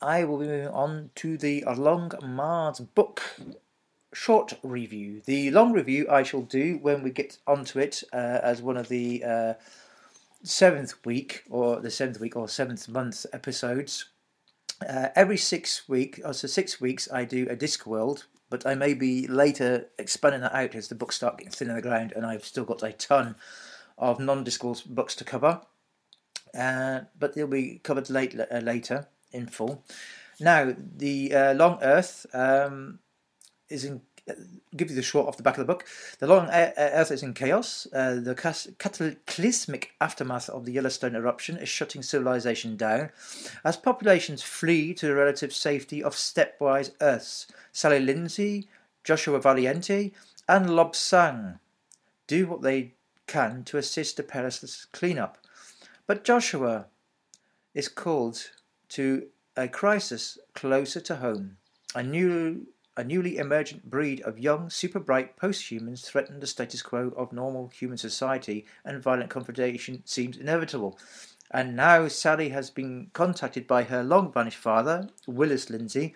I 0.00 0.24
will 0.24 0.38
be 0.38 0.46
moving 0.46 0.68
on 0.68 1.10
to 1.16 1.36
the 1.36 1.64
Long 1.64 2.12
Mars 2.22 2.80
book 2.80 3.22
short 4.12 4.54
review. 4.62 5.22
The 5.24 5.50
long 5.50 5.72
review 5.72 6.06
I 6.10 6.22
shall 6.22 6.42
do 6.42 6.78
when 6.80 7.02
we 7.02 7.10
get 7.10 7.38
onto 7.46 7.78
it 7.78 8.02
uh, 8.12 8.40
as 8.42 8.62
one 8.62 8.76
of 8.76 8.88
the 8.88 9.24
uh, 9.24 9.54
seventh 10.42 10.94
week 11.04 11.44
or 11.48 11.80
the 11.80 11.90
seventh 11.90 12.20
week 12.20 12.36
or 12.36 12.48
seventh 12.48 12.88
month 12.88 13.26
episodes 13.32 14.06
uh, 14.88 15.08
every 15.14 15.36
six 15.36 15.88
week, 15.88 16.20
or 16.24 16.28
oh, 16.28 16.32
so 16.32 16.48
six 16.48 16.80
weeks, 16.80 17.08
I 17.12 17.24
do 17.24 17.46
a 17.48 17.56
Discworld, 17.56 18.24
but 18.50 18.66
I 18.66 18.74
may 18.74 18.94
be 18.94 19.26
later 19.26 19.88
expanding 19.98 20.42
that 20.42 20.54
out 20.54 20.74
as 20.74 20.88
the 20.88 20.94
books 20.94 21.16
start 21.16 21.38
getting 21.38 21.52
thin 21.52 21.70
on 21.70 21.76
the 21.76 21.82
ground, 21.82 22.12
and 22.14 22.26
I've 22.26 22.44
still 22.44 22.64
got 22.64 22.82
a 22.82 22.92
ton 22.92 23.36
of 23.98 24.18
non-Discworld 24.18 24.86
books 24.86 25.14
to 25.16 25.24
cover. 25.24 25.60
Uh, 26.56 27.00
but 27.18 27.34
they'll 27.34 27.46
be 27.46 27.80
covered 27.82 28.10
late, 28.10 28.38
uh, 28.38 28.58
later 28.58 29.08
in 29.32 29.46
full. 29.46 29.84
Now, 30.38 30.74
the 30.96 31.34
uh, 31.34 31.54
Long 31.54 31.78
Earth 31.82 32.26
um, 32.34 32.98
is 33.72 33.84
in 33.84 34.02
give 34.76 34.88
you 34.88 34.96
the 34.96 35.02
short 35.02 35.26
off 35.26 35.36
the 35.36 35.42
back 35.42 35.58
of 35.58 35.66
the 35.66 35.72
book. 35.72 35.84
The 36.20 36.26
long 36.26 36.48
Earth 36.48 37.10
is 37.10 37.22
in 37.22 37.34
chaos. 37.34 37.86
Uh, 37.92 38.14
the 38.14 38.34
cataclysmic 38.78 39.92
aftermath 40.00 40.48
of 40.48 40.64
the 40.64 40.72
Yellowstone 40.72 41.16
eruption 41.16 41.56
is 41.56 41.68
shutting 41.68 42.02
civilization 42.02 42.76
down 42.76 43.10
as 43.64 43.76
populations 43.76 44.42
flee 44.42 44.94
to 44.94 45.06
the 45.06 45.14
relative 45.14 45.52
safety 45.52 46.02
of 46.02 46.14
stepwise 46.14 46.92
Earths. 47.00 47.46
Sally 47.72 47.98
Linsay, 47.98 48.66
Joshua 49.02 49.40
Valiente, 49.40 50.12
and 50.48 50.66
Lobsang 50.66 51.58
do 52.26 52.46
what 52.46 52.62
they 52.62 52.94
can 53.26 53.64
to 53.64 53.78
assist 53.78 54.16
the 54.16 54.22
perilous 54.22 54.86
cleanup. 54.92 55.38
But 56.06 56.24
Joshua 56.24 56.86
is 57.74 57.88
called 57.88 58.50
to 58.90 59.26
a 59.56 59.68
crisis 59.68 60.38
closer 60.54 61.00
to 61.00 61.16
home. 61.16 61.56
A 61.94 62.02
new 62.02 62.66
a 62.96 63.04
newly 63.04 63.38
emergent 63.38 63.88
breed 63.88 64.20
of 64.22 64.38
young, 64.38 64.68
super 64.68 65.00
bright 65.00 65.36
post-humans 65.36 66.02
threaten 66.02 66.40
the 66.40 66.46
status 66.46 66.82
quo 66.82 67.12
of 67.16 67.32
normal 67.32 67.68
human 67.68 67.96
society, 67.96 68.66
and 68.84 69.02
violent 69.02 69.30
confrontation 69.30 70.02
seems 70.04 70.36
inevitable. 70.36 70.98
And 71.50 71.76
now 71.76 72.08
Sally 72.08 72.50
has 72.50 72.70
been 72.70 73.10
contacted 73.12 73.66
by 73.66 73.84
her 73.84 74.02
long 74.02 74.32
vanished 74.32 74.58
father, 74.58 75.08
Willis 75.26 75.66
Linsay, 75.66 76.14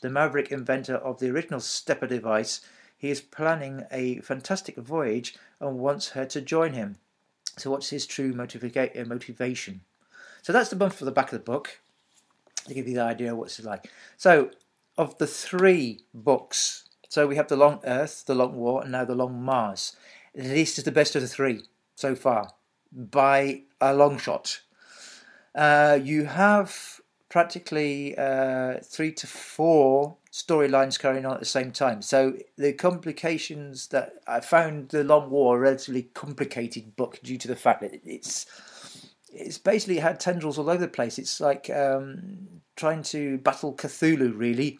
the 0.00 0.10
maverick 0.10 0.50
inventor 0.50 0.96
of 0.96 1.18
the 1.18 1.30
original 1.30 1.60
stepper 1.60 2.06
device. 2.06 2.60
He 2.96 3.10
is 3.10 3.20
planning 3.20 3.84
a 3.90 4.20
fantastic 4.20 4.76
voyage 4.76 5.36
and 5.60 5.78
wants 5.78 6.10
her 6.10 6.24
to 6.26 6.40
join 6.40 6.72
him. 6.74 6.96
So, 7.56 7.70
what's 7.70 7.90
his 7.90 8.06
true 8.06 8.32
motiva- 8.32 9.00
uh, 9.00 9.04
motivation? 9.04 9.82
So, 10.42 10.52
that's 10.52 10.70
the 10.70 10.76
bump 10.76 10.94
for 10.94 11.04
the 11.04 11.12
back 11.12 11.32
of 11.32 11.38
the 11.38 11.44
book 11.44 11.80
to 12.66 12.74
give 12.74 12.88
you 12.88 12.94
the 12.94 13.02
idea 13.02 13.32
of 13.32 13.38
what 13.38 13.48
it's 13.48 13.62
like. 13.62 13.90
So, 14.16 14.50
of 14.96 15.18
the 15.18 15.26
three 15.26 16.00
books, 16.12 16.88
so 17.08 17.26
we 17.26 17.36
have 17.36 17.48
The 17.48 17.56
Long 17.56 17.80
Earth, 17.84 18.24
The 18.26 18.34
Long 18.34 18.56
War, 18.56 18.82
and 18.82 18.92
now 18.92 19.04
The 19.04 19.14
Long 19.14 19.42
Mars. 19.42 19.96
This 20.34 20.78
is 20.78 20.84
the 20.84 20.92
best 20.92 21.14
of 21.16 21.22
the 21.22 21.28
three 21.28 21.62
so 21.94 22.14
far, 22.14 22.52
by 22.90 23.62
a 23.80 23.94
long 23.94 24.18
shot. 24.18 24.60
Uh, 25.54 25.98
you 26.02 26.24
have 26.24 27.00
practically 27.28 28.16
uh, 28.16 28.78
three 28.82 29.12
to 29.12 29.26
four 29.26 30.16
storylines 30.30 30.98
carrying 30.98 31.26
on 31.26 31.34
at 31.34 31.40
the 31.40 31.46
same 31.46 31.72
time. 31.72 32.02
So 32.02 32.34
the 32.56 32.72
complications 32.72 33.88
that 33.88 34.14
I 34.26 34.40
found 34.40 34.90
the 34.90 35.04
Long 35.04 35.30
War 35.30 35.56
a 35.56 35.60
relatively 35.60 36.04
complicated 36.14 36.96
book 36.96 37.20
due 37.22 37.38
to 37.38 37.48
the 37.48 37.56
fact 37.56 37.82
that 37.82 38.00
it's 38.04 38.46
it's 39.32 39.58
basically 39.58 39.98
had 39.98 40.20
tendrils 40.20 40.58
all 40.58 40.70
over 40.70 40.80
the 40.80 40.88
place. 40.88 41.18
It's 41.18 41.40
like 41.40 41.70
um, 41.70 42.48
trying 42.76 43.02
to 43.04 43.38
battle 43.38 43.74
Cthulhu, 43.74 44.36
really. 44.36 44.78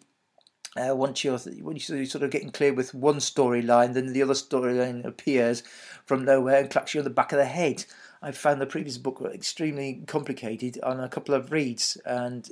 Uh, 0.75 0.95
once 0.95 1.23
you're 1.23 1.39
once 1.61 1.87
you're 1.87 2.05
sort 2.05 2.23
of 2.23 2.31
getting 2.31 2.49
clear 2.49 2.73
with 2.73 2.93
one 2.93 3.17
storyline, 3.17 3.93
then 3.93 4.11
the 4.11 4.23
other 4.23 4.33
storyline 4.33 5.05
appears 5.05 5.61
from 6.05 6.25
nowhere 6.25 6.59
and 6.59 6.69
claps 6.69 6.93
you 6.93 7.01
on 7.01 7.03
the 7.03 7.09
back 7.11 7.31
of 7.31 7.37
the 7.37 7.45
head. 7.45 7.85
I 8.23 8.31
found 8.31 8.59
the 8.59 8.65
previous 8.65 8.97
book 8.97 9.21
extremely 9.33 10.01
complicated 10.07 10.79
on 10.81 10.99
a 10.99 11.09
couple 11.09 11.35
of 11.35 11.51
reads, 11.51 11.97
and 12.05 12.49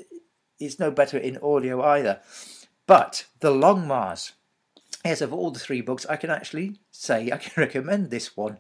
it's 0.59 0.79
no 0.79 0.91
better 0.91 1.17
in 1.17 1.37
audio 1.37 1.81
either. 1.81 2.19
But 2.85 3.25
the 3.39 3.51
Long 3.51 3.87
Mars, 3.87 4.33
yes, 5.03 5.21
of 5.21 5.33
all 5.33 5.49
the 5.49 5.59
three 5.59 5.81
books, 5.81 6.05
I 6.07 6.17
can 6.17 6.29
actually 6.29 6.77
say 6.91 7.31
I 7.31 7.37
can 7.37 7.53
recommend 7.57 8.11
this 8.11 8.37
one. 8.37 8.57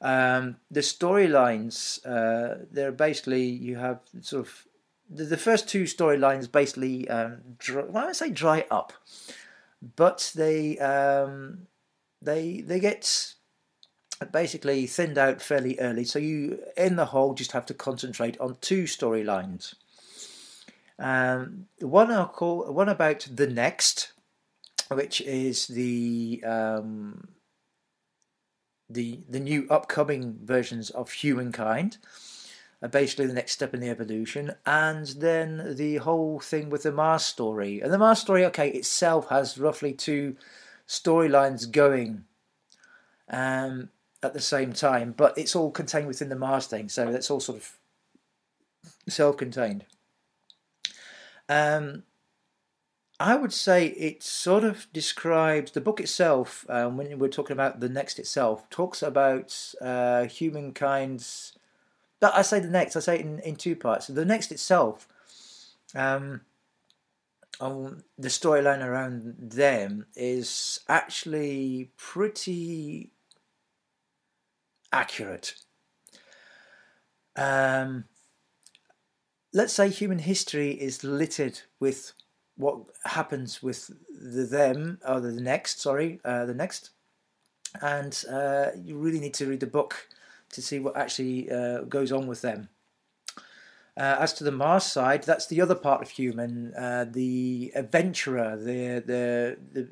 Um, 0.00 0.56
the 0.70 0.80
storylines, 0.80 2.04
uh, 2.06 2.64
they're 2.70 2.92
basically 2.92 3.44
you 3.44 3.76
have 3.76 4.00
sort 4.20 4.46
of 4.46 4.66
the, 5.08 5.24
the 5.24 5.36
first 5.36 5.68
two 5.68 5.84
storylines 5.84 6.50
basically, 6.50 7.08
um, 7.08 7.38
dry, 7.58 7.84
well, 7.84 8.08
I 8.08 8.12
say 8.12 8.30
dry 8.30 8.66
up, 8.70 8.92
but 9.96 10.32
they 10.34 10.78
um, 10.78 11.66
they 12.22 12.60
they 12.60 12.80
get 12.80 13.34
basically 14.32 14.86
thinned 14.86 15.18
out 15.18 15.42
fairly 15.42 15.78
early. 15.78 16.04
So 16.04 16.18
you, 16.18 16.60
in 16.76 16.96
the 16.96 17.06
whole, 17.06 17.34
just 17.34 17.52
have 17.52 17.66
to 17.66 17.74
concentrate 17.74 18.38
on 18.40 18.56
two 18.60 18.84
storylines. 18.84 19.74
Um, 20.98 21.66
one 21.80 22.10
I'll 22.10 22.26
call 22.26 22.72
one 22.72 22.88
about 22.88 23.28
the 23.30 23.46
next, 23.46 24.12
which 24.90 25.20
is 25.20 25.66
the 25.66 26.42
um, 26.44 27.28
the 28.88 29.20
the 29.28 29.40
new 29.40 29.66
upcoming 29.70 30.38
versions 30.42 30.90
of 30.90 31.12
humankind. 31.12 31.98
Uh, 32.82 32.88
basically, 32.88 33.26
the 33.26 33.32
next 33.32 33.52
step 33.52 33.72
in 33.72 33.80
the 33.80 33.88
evolution, 33.88 34.52
and 34.66 35.06
then 35.18 35.76
the 35.76 35.96
whole 35.96 36.38
thing 36.38 36.68
with 36.68 36.82
the 36.82 36.92
Mars 36.92 37.24
story. 37.24 37.80
And 37.80 37.90
the 37.92 37.98
Mars 37.98 38.18
story, 38.18 38.44
okay, 38.46 38.68
itself 38.68 39.28
has 39.30 39.56
roughly 39.56 39.94
two 39.94 40.36
storylines 40.86 41.70
going 41.70 42.24
um, 43.30 43.88
at 44.22 44.34
the 44.34 44.40
same 44.40 44.72
time, 44.74 45.14
but 45.16 45.36
it's 45.38 45.56
all 45.56 45.70
contained 45.70 46.06
within 46.06 46.28
the 46.28 46.36
Mars 46.36 46.66
thing, 46.66 46.88
so 46.88 47.10
that's 47.10 47.30
all 47.30 47.40
sort 47.40 47.58
of 47.58 47.72
self-contained. 49.08 49.84
Um, 51.48 52.02
I 53.18 53.34
would 53.36 53.52
say 53.52 53.86
it 53.86 54.22
sort 54.22 54.62
of 54.62 54.86
describes 54.92 55.72
the 55.72 55.80
book 55.80 56.00
itself. 56.00 56.66
Um, 56.68 56.96
when 56.98 57.18
we're 57.18 57.28
talking 57.28 57.54
about 57.54 57.80
the 57.80 57.88
next 57.88 58.18
itself, 58.18 58.68
talks 58.68 59.02
about 59.02 59.74
uh, 59.80 60.24
humankind's. 60.24 61.56
I 62.20 62.42
say 62.42 62.60
the 62.60 62.68
next. 62.68 62.96
I 62.96 63.00
say 63.00 63.16
it 63.16 63.22
in, 63.22 63.38
in 63.40 63.56
two 63.56 63.74
parts. 63.76 64.08
The 64.08 64.24
next 64.24 64.52
itself, 64.52 65.08
um, 65.94 66.42
the 67.58 68.28
storyline 68.28 68.84
around 68.84 69.34
them 69.38 70.06
is 70.14 70.80
actually 70.88 71.90
pretty 71.96 73.12
accurate. 74.92 75.54
Um, 77.34 78.04
let's 79.54 79.72
say 79.72 79.88
human 79.88 80.18
history 80.18 80.70
is 80.70 81.02
littered 81.04 81.60
with 81.80 82.12
what 82.56 82.78
happens 83.04 83.62
with 83.62 83.90
the 84.08 84.44
them 84.44 84.98
or 85.06 85.20
the 85.20 85.32
next 85.32 85.80
sorry 85.80 86.20
uh, 86.24 86.44
the 86.44 86.54
next 86.54 86.90
and 87.82 88.24
uh, 88.30 88.68
you 88.76 88.96
really 88.96 89.20
need 89.20 89.34
to 89.34 89.46
read 89.46 89.60
the 89.60 89.66
book 89.66 90.08
to 90.50 90.62
see 90.62 90.78
what 90.78 90.96
actually 90.96 91.50
uh, 91.50 91.80
goes 91.82 92.12
on 92.12 92.26
with 92.26 92.40
them 92.40 92.68
uh, 93.98 94.16
as 94.20 94.34
to 94.34 94.44
the 94.44 94.52
Mars 94.52 94.84
side, 94.84 95.22
that's 95.22 95.46
the 95.46 95.62
other 95.62 95.74
part 95.74 96.02
of 96.02 96.10
human, 96.10 96.74
uh, 96.74 97.06
the 97.10 97.72
adventurer, 97.74 98.54
the, 98.54 99.02
the 99.06 99.56
the 99.72 99.88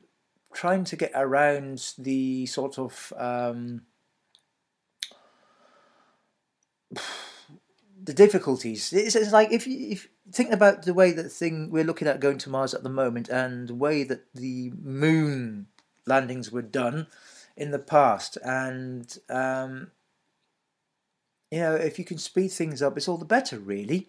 trying 0.53 0.85
to 0.85 0.95
get 0.95 1.11
around 1.15 1.95
the 1.99 2.45
sort 2.47 2.79
of 2.79 3.13
um, 3.17 3.83
the 8.03 8.13
difficulties. 8.13 8.93
It's, 8.93 9.17
it's 9.17 9.33
like 9.33 9.53
if 9.53 9.67
you 9.67 9.93
if 9.93 10.09
think 10.35 10.53
about 10.53 10.83
the 10.83 10.95
way 10.95 11.13
that 11.13 11.31
thing 11.31 11.71
we're 11.71 11.85
looking 11.85 12.09
at 12.09 12.21
going 12.21 12.39
to 12.39 12.51
Mars 12.51 12.75
at 12.75 12.83
the 12.83 12.89
moment, 12.89 13.29
and 13.29 13.69
the 13.69 13.75
way 13.75 14.03
that 14.05 14.27
the 14.35 14.73
moon 14.83 15.67
landings 16.07 16.51
were 16.51 16.63
done 16.63 17.07
in 17.57 17.71
the 17.71 17.79
past, 17.79 18.37
and 18.45 19.19
um, 19.29 19.91
you 21.51 21.61
know 21.61 21.75
if 21.75 21.99
you 21.99 22.05
can 22.05 22.19
speed 22.19 22.49
things 22.49 22.83
up, 22.83 22.97
it's 22.97 23.09
all 23.09 23.19
the 23.19 23.25
better, 23.25 23.59
really. 23.59 24.09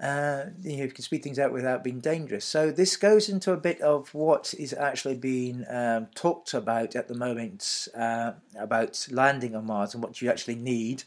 Uh, 0.00 0.46
you 0.62 0.78
know, 0.78 0.84
you 0.84 0.90
can 0.90 1.04
speed 1.04 1.22
things 1.22 1.38
out 1.38 1.52
without 1.52 1.84
being 1.84 2.00
dangerous. 2.00 2.44
So 2.44 2.72
this 2.72 2.96
goes 2.96 3.28
into 3.28 3.52
a 3.52 3.56
bit 3.56 3.80
of 3.82 4.12
what 4.12 4.52
is 4.58 4.72
actually 4.72 5.14
being 5.14 5.64
um, 5.70 6.08
talked 6.16 6.54
about 6.54 6.96
at 6.96 7.06
the 7.06 7.14
moment 7.14 7.86
uh, 7.96 8.32
about 8.58 9.06
landing 9.12 9.54
on 9.54 9.66
Mars 9.66 9.94
and 9.94 10.02
what 10.02 10.20
you 10.20 10.28
actually 10.28 10.56
need. 10.56 11.04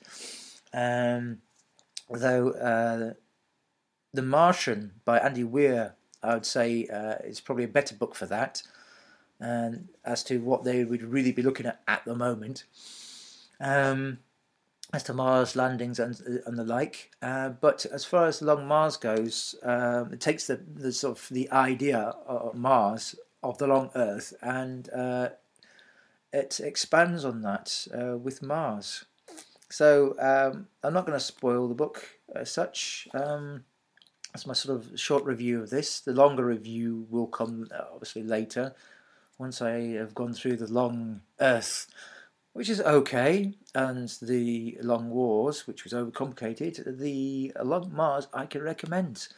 Um, 0.73 1.39
though 2.09 2.51
uh, 2.51 3.13
The 4.15 4.21
Martian 4.21 4.93
by 5.03 5.19
Andy 5.19 5.43
Weir, 5.43 5.95
I 6.23 6.35
would 6.35 6.45
say, 6.45 6.87
uh, 6.87 7.15
is 7.25 7.41
probably 7.41 7.65
a 7.65 7.67
better 7.67 7.93
book 7.93 8.15
for 8.15 8.25
that, 8.27 8.63
and 9.41 9.89
as 10.05 10.23
to 10.25 10.39
what 10.39 10.63
they 10.63 10.85
would 10.85 11.03
really 11.03 11.33
be 11.33 11.41
looking 11.41 11.65
at 11.65 11.81
at 11.85 12.05
the 12.05 12.15
moment. 12.15 12.63
Um, 13.59 14.19
as 14.93 15.03
to 15.03 15.13
Mars 15.13 15.57
landings 15.57 15.99
and, 15.99 16.17
and 16.45 16.57
the 16.57 16.63
like, 16.63 17.11
uh, 17.21 17.49
but 17.49 17.85
as 17.87 18.05
far 18.05 18.27
as 18.27 18.41
Long 18.41 18.65
Mars 18.65 18.95
goes, 18.95 19.55
um, 19.63 20.13
it 20.13 20.21
takes 20.21 20.47
the, 20.47 20.55
the 20.55 20.93
sort 20.93 21.17
of 21.17 21.27
the 21.29 21.51
idea 21.51 22.15
of 22.25 22.55
Mars 22.55 23.15
of 23.43 23.57
the 23.57 23.67
long 23.67 23.89
Earth 23.95 24.33
and 24.41 24.89
uh, 24.93 25.29
it 26.31 26.61
expands 26.61 27.25
on 27.25 27.41
that 27.41 27.87
uh, 27.93 28.15
with 28.17 28.41
Mars. 28.41 29.03
So 29.69 30.15
um, 30.19 30.67
I'm 30.83 30.93
not 30.93 31.05
going 31.05 31.19
to 31.19 31.25
spoil 31.25 31.67
the 31.67 31.75
book 31.75 32.07
as 32.33 32.51
such. 32.51 33.07
Um, 33.13 33.65
that's 34.35 34.45
my 34.45 34.53
sort 34.53 34.77
of 34.77 34.99
short 34.99 35.23
review 35.23 35.61
of 35.61 35.69
this. 35.69 36.01
The 36.01 36.11
longer 36.11 36.43
review 36.43 37.07
will 37.09 37.27
come 37.27 37.69
uh, 37.73 37.83
obviously 37.93 38.21
later, 38.21 38.75
once 39.37 39.61
I 39.61 39.93
have 39.93 40.13
gone 40.13 40.33
through 40.33 40.57
the 40.57 40.67
Long 40.67 41.21
Earth, 41.39 41.87
which 42.51 42.67
is 42.67 42.81
okay, 42.81 43.53
and 43.73 44.09
the 44.21 44.77
Long 44.81 45.09
Wars, 45.09 45.65
which 45.65 45.85
was 45.85 45.93
overcomplicated. 45.93 46.99
The 46.99 47.53
Long 47.63 47.95
Mars 47.95 48.27
I 48.33 48.45
can 48.45 48.61
recommend. 48.61 49.29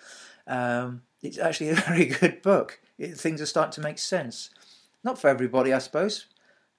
Um, 0.47 1.03
it's 1.21 1.37
actually 1.37 1.69
a 1.73 1.75
very 1.75 2.05
good 2.05 2.41
book. 2.41 2.79
It, 2.97 3.19
things 3.19 3.39
are 3.39 3.45
starting 3.45 3.73
to 3.73 3.87
make 3.87 3.99
sense. 3.99 4.49
Not 5.03 5.21
for 5.21 5.27
everybody, 5.27 5.73
I 5.73 5.77
suppose, 5.77 6.25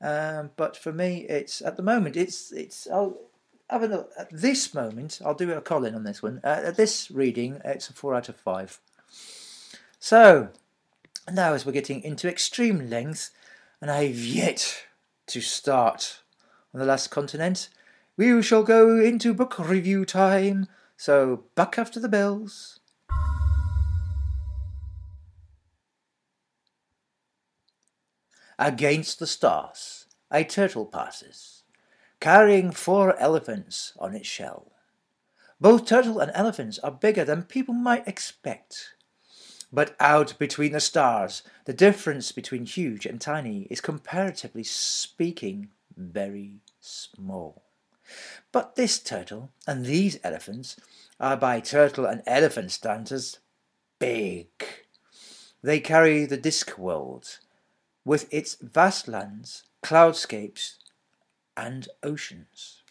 um, 0.01 0.51
but 0.57 0.77
for 0.77 0.93
me, 0.93 1.25
it's 1.29 1.63
at 1.63 1.77
the 1.77 1.85
moment 1.85 2.17
it's 2.17 2.51
it's. 2.51 2.89
I'll, 2.93 3.17
have 3.69 3.83
a 3.83 3.87
look. 3.87 4.13
At 4.19 4.31
this 4.31 4.73
moment, 4.75 5.21
I'll 5.25 5.35
do 5.35 5.53
a 5.53 5.61
Colin 5.61 5.95
on 5.95 6.05
this 6.05 6.23
one. 6.23 6.41
Uh, 6.43 6.63
at 6.67 6.77
this 6.77 7.11
reading, 7.11 7.61
it's 7.65 7.91
a 7.91 7.93
4 7.93 8.15
out 8.15 8.29
of 8.29 8.37
5. 8.37 8.81
So, 9.99 10.49
now 11.31 11.53
as 11.53 11.67
we're 11.67 11.73
getting 11.73 12.03
into 12.03 12.29
extreme 12.29 12.89
length, 12.89 13.31
and 13.81 13.91
I've 13.91 14.19
yet 14.19 14.85
to 15.29 15.41
start 15.41 16.23
on 16.73 16.81
the 16.81 16.87
last 16.87 17.09
continent, 17.11 17.69
we 18.17 18.43
shall 18.43 18.63
go 18.63 18.99
into 18.99 19.35
book 19.35 19.59
review 19.59 20.05
time. 20.05 20.67
So, 20.97 21.45
back 21.55 21.79
after 21.79 22.01
the 22.01 22.09
bells. 22.09 22.81
Against 28.59 29.21
the 29.21 29.27
stars, 29.27 30.07
a 30.33 30.43
turtle 30.43 30.87
passes 30.87 31.59
carrying 32.21 32.71
four 32.71 33.17
elephants 33.19 33.93
on 33.99 34.15
its 34.15 34.27
shell. 34.27 34.73
Both 35.61 35.87
turtle 35.87 36.21
and 36.21 36.31
elephants 36.35 36.79
are 36.81 36.91
bigger 36.91 37.25
than 37.25 37.43
people 37.43 37.75
might 37.75 38.07
expect. 38.07 38.95
But 39.73 39.97
out 40.01 40.39
between 40.39 40.73
the 40.73 40.81
stars, 40.81 41.43
the 41.65 41.73
difference 41.73 42.33
between 42.33 42.65
huge 42.65 43.05
and 43.05 43.21
tiny 43.21 43.63
is 43.71 43.81
comparatively 43.81 44.65
speaking 44.65 45.69
very 45.97 46.61
small. 46.81 47.65
But 48.53 48.77
this 48.77 48.99
turtle 48.99 49.51
and 49.67 49.85
these 49.85 50.19
elephants 50.25 50.77
are 51.21 51.37
by 51.37 51.61
turtle 51.61 52.07
and 52.07 52.23
elephant 52.27 52.71
standards 52.73 53.41
big. 53.99 54.49
They 55.63 55.81
carry 55.81 56.25
the 56.25 56.39
Discworld 56.39 57.39
with 58.05 58.33
its 58.33 58.57
vast 58.63 59.09
lands, 59.09 59.65
cloudscapes, 59.83 60.78
and 61.59 61.89
oceans. 62.03 62.83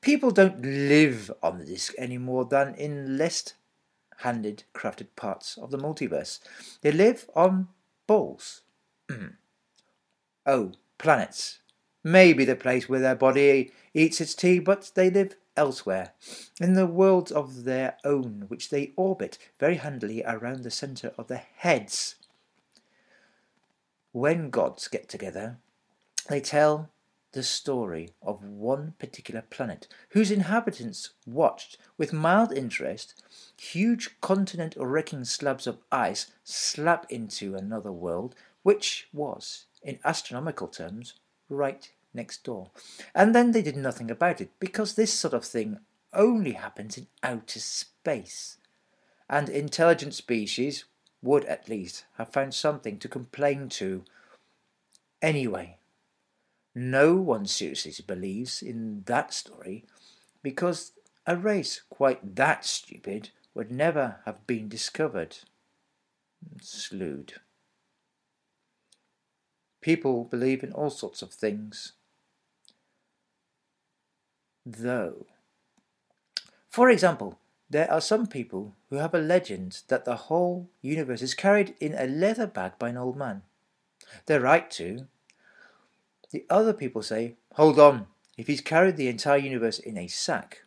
People 0.00 0.32
don't 0.32 0.60
live 0.60 1.30
on 1.42 1.58
the 1.58 1.64
disk 1.64 1.94
any 1.96 2.18
more 2.18 2.44
than 2.44 2.74
in 2.74 3.16
less 3.16 3.54
handed 4.18 4.64
crafted 4.74 5.06
parts 5.16 5.56
of 5.56 5.70
the 5.70 5.78
multiverse. 5.78 6.40
They 6.82 6.92
live 6.92 7.30
on 7.34 7.68
balls. 8.06 8.62
Mm. 9.08 9.34
oh, 10.46 10.72
planets. 10.98 11.60
Maybe 12.02 12.44
the 12.44 12.56
place 12.56 12.88
where 12.88 13.00
their 13.00 13.14
body 13.14 13.72
eats 13.94 14.20
its 14.20 14.34
tea, 14.34 14.58
but 14.58 14.90
they 14.94 15.08
live 15.08 15.36
elsewhere, 15.56 16.12
in 16.60 16.74
the 16.74 16.86
worlds 16.86 17.30
of 17.30 17.64
their 17.64 17.96
own, 18.04 18.44
which 18.48 18.70
they 18.70 18.92
orbit 18.96 19.38
very 19.60 19.76
handily 19.76 20.22
around 20.24 20.64
the 20.64 20.70
centre 20.70 21.12
of 21.16 21.28
their 21.28 21.46
heads. 21.56 22.16
When 24.12 24.50
gods 24.50 24.88
get 24.88 25.08
together, 25.08 25.58
they 26.28 26.40
tell 26.40 26.90
the 27.34 27.42
story 27.42 28.10
of 28.22 28.44
one 28.44 28.94
particular 28.98 29.42
planet 29.42 29.88
whose 30.10 30.30
inhabitants 30.30 31.10
watched 31.26 31.76
with 31.98 32.12
mild 32.12 32.52
interest 32.52 33.22
huge 33.58 34.20
continent 34.20 34.74
wrecking 34.78 35.24
slabs 35.24 35.66
of 35.66 35.78
ice 35.90 36.30
slap 36.44 37.06
into 37.10 37.56
another 37.56 37.90
world 37.92 38.34
which 38.62 39.08
was, 39.12 39.66
in 39.82 39.98
astronomical 40.04 40.68
terms, 40.68 41.14
right 41.48 41.90
next 42.14 42.44
door. 42.44 42.70
And 43.14 43.34
then 43.34 43.50
they 43.50 43.62
did 43.62 43.76
nothing 43.76 44.10
about 44.10 44.40
it 44.40 44.50
because 44.58 44.94
this 44.94 45.12
sort 45.12 45.34
of 45.34 45.44
thing 45.44 45.80
only 46.12 46.52
happens 46.52 46.96
in 46.96 47.08
outer 47.22 47.58
space. 47.58 48.58
And 49.28 49.48
intelligent 49.48 50.14
species 50.14 50.84
would 51.20 51.44
at 51.46 51.68
least 51.68 52.04
have 52.16 52.32
found 52.32 52.54
something 52.54 52.98
to 52.98 53.08
complain 53.08 53.68
to. 53.70 54.04
Anyway, 55.20 55.78
No 56.74 57.14
one 57.14 57.46
seriously 57.46 57.94
believes 58.06 58.60
in 58.60 59.04
that 59.06 59.32
story 59.32 59.84
because 60.42 60.92
a 61.26 61.36
race 61.36 61.82
quite 61.88 62.34
that 62.36 62.64
stupid 62.64 63.30
would 63.54 63.70
never 63.70 64.16
have 64.24 64.46
been 64.46 64.68
discovered. 64.68 65.38
Slood. 66.60 67.34
People 69.80 70.24
believe 70.24 70.64
in 70.64 70.72
all 70.72 70.90
sorts 70.90 71.22
of 71.22 71.30
things. 71.32 71.92
Though. 74.66 75.26
For 76.68 76.90
example, 76.90 77.38
there 77.70 77.90
are 77.90 78.00
some 78.00 78.26
people 78.26 78.74
who 78.90 78.96
have 78.96 79.14
a 79.14 79.18
legend 79.18 79.82
that 79.88 80.04
the 80.04 80.16
whole 80.16 80.68
universe 80.82 81.22
is 81.22 81.34
carried 81.34 81.74
in 81.80 81.94
a 81.94 82.06
leather 82.06 82.46
bag 82.46 82.72
by 82.78 82.88
an 82.88 82.96
old 82.96 83.16
man. 83.16 83.42
They're 84.26 84.40
right 84.40 84.70
to. 84.72 85.06
The 86.34 86.44
other 86.50 86.72
people 86.72 87.00
say, 87.00 87.36
hold 87.52 87.78
on, 87.78 88.08
if 88.36 88.48
he's 88.48 88.60
carried 88.60 88.96
the 88.96 89.06
entire 89.06 89.38
universe 89.38 89.78
in 89.78 89.96
a 89.96 90.08
sack, 90.08 90.64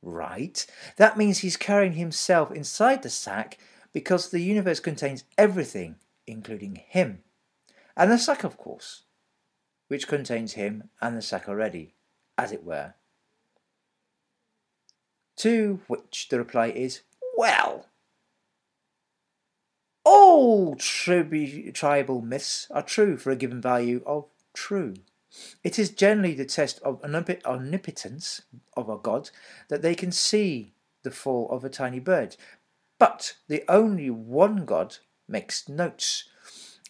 right, 0.00 0.64
that 0.96 1.18
means 1.18 1.40
he's 1.40 1.58
carrying 1.58 1.92
himself 1.92 2.50
inside 2.50 3.02
the 3.02 3.10
sack 3.10 3.58
because 3.92 4.30
the 4.30 4.40
universe 4.40 4.80
contains 4.80 5.24
everything, 5.36 5.96
including 6.26 6.76
him. 6.76 7.18
And 7.94 8.10
the 8.10 8.16
sack, 8.16 8.42
of 8.42 8.56
course, 8.56 9.02
which 9.88 10.08
contains 10.08 10.54
him 10.54 10.88
and 11.02 11.14
the 11.14 11.20
sack 11.20 11.46
already, 11.46 11.92
as 12.38 12.50
it 12.50 12.64
were. 12.64 12.94
To 15.36 15.80
which 15.88 16.28
the 16.30 16.38
reply 16.38 16.68
is, 16.68 17.02
well, 17.36 17.84
all 20.04 20.74
tribal 20.76 22.22
myths 22.22 22.66
are 22.70 22.82
true 22.82 23.18
for 23.18 23.30
a 23.30 23.36
given 23.36 23.60
value 23.60 24.02
of 24.06 24.31
true. 24.52 24.94
It 25.64 25.78
is 25.78 25.90
generally 25.90 26.34
the 26.34 26.44
test 26.44 26.80
of 26.82 27.02
omnipotence 27.04 28.42
of 28.76 28.88
a 28.88 28.98
god 28.98 29.30
that 29.68 29.82
they 29.82 29.94
can 29.94 30.12
see 30.12 30.74
the 31.02 31.10
fall 31.10 31.48
of 31.50 31.64
a 31.64 31.70
tiny 31.70 32.00
bird. 32.00 32.36
But 32.98 33.36
the 33.48 33.64
only 33.68 34.10
one 34.10 34.64
god 34.64 34.98
makes 35.26 35.68
notes 35.68 36.24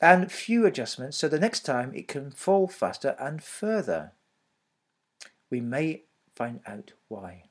and 0.00 0.32
few 0.32 0.66
adjustments, 0.66 1.16
so 1.16 1.28
the 1.28 1.38
next 1.38 1.60
time 1.60 1.94
it 1.94 2.08
can 2.08 2.32
fall 2.32 2.66
faster 2.66 3.14
and 3.20 3.42
further. 3.42 4.12
We 5.48 5.60
may 5.60 6.02
find 6.34 6.60
out 6.66 6.92
why 7.08 7.44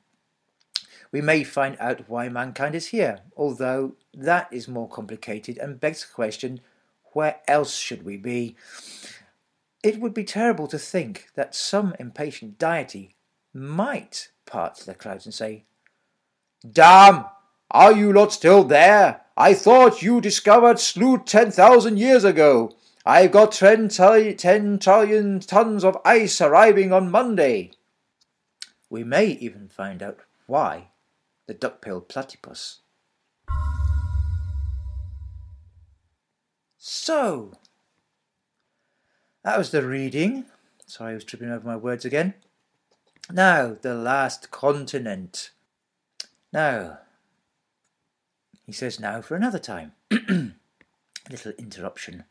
we 1.12 1.20
may 1.20 1.44
find 1.44 1.76
out 1.78 2.08
why 2.08 2.28
mankind 2.30 2.74
is 2.74 2.86
here, 2.88 3.20
although 3.36 3.92
that 4.14 4.48
is 4.50 4.66
more 4.66 4.88
complicated 4.88 5.58
and 5.58 5.78
begs 5.78 6.04
the 6.04 6.12
question 6.12 6.60
where 7.12 7.40
else 7.46 7.74
should 7.74 8.04
we 8.04 8.16
be? 8.16 8.56
It 9.82 10.00
would 10.00 10.14
be 10.14 10.24
terrible 10.24 10.68
to 10.68 10.78
think 10.78 11.28
that 11.34 11.54
some 11.54 11.94
impatient 11.98 12.58
deity 12.58 13.16
might 13.52 14.30
part 14.46 14.76
the 14.78 14.94
clouds 14.94 15.26
and 15.26 15.34
say, 15.34 15.64
Damn! 16.70 17.24
Are 17.70 17.92
you 17.92 18.12
lot 18.12 18.32
still 18.32 18.64
there? 18.64 19.22
I 19.36 19.54
thought 19.54 20.02
you 20.02 20.20
discovered 20.20 20.78
Slood 20.78 21.26
10,000 21.26 21.98
years 21.98 22.22
ago. 22.22 22.76
I've 23.04 23.32
got 23.32 23.50
10 23.52 23.88
trillion 23.88 25.40
tons 25.40 25.84
of 25.84 25.98
ice 26.04 26.40
arriving 26.40 26.92
on 26.92 27.10
Monday. 27.10 27.72
We 28.88 29.02
may 29.02 29.26
even 29.26 29.68
find 29.68 30.02
out 30.02 30.20
why 30.46 30.90
the 31.46 31.54
duck-billed 31.54 32.08
platypus. 32.08 32.80
So, 36.76 37.54
that 39.44 39.58
was 39.58 39.70
the 39.70 39.86
reading. 39.86 40.46
Sorry, 40.86 41.12
I 41.12 41.14
was 41.14 41.24
tripping 41.24 41.50
over 41.50 41.66
my 41.66 41.76
words 41.76 42.04
again. 42.04 42.34
Now, 43.30 43.76
the 43.80 43.94
last 43.94 44.50
continent. 44.50 45.50
Now, 46.52 46.98
he 48.66 48.72
says 48.72 49.00
now 49.00 49.20
for 49.20 49.36
another 49.36 49.58
time. 49.58 49.92
little 51.30 51.52
interruption. 51.58 52.24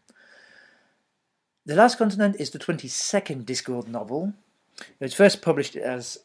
The 1.66 1.76
Last 1.76 1.98
Continent 1.98 2.38
is 2.40 2.50
the 2.50 2.60
22nd 2.60 3.46
Discworld 3.46 3.88
novel. 3.88 4.34
It 4.80 4.86
was 5.00 5.14
first 5.14 5.42
published 5.42 5.76
as 5.76 6.18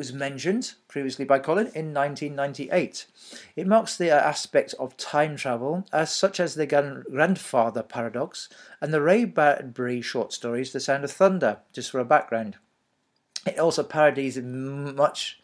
was 0.00 0.14
mentioned 0.14 0.72
previously 0.88 1.26
by 1.26 1.38
Colin 1.38 1.66
in 1.74 1.92
1998. 1.92 3.04
It 3.54 3.66
marks 3.66 3.98
the 3.98 4.08
aspect 4.08 4.74
of 4.78 4.96
time 4.96 5.36
travel, 5.36 5.86
as 5.92 6.10
such 6.10 6.40
as 6.40 6.54
the 6.54 6.66
grandfather 6.66 7.82
paradox 7.82 8.48
and 8.80 8.94
the 8.94 9.02
Ray 9.02 9.26
Bradbury 9.26 10.00
short 10.00 10.32
stories 10.32 10.72
The 10.72 10.80
Sound 10.80 11.04
of 11.04 11.10
Thunder, 11.10 11.58
just 11.74 11.90
for 11.90 11.98
a 11.98 12.06
background. 12.06 12.56
It 13.46 13.58
also 13.58 13.82
parodies 13.82 14.38
much 14.38 15.38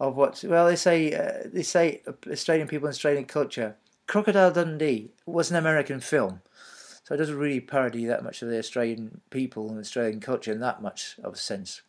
of 0.00 0.16
what 0.16 0.42
well 0.42 0.66
they 0.66 0.74
say 0.74 1.14
uh, 1.14 1.46
they 1.46 1.62
say 1.62 2.02
Australian 2.28 2.66
people 2.66 2.88
and 2.88 2.94
Australian 2.94 3.26
culture. 3.26 3.76
Crocodile 4.08 4.50
Dundee 4.50 5.12
was 5.24 5.52
an 5.52 5.56
American 5.56 6.00
film, 6.00 6.40
so 7.04 7.14
it 7.14 7.18
doesn't 7.18 7.38
really 7.38 7.60
parody 7.60 8.06
that 8.06 8.24
much 8.24 8.42
of 8.42 8.48
the 8.48 8.58
Australian 8.58 9.20
people 9.30 9.68
and 9.68 9.78
Australian 9.78 10.18
culture 10.18 10.50
in 10.50 10.58
that 10.58 10.82
much 10.82 11.14
of 11.22 11.34
a 11.34 11.36
sense. 11.36 11.82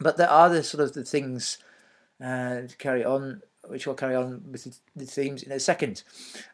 But 0.00 0.16
there 0.16 0.30
are 0.30 0.48
the 0.48 0.62
sort 0.62 0.82
of 0.82 0.94
the 0.94 1.04
things 1.04 1.58
uh, 2.22 2.62
to 2.62 2.76
carry 2.78 3.04
on, 3.04 3.42
which 3.66 3.86
we'll 3.86 3.94
carry 3.94 4.16
on 4.16 4.42
with 4.50 4.80
the 4.96 5.06
themes 5.06 5.42
in 5.42 5.52
a 5.52 5.60
second. 5.60 6.02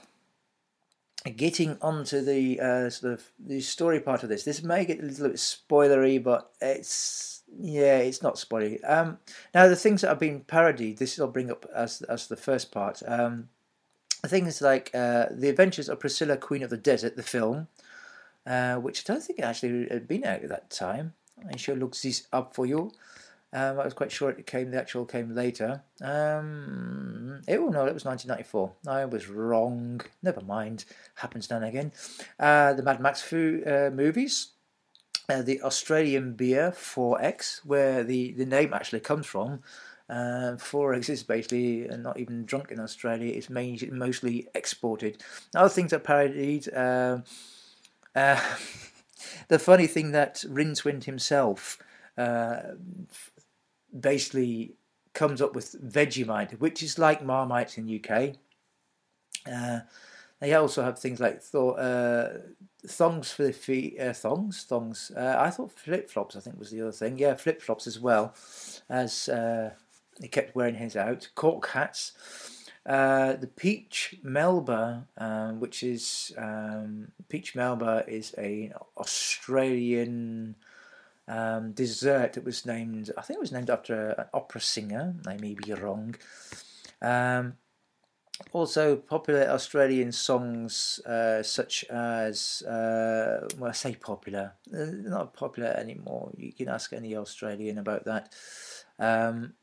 getting 1.29 1.77
onto 1.81 2.21
the 2.21 2.59
uh, 2.59 2.89
sort 2.89 3.13
of 3.13 3.31
the 3.39 3.61
story 3.61 3.99
part 3.99 4.23
of 4.23 4.29
this, 4.29 4.43
this 4.43 4.63
may 4.63 4.85
get 4.85 4.99
a 4.99 5.03
little 5.03 5.29
bit 5.29 5.37
spoilery, 5.37 6.21
but 6.21 6.51
it's 6.61 7.43
yeah, 7.59 7.97
it's 7.97 8.23
not 8.23 8.35
spoilery. 8.35 8.79
Um, 8.89 9.19
now 9.53 9.67
the 9.67 9.75
things 9.75 10.01
that 10.01 10.07
have 10.07 10.19
been 10.19 10.41
parodied, 10.41 10.97
this 10.97 11.19
I'll 11.19 11.27
bring 11.27 11.51
up 11.51 11.65
as 11.75 12.01
as 12.03 12.27
the 12.27 12.37
first 12.37 12.71
part. 12.71 13.03
Um, 13.05 13.49
things 14.25 14.61
like 14.61 14.91
uh, 14.93 15.27
the 15.31 15.49
Adventures 15.49 15.89
of 15.89 15.99
Priscilla, 15.99 16.37
Queen 16.37 16.63
of 16.63 16.69
the 16.69 16.77
Desert, 16.77 17.15
the 17.15 17.23
film, 17.23 17.67
uh, 18.45 18.75
which 18.75 19.03
I 19.07 19.13
don't 19.13 19.23
think 19.23 19.39
actually 19.39 19.87
had 19.89 20.07
been 20.07 20.25
out 20.25 20.43
at 20.43 20.49
that 20.49 20.69
time. 20.69 21.13
I 21.51 21.57
sure 21.57 21.75
looks 21.75 22.01
this 22.03 22.27
up 22.31 22.53
for 22.53 22.65
you. 22.65 22.91
Um, 23.53 23.79
I 23.79 23.83
was 23.83 23.93
quite 23.93 24.11
sure 24.11 24.29
it 24.29 24.47
came. 24.47 24.71
The 24.71 24.79
actual 24.79 25.05
came 25.05 25.35
later. 25.35 25.83
Um, 26.01 27.41
oh 27.49 27.67
no, 27.67 27.85
it 27.85 27.93
was 27.93 28.05
1994. 28.05 28.73
I 28.87 29.05
was 29.05 29.27
wrong. 29.27 30.01
Never 30.23 30.41
mind. 30.41 30.85
Happens 31.15 31.49
now 31.49 31.57
and 31.57 31.65
again. 31.65 31.91
Uh, 32.39 32.73
the 32.73 32.83
Mad 32.83 33.01
Max 33.01 33.21
fu- 33.21 33.63
uh, 33.65 33.89
movies. 33.93 34.49
Uh, 35.29 35.41
the 35.41 35.61
Australian 35.61 36.33
beer 36.33 36.71
4X, 36.71 37.65
where 37.65 38.03
the, 38.03 38.33
the 38.33 38.45
name 38.45 38.73
actually 38.73 38.99
comes 38.99 39.25
from. 39.25 39.61
Uh, 40.09 40.57
4X 40.57 41.09
is 41.09 41.23
basically 41.23 41.87
not 41.97 42.19
even 42.19 42.45
drunk 42.45 42.71
in 42.71 42.79
Australia. 42.79 43.33
It's 43.33 43.49
mainly, 43.49 43.89
mostly 43.91 44.47
exported. 44.55 45.23
Other 45.55 45.69
things 45.69 45.93
are 45.93 45.99
parodied. 45.99 46.73
Uh, 46.73 47.19
uh, 48.15 48.39
the 49.47 49.59
funny 49.59 49.87
thing 49.87 50.11
that 50.11 50.43
Rincewind 50.47 51.05
himself 51.05 51.77
uh, 52.17 52.61
basically 53.97 54.75
comes 55.13 55.41
up 55.41 55.55
with 55.55 55.75
Vegemite, 55.83 56.59
which 56.59 56.81
is 56.81 56.97
like 56.97 57.23
Marmite 57.23 57.77
in 57.77 57.85
the 57.85 58.01
UK. 58.03 58.35
Uh, 59.51 59.81
they 60.39 60.53
also 60.53 60.83
have 60.83 60.97
things 60.97 61.19
like 61.19 61.41
th- 61.43 61.75
uh, 61.77 62.29
thongs 62.87 63.31
for 63.31 63.43
the 63.43 63.53
feet, 63.53 63.99
uh, 63.99 64.13
thongs, 64.13 64.63
thongs. 64.63 65.11
Uh, 65.15 65.35
I 65.37 65.49
thought 65.49 65.71
flip 65.71 66.09
flops. 66.09 66.35
I 66.35 66.39
think 66.39 66.57
was 66.57 66.71
the 66.71 66.81
other 66.81 66.91
thing. 66.91 67.17
Yeah, 67.17 67.35
flip 67.35 67.61
flops 67.61 67.87
as 67.87 67.99
well, 67.99 68.33
as 68.89 69.29
uh, 69.29 69.71
he 70.19 70.27
kept 70.27 70.55
wearing 70.55 70.75
his 70.75 70.95
out. 70.95 71.29
Cork 71.35 71.67
hats. 71.67 72.13
Uh, 72.83 73.33
the 73.33 73.47
peach 73.47 74.15
melba, 74.23 75.07
um, 75.19 75.59
which 75.59 75.83
is 75.83 76.33
um, 76.37 77.11
peach 77.29 77.53
melba, 77.53 78.03
is 78.07 78.33
a 78.39 78.73
Australian 78.97 80.55
um, 81.27 81.71
dessert 81.73 82.33
that 82.33 82.43
was 82.43 82.65
named, 82.65 83.11
I 83.17 83.21
think 83.21 83.37
it 83.37 83.41
was 83.41 83.51
named 83.51 83.69
after 83.69 84.11
an 84.11 84.25
opera 84.33 84.61
singer. 84.61 85.15
I 85.27 85.37
may 85.37 85.53
be 85.53 85.73
wrong. 85.73 86.15
Um, 87.01 87.53
also, 88.53 88.95
popular 88.95 89.47
Australian 89.49 90.11
songs 90.11 90.99
uh, 91.05 91.43
such 91.43 91.85
as, 91.89 92.63
uh, 92.63 93.47
well, 93.57 93.69
I 93.69 93.73
say 93.73 93.95
popular, 93.95 94.53
uh, 94.73 94.85
not 94.85 95.33
popular 95.33 95.69
anymore. 95.69 96.31
You 96.35 96.51
can 96.51 96.69
ask 96.69 96.91
any 96.91 97.15
Australian 97.15 97.77
about 97.77 98.05
that. 98.05 98.33
Um, 98.97 99.53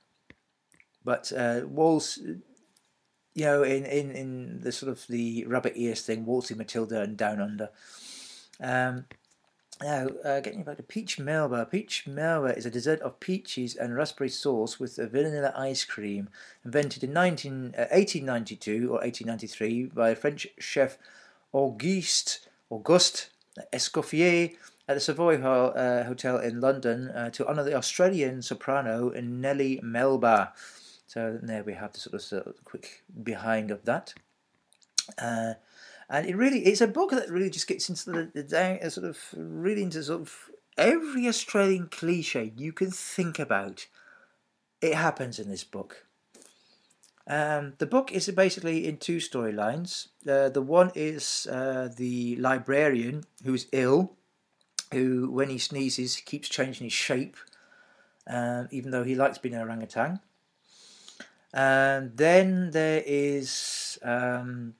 but 1.04 1.32
uh, 1.36 1.62
Waltz, 1.66 2.18
you 2.18 3.44
know, 3.44 3.62
in, 3.62 3.84
in, 3.84 4.10
in 4.12 4.60
the 4.60 4.72
sort 4.72 4.92
of 4.92 5.06
the 5.08 5.44
rabbit 5.46 5.72
ears 5.76 6.02
thing, 6.02 6.24
Waltzing 6.24 6.58
Matilda 6.58 7.02
and 7.02 7.16
Down 7.16 7.40
Under. 7.40 7.70
Um, 8.60 9.06
Now, 9.80 10.08
uh, 10.24 10.40
getting 10.40 10.64
back 10.64 10.78
to 10.78 10.82
peach 10.82 11.20
melba. 11.20 11.64
Peach 11.66 12.06
melba 12.06 12.56
is 12.56 12.66
a 12.66 12.70
dessert 12.70 13.00
of 13.00 13.20
peaches 13.20 13.76
and 13.76 13.94
raspberry 13.94 14.28
sauce 14.28 14.80
with 14.80 14.96
vanilla 14.96 15.52
ice 15.56 15.84
cream, 15.84 16.30
invented 16.64 17.04
in 17.04 17.12
19, 17.12 17.74
uh, 17.76 17.86
1892 17.92 18.88
or 18.88 19.00
1893 19.00 19.84
by 19.86 20.14
French 20.16 20.48
chef 20.58 20.98
Auguste 21.52 22.48
Auguste 22.70 23.30
Escoffier 23.72 24.56
at 24.88 24.94
the 24.94 25.00
Savoy 25.00 25.40
Ho- 25.40 25.68
uh, 25.68 26.04
Hotel 26.04 26.38
in 26.38 26.60
London 26.60 27.10
uh, 27.10 27.30
to 27.30 27.46
honour 27.46 27.62
the 27.62 27.74
Australian 27.74 28.42
soprano 28.42 29.10
Nellie 29.10 29.80
Melba. 29.82 30.54
So 31.06 31.38
there 31.40 31.62
we 31.62 31.74
have 31.74 31.92
the 31.92 32.00
sort 32.00 32.14
of, 32.14 32.22
sort 32.22 32.46
of 32.46 32.64
quick 32.64 33.04
behind 33.22 33.70
of 33.70 33.84
that. 33.84 34.14
Uh, 36.10 36.16
and 36.16 36.26
it 36.26 36.36
really 36.36 36.60
it's 36.60 36.80
a 36.80 36.86
book 36.86 37.10
that 37.10 37.30
really 37.30 37.50
just 37.50 37.66
gets 37.66 37.88
into 37.88 38.10
the, 38.10 38.30
the 38.34 38.42
down 38.42 38.78
uh, 38.82 38.88
sort 38.88 39.06
of 39.06 39.18
really 39.36 39.82
into 39.82 40.02
sort 40.02 40.22
of 40.22 40.50
every 40.76 41.28
Australian 41.28 41.88
cliche 41.88 42.52
you 42.56 42.72
can 42.72 42.90
think 42.90 43.38
about. 43.38 43.86
It 44.80 44.94
happens 44.94 45.38
in 45.38 45.50
this 45.50 45.64
book. 45.64 46.06
Um, 47.28 47.74
the 47.76 47.86
book 47.86 48.10
is 48.10 48.28
basically 48.30 48.86
in 48.86 48.96
two 48.96 49.18
storylines. 49.18 50.08
Uh, 50.26 50.48
the 50.48 50.62
one 50.62 50.90
is 50.94 51.46
uh, 51.50 51.90
the 51.94 52.36
librarian 52.36 53.24
who's 53.44 53.66
ill, 53.72 54.16
who, 54.92 55.30
when 55.30 55.50
he 55.50 55.58
sneezes, 55.58 56.16
keeps 56.16 56.48
changing 56.48 56.86
his 56.86 56.92
shape, 56.94 57.36
um, 58.26 58.68
even 58.70 58.92
though 58.92 59.04
he 59.04 59.14
likes 59.14 59.36
being 59.36 59.54
an 59.54 59.60
orangutan. 59.60 60.20
And 61.52 62.16
then 62.16 62.70
there 62.70 63.02
is 63.04 63.98
um, 64.02 64.74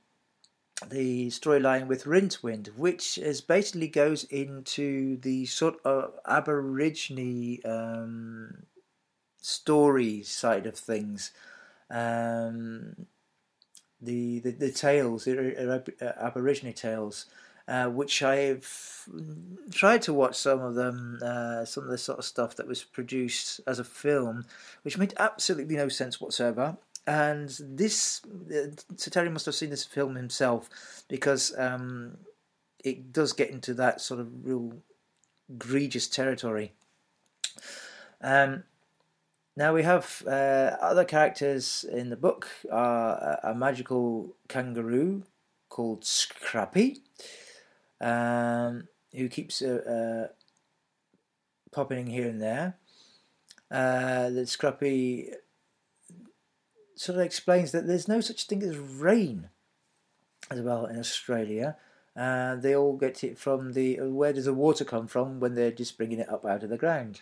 the 0.86 1.28
storyline 1.28 1.86
with 1.86 2.04
Rincewind, 2.04 2.68
which 2.76 3.18
is 3.18 3.40
basically 3.40 3.88
goes 3.88 4.24
into 4.24 5.16
the 5.18 5.46
sort 5.46 5.76
of 5.84 6.14
Aborigine 6.24 7.60
um, 7.64 8.66
story 9.40 10.22
side 10.22 10.66
of 10.66 10.76
things. 10.76 11.32
Um, 11.90 13.06
the, 14.00 14.38
the 14.40 14.50
the 14.52 14.70
tales, 14.70 15.24
the 15.24 16.14
Aborigine 16.20 16.72
tales, 16.72 17.26
uh, 17.66 17.86
which 17.86 18.22
I've 18.22 19.08
tried 19.72 20.02
to 20.02 20.14
watch 20.14 20.36
some 20.36 20.60
of 20.60 20.76
them, 20.76 21.18
uh, 21.22 21.64
some 21.64 21.84
of 21.84 21.90
the 21.90 21.98
sort 21.98 22.20
of 22.20 22.24
stuff 22.24 22.54
that 22.56 22.68
was 22.68 22.84
produced 22.84 23.60
as 23.66 23.80
a 23.80 23.84
film, 23.84 24.44
which 24.82 24.96
made 24.96 25.14
absolutely 25.18 25.74
no 25.74 25.88
sense 25.88 26.20
whatsoever 26.20 26.76
and 27.08 27.58
this 27.62 28.20
uh, 28.52 29.30
must 29.30 29.46
have 29.46 29.54
seen 29.54 29.70
this 29.70 29.84
film 29.84 30.14
himself 30.14 30.68
because 31.08 31.54
um, 31.56 32.18
it 32.84 33.14
does 33.14 33.32
get 33.32 33.48
into 33.48 33.72
that 33.72 34.02
sort 34.02 34.20
of 34.20 34.44
real 34.44 34.74
egregious 35.48 36.06
territory. 36.06 36.74
Um, 38.20 38.64
now 39.56 39.72
we 39.72 39.84
have 39.84 40.22
uh, 40.26 40.76
other 40.82 41.06
characters 41.06 41.82
in 41.90 42.10
the 42.10 42.16
book 42.16 42.46
are 42.70 43.38
a, 43.42 43.52
a 43.52 43.54
magical 43.54 44.36
kangaroo 44.46 45.22
called 45.70 46.04
Scrappy, 46.04 46.98
um, 48.02 48.86
who 49.16 49.30
keeps 49.30 49.62
uh, 49.62 50.28
uh, 50.28 50.32
popping 51.72 52.08
here 52.08 52.28
and 52.28 52.42
there. 52.42 52.76
Uh, 53.70 54.28
the 54.28 54.46
Scrappy 54.46 55.30
sort 56.98 57.18
of 57.18 57.24
explains 57.24 57.72
that 57.72 57.86
there's 57.86 58.08
no 58.08 58.20
such 58.20 58.44
thing 58.44 58.62
as 58.62 58.76
rain 58.76 59.50
as 60.50 60.60
well 60.60 60.86
in 60.86 60.98
Australia. 60.98 61.76
Uh, 62.16 62.56
they 62.56 62.74
all 62.74 62.96
get 62.96 63.22
it 63.22 63.38
from 63.38 63.72
the 63.74 64.00
where 64.00 64.32
does 64.32 64.46
the 64.46 64.54
water 64.54 64.84
come 64.84 65.06
from 65.06 65.38
when 65.38 65.54
they're 65.54 65.70
just 65.70 65.96
bringing 65.96 66.18
it 66.18 66.28
up 66.28 66.44
out 66.44 66.62
of 66.62 66.70
the 66.70 66.76
ground. 66.76 67.20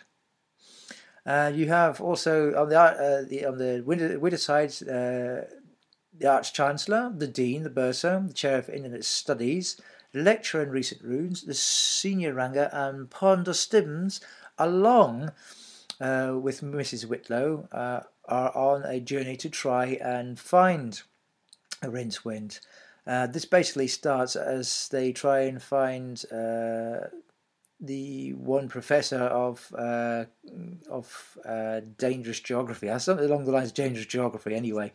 Uh, 1.25 1.51
you 1.53 1.67
have 1.67 1.99
also 1.99 2.55
on 2.55 2.69
the, 2.69 2.79
uh, 2.79 3.21
the 3.27 3.45
on 3.45 3.57
the 3.57 3.83
winter, 3.85 4.17
winter 4.19 4.37
side 4.37 4.71
uh, 4.83 5.43
the 6.17 6.27
Arch 6.27 6.53
Chancellor, 6.53 7.13
the 7.15 7.27
Dean, 7.27 7.63
the 7.63 7.69
Bursar, 7.69 8.27
the 8.27 8.33
Chair 8.33 8.57
of 8.57 8.69
Indian 8.69 9.01
Studies, 9.03 9.79
Lecturer 10.13 10.63
in 10.63 10.71
Recent 10.71 11.03
Runes, 11.03 11.43
the 11.43 11.53
Senior 11.53 12.33
Wrangler, 12.33 12.69
and 12.73 13.09
Ponder 13.09 13.53
Stibbons, 13.53 14.19
along 14.57 15.31
uh, 16.01 16.35
with 16.41 16.61
Mrs. 16.61 17.05
Whitlow, 17.05 17.67
uh, 17.71 18.01
are 18.27 18.55
on 18.55 18.83
a 18.83 18.99
journey 18.99 19.37
to 19.37 19.49
try 19.49 19.97
and 20.01 20.39
find 20.39 21.01
a 21.81 21.87
Rincewind. 21.87 22.59
Uh, 23.05 23.27
this 23.27 23.45
basically 23.45 23.87
starts 23.87 24.35
as 24.35 24.89
they 24.89 25.13
try 25.13 25.41
and 25.41 25.61
find 25.61 26.25
uh, 26.31 27.07
the 27.79 28.33
one 28.33 28.67
professor 28.67 29.19
of 29.19 29.73
uh, 29.77 30.25
of 30.89 31.37
uh, 31.45 31.81
dangerous 31.97 32.39
geography, 32.39 32.89
something 32.99 33.25
along 33.25 33.45
the 33.45 33.51
lines 33.51 33.69
of 33.69 33.75
dangerous 33.75 34.07
geography, 34.07 34.55
anyway, 34.55 34.91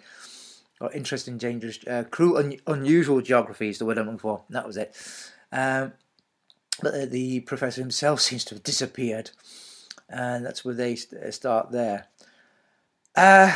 or 0.81 0.93
interesting, 0.93 1.39
dangerous, 1.39 1.79
uh, 1.87 2.05
cruel, 2.11 2.37
un- 2.39 2.59
unusual 2.67 3.21
geography 3.21 3.69
is 3.69 3.79
the 3.79 3.87
word 3.87 3.99
I'm 3.99 4.07
looking 4.07 4.19
for. 4.19 4.43
That 4.51 4.67
was 4.67 4.77
it. 4.77 4.95
Um, 5.53 5.93
but 6.83 7.11
the 7.11 7.41
professor 7.41 7.81
himself 7.81 8.21
seems 8.29 8.45
to 8.47 8.57
have 8.57 8.65
disappeared, 8.65 9.31
and 10.09 10.45
that's 10.45 10.65
where 10.65 10.75
they 10.75 10.97
st- 10.97 11.33
start 11.33 11.71
there. 11.71 12.09
Uh, 13.15 13.55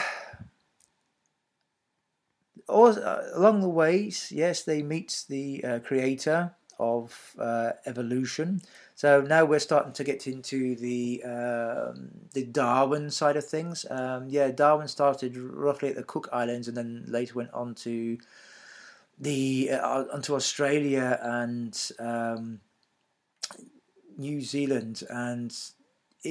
all, 2.69 2.89
uh, 2.89 3.23
along 3.35 3.61
the 3.61 3.69
ways, 3.69 4.31
yes, 4.35 4.63
they 4.63 4.83
meet 4.83 5.25
the 5.29 5.65
uh, 5.65 5.79
creator 5.81 6.55
of 6.79 7.35
uh, 7.39 7.73
evolution. 7.87 8.61
So 8.95 9.21
now 9.21 9.45
we're 9.45 9.59
starting 9.61 9.93
to 9.95 10.05
get 10.05 10.27
into 10.27 10.75
the 10.77 11.23
um, 11.25 12.11
the 12.33 12.45
Darwin 12.45 13.11
side 13.11 13.37
of 13.37 13.47
things. 13.47 13.87
Um, 13.91 14.29
yeah, 14.29 14.51
Darwin 14.51 14.89
started 14.89 15.37
roughly 15.37 15.91
at 15.91 15.97
the 15.97 16.03
Cook 16.03 16.29
Islands 16.33 16.69
and 16.69 16.77
then 16.77 17.05
later 17.07 17.35
went 17.35 17.53
on 17.53 17.75
to 17.77 18.19
the 19.19 19.71
uh, 19.73 20.05
onto 20.13 20.35
Australia 20.35 21.19
and 21.23 21.91
um, 21.99 22.61
New 24.17 24.41
Zealand 24.41 25.03
and 25.11 25.55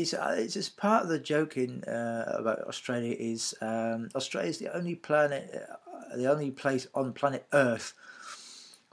it's 0.01 0.13
uh, 0.13 0.35
it's 0.37 0.69
part 0.69 1.03
of 1.03 1.09
the 1.09 1.19
joking 1.19 1.83
uh, 1.85 2.35
about 2.37 2.59
Australia 2.67 3.15
is 3.17 3.55
um, 3.61 4.09
Australia 4.15 4.49
is 4.49 4.59
the 4.59 4.75
only 4.75 4.95
planet, 4.95 5.67
uh, 5.69 6.15
the 6.15 6.31
only 6.31 6.51
place 6.51 6.87
on 6.93 7.13
planet 7.13 7.45
Earth 7.53 7.93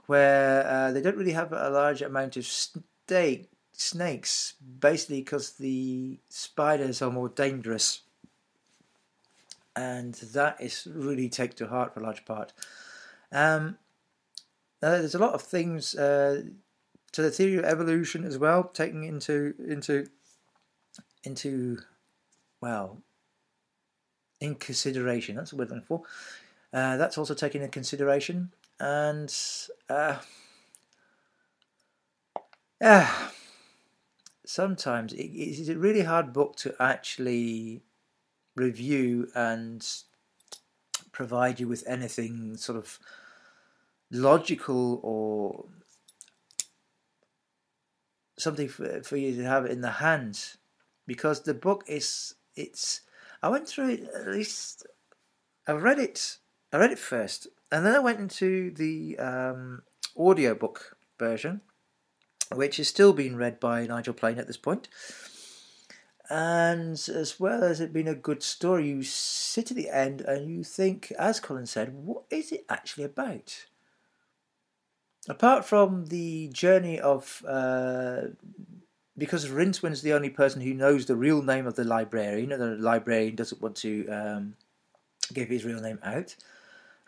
where 0.05 0.67
uh, 0.67 0.91
they 0.91 1.01
don't 1.01 1.17
really 1.17 1.31
have 1.31 1.53
a 1.53 1.69
large 1.69 2.01
amount 2.01 2.35
of 2.35 2.45
snake, 2.45 3.49
snakes, 3.71 4.53
basically 4.79 5.21
because 5.21 5.53
the 5.53 6.19
spiders 6.29 7.01
are 7.01 7.11
more 7.11 7.29
dangerous, 7.29 8.01
and 9.75 10.13
that 10.15 10.59
is 10.59 10.87
really 10.93 11.29
take 11.29 11.55
to 11.55 11.67
heart 11.67 11.93
for 11.93 12.01
a 12.01 12.03
large 12.03 12.25
part. 12.25 12.53
Um, 13.31 13.77
there's 14.81 15.15
a 15.15 15.19
lot 15.19 15.33
of 15.33 15.41
things 15.41 15.95
uh, 15.95 16.43
to 17.13 17.21
the 17.21 17.31
theory 17.31 17.57
of 17.57 17.65
evolution 17.65 18.25
as 18.25 18.37
well, 18.37 18.65
taking 18.65 19.05
into 19.05 19.53
into 19.67 20.07
into, 21.23 21.79
well, 22.61 23.01
in 24.39 24.55
consideration. 24.55 25.35
That's 25.35 25.53
what 25.53 25.59
we're 25.59 25.75
looking 25.75 25.87
for. 25.87 26.03
Uh, 26.73 26.97
that's 26.97 27.17
also 27.17 27.33
taken 27.33 27.61
into 27.61 27.71
consideration. 27.71 28.51
And, 28.79 29.33
uh, 29.89 30.17
sometimes 34.45 35.13
it 35.13 35.23
is 35.23 35.69
a 35.69 35.77
really 35.77 36.01
hard 36.01 36.33
book 36.33 36.55
to 36.57 36.75
actually 36.79 37.81
review 38.55 39.29
and 39.35 39.87
provide 41.11 41.59
you 41.59 41.67
with 41.67 41.83
anything 41.87 42.57
sort 42.57 42.77
of 42.77 42.99
logical 44.11 44.99
or 45.03 45.65
something 48.37 48.67
for, 48.67 49.01
for 49.03 49.15
you 49.15 49.35
to 49.35 49.43
have 49.43 49.65
in 49.65 49.81
the 49.81 49.91
hands 49.91 50.57
because 51.05 51.41
the 51.41 51.53
book 51.53 51.83
is 51.87 52.35
it's 52.55 53.01
I 53.41 53.49
went 53.49 53.67
through 53.67 53.89
it 53.89 54.09
at 54.15 54.27
least 54.27 54.85
I 55.67 55.73
read 55.73 55.99
it 55.99 56.37
I 56.71 56.77
read 56.77 56.91
it 56.91 56.99
first 56.99 57.47
and 57.71 57.85
then 57.85 57.95
I 57.95 57.99
went 57.99 58.19
into 58.19 58.71
the 58.71 59.17
um, 59.19 59.83
audiobook 60.15 60.97
version 61.19 61.61
which 62.53 62.79
is 62.79 62.87
still 62.87 63.13
being 63.13 63.35
read 63.35 63.59
by 63.59 63.85
Nigel 63.87 64.13
Planer 64.13 64.41
at 64.41 64.47
this 64.47 64.57
point. 64.57 64.87
and 66.29 66.93
as 66.93 67.39
well 67.39 67.63
as 67.63 67.81
it 67.81 67.91
being 67.91 68.07
a 68.07 68.15
good 68.15 68.41
story 68.41 68.87
you 68.87 69.03
sit 69.03 69.71
at 69.71 69.77
the 69.77 69.89
end 69.89 70.21
and 70.21 70.49
you 70.49 70.63
think 70.63 71.11
as 71.19 71.39
Colin 71.39 71.65
said 71.65 71.93
what 71.93 72.23
is 72.29 72.51
it 72.51 72.65
actually 72.69 73.03
about 73.03 73.65
apart 75.27 75.65
from 75.65 76.05
the 76.07 76.49
journey 76.49 76.99
of 76.99 77.43
uh, 77.47 78.21
because 79.17 79.49
Rincewind's 79.49 80.01
the 80.01 80.13
only 80.13 80.29
person 80.29 80.61
who 80.61 80.73
knows 80.73 81.05
the 81.05 81.15
real 81.15 81.41
name 81.41 81.67
of 81.67 81.75
the 81.75 81.83
librarian, 81.83 82.51
and 82.51 82.61
the 82.61 82.83
librarian 82.83 83.35
doesn't 83.35 83.61
want 83.61 83.75
to 83.77 84.07
um, 84.09 84.55
give 85.33 85.49
his 85.49 85.65
real 85.65 85.81
name 85.81 85.99
out. 86.03 86.35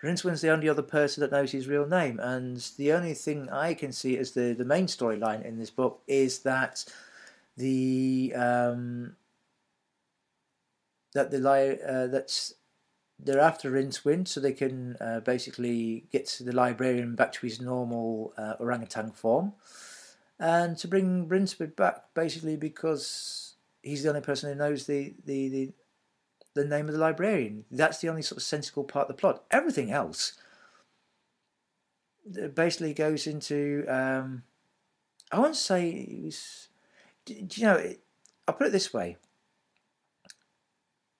Rincewind's 0.01 0.41
the 0.41 0.51
only 0.51 0.69
other 0.69 0.83
person 0.83 1.21
that 1.21 1.31
knows 1.31 1.51
his 1.51 1.67
real 1.67 1.87
name, 1.87 2.19
and 2.19 2.57
the 2.77 2.93
only 2.93 3.13
thing 3.13 3.49
I 3.49 3.73
can 3.73 3.91
see 3.91 4.17
as 4.17 4.31
the, 4.31 4.53
the 4.53 4.65
main 4.65 4.85
storyline 4.85 5.43
in 5.43 5.57
this 5.57 5.71
book 5.71 6.01
is 6.07 6.39
that 6.39 6.85
the 7.57 8.33
um, 8.35 9.15
that 11.13 11.31
the 11.31 11.39
li- 11.39 11.79
uh, 11.81 12.07
that's 12.07 12.53
they're 13.17 13.39
after 13.39 13.71
Rincewind 13.71 14.27
so 14.27 14.39
they 14.39 14.53
can 14.53 14.97
uh, 14.99 15.21
basically 15.21 16.05
get 16.11 16.37
the 16.41 16.51
librarian 16.51 17.15
back 17.15 17.31
to 17.33 17.47
his 17.47 17.61
normal 17.61 18.33
uh, 18.37 18.55
orangutan 18.59 19.11
form, 19.11 19.53
and 20.39 20.77
to 20.77 20.87
bring 20.87 21.27
Rincewind 21.27 21.75
back 21.75 22.13
basically 22.13 22.57
because 22.57 23.55
he's 23.81 24.03
the 24.03 24.09
only 24.09 24.21
person 24.21 24.49
who 24.49 24.55
knows 24.55 24.85
the 24.85 25.15
the, 25.25 25.49
the 25.49 25.73
the 26.55 26.65
name 26.65 26.87
of 26.87 26.93
the 26.93 26.99
librarian. 26.99 27.65
That's 27.69 27.99
the 27.99 28.09
only 28.09 28.21
sort 28.21 28.37
of 28.37 28.43
sensible 28.43 28.85
part 28.85 29.09
of 29.09 29.15
the 29.15 29.19
plot. 29.19 29.43
Everything 29.51 29.91
else 29.91 30.33
basically 32.53 32.93
goes 32.93 33.27
into. 33.27 33.85
Um, 33.87 34.43
I 35.31 35.39
won't 35.39 35.55
say 35.55 35.89
it 35.89 36.23
was. 36.23 36.69
Do, 37.25 37.33
you 37.33 37.65
know? 37.65 37.93
I'll 38.47 38.55
put 38.55 38.67
it 38.67 38.71
this 38.71 38.93
way. 38.93 39.17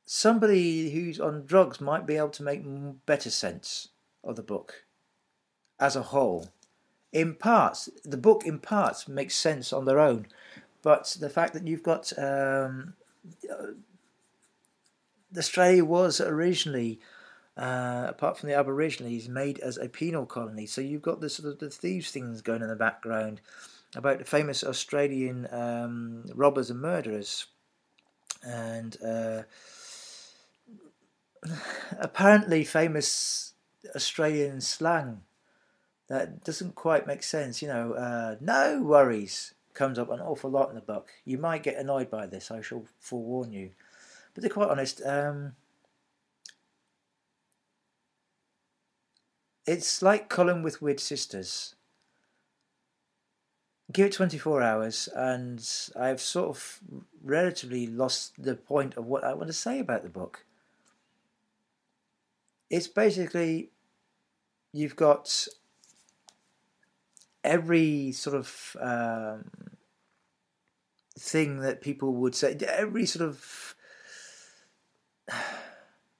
Somebody 0.05 0.91
who's 0.91 1.19
on 1.19 1.45
drugs 1.45 1.81
might 1.81 2.05
be 2.05 2.15
able 2.15 2.29
to 2.29 2.43
make 2.43 2.63
better 3.07 3.31
sense 3.31 3.89
of 4.23 4.35
the 4.35 4.43
book 4.43 4.85
as 5.79 5.95
a 5.95 6.03
whole. 6.03 6.49
In 7.11 7.35
parts, 7.35 7.89
the 8.03 8.17
book 8.17 8.43
in 8.45 8.59
parts 8.59 9.07
makes 9.07 9.35
sense 9.35 9.71
on 9.71 9.85
their 9.85 9.99
own, 9.99 10.27
but 10.81 11.15
the 11.19 11.29
fact 11.29 11.53
that 11.53 11.67
you've 11.67 11.83
got 11.83 12.11
um, 12.17 12.93
Australia 15.37 15.83
was 15.83 16.21
originally, 16.21 16.99
uh, 17.57 18.05
apart 18.09 18.37
from 18.37 18.49
the 18.49 18.55
Aborigines, 18.55 19.29
made 19.29 19.59
as 19.59 19.77
a 19.77 19.89
penal 19.89 20.25
colony. 20.25 20.65
So 20.65 20.81
you've 20.81 21.01
got 21.01 21.21
the 21.21 21.29
sort 21.29 21.51
of 21.51 21.59
the 21.59 21.69
thieves 21.69 22.11
things 22.11 22.41
going 22.41 22.61
in 22.61 22.67
the 22.67 22.75
background 22.75 23.41
about 23.95 24.19
the 24.19 24.25
famous 24.25 24.63
Australian 24.63 25.47
um, 25.51 26.25
robbers 26.33 26.69
and 26.69 26.81
murderers, 26.81 27.47
and 28.43 28.97
uh, 29.03 29.43
apparently 31.99 32.63
famous 32.63 33.53
Australian 33.95 34.61
slang 34.61 35.21
that 36.07 36.43
doesn't 36.43 36.75
quite 36.75 37.07
make 37.07 37.23
sense. 37.23 37.61
You 37.61 37.67
know, 37.67 37.93
uh, 37.93 38.35
no 38.39 38.81
worries 38.81 39.53
comes 39.73 39.99
up 39.99 40.09
an 40.09 40.21
awful 40.21 40.49
lot 40.49 40.69
in 40.69 40.75
the 40.75 40.81
book. 40.81 41.09
You 41.25 41.37
might 41.37 41.63
get 41.63 41.77
annoyed 41.77 42.09
by 42.09 42.25
this. 42.27 42.49
I 42.49 42.61
shall 42.61 42.85
forewarn 42.99 43.51
you. 43.51 43.71
But 44.33 44.41
to 44.41 44.47
be 44.47 44.53
quite 44.53 44.69
honest, 44.69 45.01
um, 45.05 45.53
it's 49.65 50.01
like 50.01 50.29
Colin 50.29 50.63
with 50.63 50.81
Weird 50.81 50.99
Sisters. 50.99 51.75
Give 53.91 54.07
it 54.07 54.13
24 54.13 54.63
hours, 54.63 55.07
and 55.15 55.63
I've 55.95 56.19
sort 56.19 56.49
of 56.49 56.79
relatively 57.23 57.85
lost 57.85 58.33
the 58.41 58.55
point 58.55 58.97
of 58.97 59.05
what 59.05 59.23
I 59.23 59.33
want 59.33 59.47
to 59.47 59.53
say 59.53 59.79
about 59.79 60.03
the 60.03 60.09
book. 60.09 60.43
It's 62.69 62.87
basically 62.87 63.69
you've 64.73 64.95
got 64.95 65.47
every 67.45 68.11
sort 68.11 68.35
of 68.35 68.75
um, 68.79 69.49
thing 71.17 71.59
that 71.59 71.81
people 71.81 72.13
would 72.13 72.35
say, 72.35 72.57
every 72.67 73.05
sort 73.05 73.27
of 73.27 73.75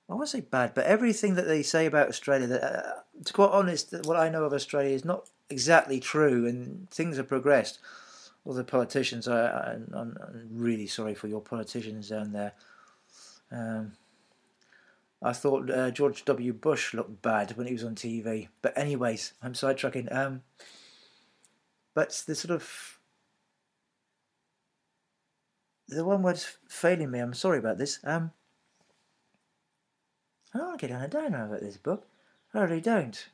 I 0.07 0.13
won't 0.13 0.29
say 0.29 0.41
bad, 0.41 0.73
but 0.75 0.85
everything 0.85 1.35
that 1.35 1.47
they 1.47 1.63
say 1.63 1.87
about 1.87 2.09
Australia, 2.09 2.47
that, 2.47 2.63
uh, 2.63 2.81
to 3.23 3.33
be 3.33 3.35
quite 3.35 3.49
honest, 3.49 3.93
what 4.03 4.17
I 4.17 4.29
know 4.29 4.43
of 4.43 4.53
Australia 4.53 4.93
is 4.93 5.03
not 5.03 5.29
exactly 5.49 5.99
true, 5.99 6.45
and 6.45 6.89
things 6.91 7.17
have 7.17 7.27
progressed. 7.27 7.79
All 8.45 8.53
the 8.53 8.63
politicians, 8.63 9.27
I, 9.27 9.73
am 9.73 10.17
really 10.51 10.85
sorry 10.85 11.15
for 11.15 11.27
your 11.27 11.41
politicians 11.41 12.09
down 12.09 12.33
there. 12.33 12.53
Um, 13.51 13.93
I 15.23 15.33
thought 15.33 15.71
uh, 15.71 15.89
George 15.89 16.23
W. 16.25 16.53
Bush 16.53 16.93
looked 16.93 17.23
bad 17.23 17.57
when 17.57 17.65
he 17.65 17.73
was 17.73 17.83
on 17.83 17.95
TV, 17.95 18.49
but 18.61 18.77
anyways, 18.77 19.33
I'm 19.41 19.53
sidetracking. 19.53 20.15
Um, 20.15 20.43
but 21.95 22.23
the 22.27 22.35
sort 22.35 22.51
of 22.51 22.99
the 25.87 26.05
one 26.05 26.21
word's 26.21 26.57
failing 26.67 27.09
me. 27.09 27.19
I'm 27.19 27.33
sorry 27.33 27.57
about 27.59 27.77
this. 27.77 27.99
Um, 28.03 28.31
I 30.53 30.59
don't 30.59 30.79
get 30.79 30.91
on 30.91 31.01
a 31.01 31.07
downer 31.07 31.45
about 31.45 31.61
this 31.61 31.77
book. 31.77 32.05
I 32.53 32.61
really 32.61 32.81
don't. 32.81 33.27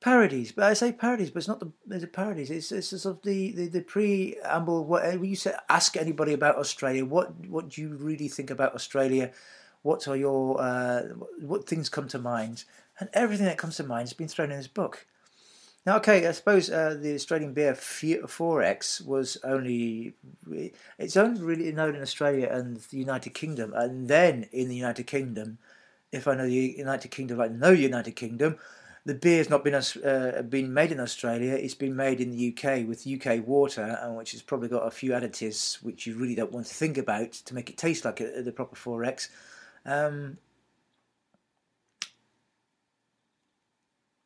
Parodies, 0.00 0.52
but 0.52 0.64
I 0.64 0.74
say 0.74 0.92
parodies, 0.92 1.30
but 1.30 1.38
it's 1.38 1.48
not 1.48 1.60
the 1.60 1.72
the 1.86 2.06
parodies. 2.06 2.50
It's 2.50 2.70
it's 2.72 2.88
sort 2.88 3.16
of 3.16 3.22
the, 3.22 3.52
the, 3.52 3.68
the 3.68 3.80
preamble. 3.80 4.84
What 4.84 5.02
when 5.18 5.24
you 5.24 5.36
say 5.36 5.54
ask 5.70 5.96
anybody 5.96 6.34
about 6.34 6.56
Australia, 6.56 7.06
what 7.06 7.46
what 7.46 7.70
do 7.70 7.80
you 7.80 7.88
really 7.88 8.28
think 8.28 8.50
about 8.50 8.74
Australia? 8.74 9.32
What 9.80 10.06
are 10.06 10.16
your 10.16 10.60
uh, 10.60 11.02
what 11.40 11.66
things 11.66 11.88
come 11.88 12.08
to 12.08 12.18
mind? 12.18 12.64
And 13.00 13.08
everything 13.14 13.46
that 13.46 13.58
comes 13.58 13.76
to 13.76 13.82
mind 13.82 14.02
has 14.02 14.12
been 14.12 14.28
thrown 14.28 14.50
in 14.50 14.58
this 14.58 14.68
book. 14.68 15.06
Now, 15.86 15.96
okay, 15.98 16.26
I 16.26 16.32
suppose 16.32 16.70
uh, 16.70 16.96
the 16.98 17.14
Australian 17.14 17.52
beer 17.52 17.74
4X 17.74 19.04
was 19.04 19.36
only, 19.44 20.14
it's 20.98 21.16
only 21.16 21.42
really 21.42 21.70
known 21.72 21.94
in 21.94 22.00
Australia 22.00 22.48
and 22.50 22.78
the 22.78 22.96
United 22.96 23.34
Kingdom, 23.34 23.74
and 23.74 24.08
then 24.08 24.48
in 24.50 24.68
the 24.70 24.76
United 24.76 25.06
Kingdom, 25.06 25.58
if 26.10 26.26
I 26.26 26.34
know 26.36 26.46
the 26.46 26.74
United 26.78 27.10
Kingdom, 27.10 27.40
I 27.40 27.48
know 27.48 27.74
the 27.74 27.82
United 27.82 28.12
Kingdom. 28.12 28.56
The 29.04 29.14
beer 29.14 29.36
has 29.38 29.50
not 29.50 29.62
been 29.62 29.74
uh, 29.74 30.42
been 30.48 30.72
made 30.72 30.90
in 30.90 31.00
Australia. 31.00 31.52
It's 31.52 31.74
been 31.74 31.94
made 31.94 32.20
in 32.22 32.30
the 32.30 32.56
UK 32.56 32.88
with 32.88 33.06
UK 33.06 33.46
water, 33.46 33.98
and 34.00 34.16
which 34.16 34.32
has 34.32 34.40
probably 34.40 34.68
got 34.68 34.86
a 34.86 34.90
few 34.90 35.10
additives 35.10 35.82
which 35.82 36.06
you 36.06 36.16
really 36.16 36.34
don't 36.34 36.52
want 36.52 36.66
to 36.66 36.74
think 36.74 36.96
about 36.96 37.32
to 37.32 37.54
make 37.54 37.68
it 37.68 37.76
taste 37.76 38.06
like 38.06 38.20
a, 38.22 38.42
the 38.42 38.52
proper 38.52 38.76
4X. 38.76 39.28
Um, 39.84 40.38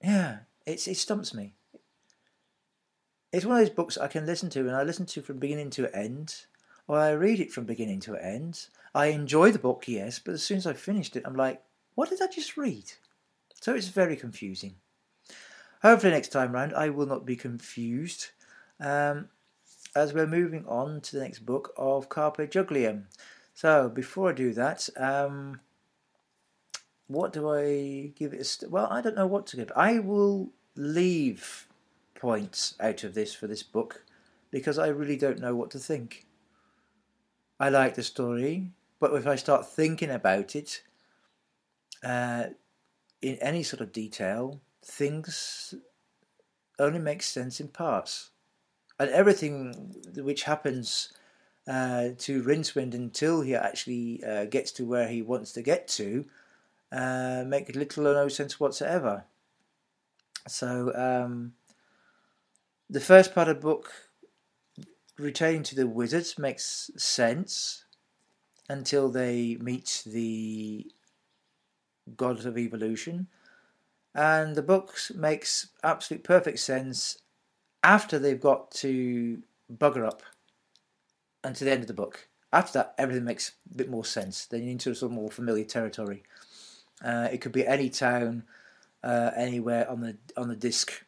yeah, 0.01 0.39
it's 0.69 0.87
it 0.87 0.97
stumps 0.97 1.35
me. 1.35 1.55
It's 3.33 3.45
one 3.45 3.61
of 3.61 3.67
those 3.67 3.75
books 3.75 3.99
I 3.99 4.09
can 4.09 4.27
listen 4.27 4.49
to, 4.51 4.61
and 4.61 4.75
I 4.77 4.83
listen 4.83 5.07
to 5.07 5.23
from 5.23 5.39
beginning 5.39 5.71
to 5.71 5.95
end, 5.95 6.47
or 6.87 6.99
I 6.99 7.11
read 7.11 7.41
it 7.41 7.53
from 7.53 7.65
beginning 7.65 8.01
to 8.01 8.17
end. 8.17 8.69
I 8.95 9.07
enjoy 9.07 9.53
the 9.53 9.59
book, 9.59 9.85
yes, 9.87 10.19
but 10.19 10.35
as 10.35 10.43
soon 10.43 10.57
as 10.57 10.67
I 10.67 10.73
finished 10.73 11.15
it, 11.17 11.25
I'm 11.27 11.37
like, 11.37 11.63
what 11.95 12.09
did 12.09 12.23
I 12.23 12.27
just 12.27 12.57
read? 12.57 12.93
So 13.61 13.75
it's 13.75 13.89
very 13.89 14.17
confusing. 14.17 14.77
Hopefully, 15.83 16.13
next 16.13 16.29
time 16.29 16.53
round, 16.53 16.75
I 16.75 16.89
will 16.89 17.07
not 17.07 17.27
be 17.27 17.37
confused. 17.37 18.31
Um, 18.81 19.29
as 19.95 20.13
we're 20.13 20.27
moving 20.27 20.65
on 20.67 21.01
to 21.01 21.17
the 21.17 21.23
next 21.23 21.41
book 21.41 21.73
of 21.77 22.09
Carpe 22.09 22.51
Jugulum. 22.51 23.05
So, 23.55 23.89
before 23.89 24.31
I 24.31 24.33
do 24.33 24.53
that, 24.55 24.89
um, 24.97 25.61
what 27.09 27.33
do 27.33 27.51
I 27.51 28.13
give 28.15 28.33
it? 28.33 28.47
St- 28.47 28.71
well, 28.71 28.87
I 28.91 29.01
don't 29.01 29.17
know 29.17 29.27
what 29.27 29.47
to 29.49 29.57
give. 29.57 29.73
I 29.75 29.99
will 29.99 30.53
leave 30.79 31.67
points 32.15 32.75
out 32.79 33.03
of 33.03 33.15
this 33.15 33.35
for 33.35 33.49
this 33.49 33.65
book 33.65 34.05
because 34.51 34.79
I 34.79 34.87
really 34.87 35.17
don't 35.17 35.41
know 35.41 35.55
what 35.55 35.71
to 35.73 35.79
think. 35.79 36.25
I 37.61 37.69
like 37.69 37.97
the 37.97 38.03
story, 38.05 38.71
but 39.01 39.13
if 39.15 39.27
I 39.27 39.35
start 39.35 39.69
thinking 39.69 40.11
about 40.11 40.55
it, 40.55 40.83
uh, 42.05 42.45
in 43.21 43.35
any 43.37 43.65
sort 43.65 43.81
of 43.81 43.93
detail, 43.93 44.61
things 44.85 45.75
only 46.79 47.01
make 47.01 47.23
sense 47.23 47.61
in 47.61 47.69
parts. 47.69 48.31
And 49.01 49.11
everything 49.11 49.97
which 50.15 50.45
happens 50.45 51.13
uh, 51.67 52.11
to 52.19 52.43
Rincewind 52.43 52.95
until 52.95 53.41
he 53.41 53.57
actually 53.57 54.23
uh, 54.25 54.45
gets 54.45 54.71
to 54.73 54.85
where 54.85 55.09
he 55.09 55.23
wants 55.23 55.53
to 55.53 55.63
get 55.63 55.89
to 55.89 56.25
uh, 56.93 57.45
make 57.47 57.75
little 57.75 58.07
or 58.07 58.15
no 58.15 58.29
sense 58.29 58.61
whatsoever. 58.61 59.25
So, 60.49 60.93
um, 60.95 61.53
the 62.91 63.01
first 63.01 63.35
part 63.35 63.49
of 63.49 63.57
the 63.57 63.63
book, 63.63 63.93
retaining 65.19 65.63
to 65.65 65.75
the 65.75 65.87
wizards, 65.87 66.39
makes 66.39 66.91
sense 66.97 67.85
until 68.69 69.11
they 69.11 69.57
meet 69.61 70.03
the 70.07 70.91
God 72.17 72.45
of 72.45 72.59
Evolution. 72.59 73.29
And 74.15 74.57
the 74.57 74.63
book 74.63 74.99
makes 75.15 75.69
absolute 75.85 76.25
perfect 76.25 76.59
sense 76.59 77.19
after 77.85 78.19
they've 78.19 78.41
got 78.41 78.71
to 78.73 79.43
Bugarup 79.71 80.23
and 81.45 81.55
to 81.57 81.65
the 81.65 81.71
end 81.71 81.83
of 81.83 81.87
the 81.87 81.95
book. 81.95 82.29
After 82.53 82.79
that, 82.79 82.95
everything 82.99 83.25
makes 83.25 83.53
a 83.73 83.77
bit 83.77 83.91
more 83.91 84.05
sense. 84.05 84.47
Then 84.47 84.63
you're 84.63 84.73
into 84.73 84.95
some 84.95 85.13
more 85.13 85.31
familiar 85.31 85.65
territory. 85.65 86.23
Uh, 87.05 87.29
it 87.31 87.41
could 87.41 87.53
be 87.53 87.67
any 87.67 87.91
town, 87.91 88.45
uh, 89.03 89.31
anywhere 89.37 89.89
on 89.91 90.01
the 90.01 90.17
on 90.37 90.49
the 90.49 90.57
disc, 90.57 91.05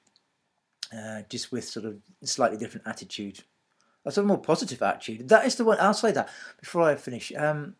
uh, 0.96 1.22
just 1.28 1.52
with 1.52 1.64
sort 1.64 1.86
of 1.86 1.98
slightly 2.24 2.58
different 2.58 2.86
attitude. 2.86 3.42
A 4.04 4.10
sort 4.10 4.24
of 4.24 4.28
more 4.28 4.38
positive 4.38 4.80
attitude. 4.80 5.28
That 5.28 5.44
is 5.44 5.56
the 5.56 5.64
one. 5.64 5.78
I'll 5.78 5.92
say 5.92 6.12
that 6.12 6.30
before 6.58 6.82
I 6.82 6.94
finish. 6.96 7.32
Um, 7.36 7.76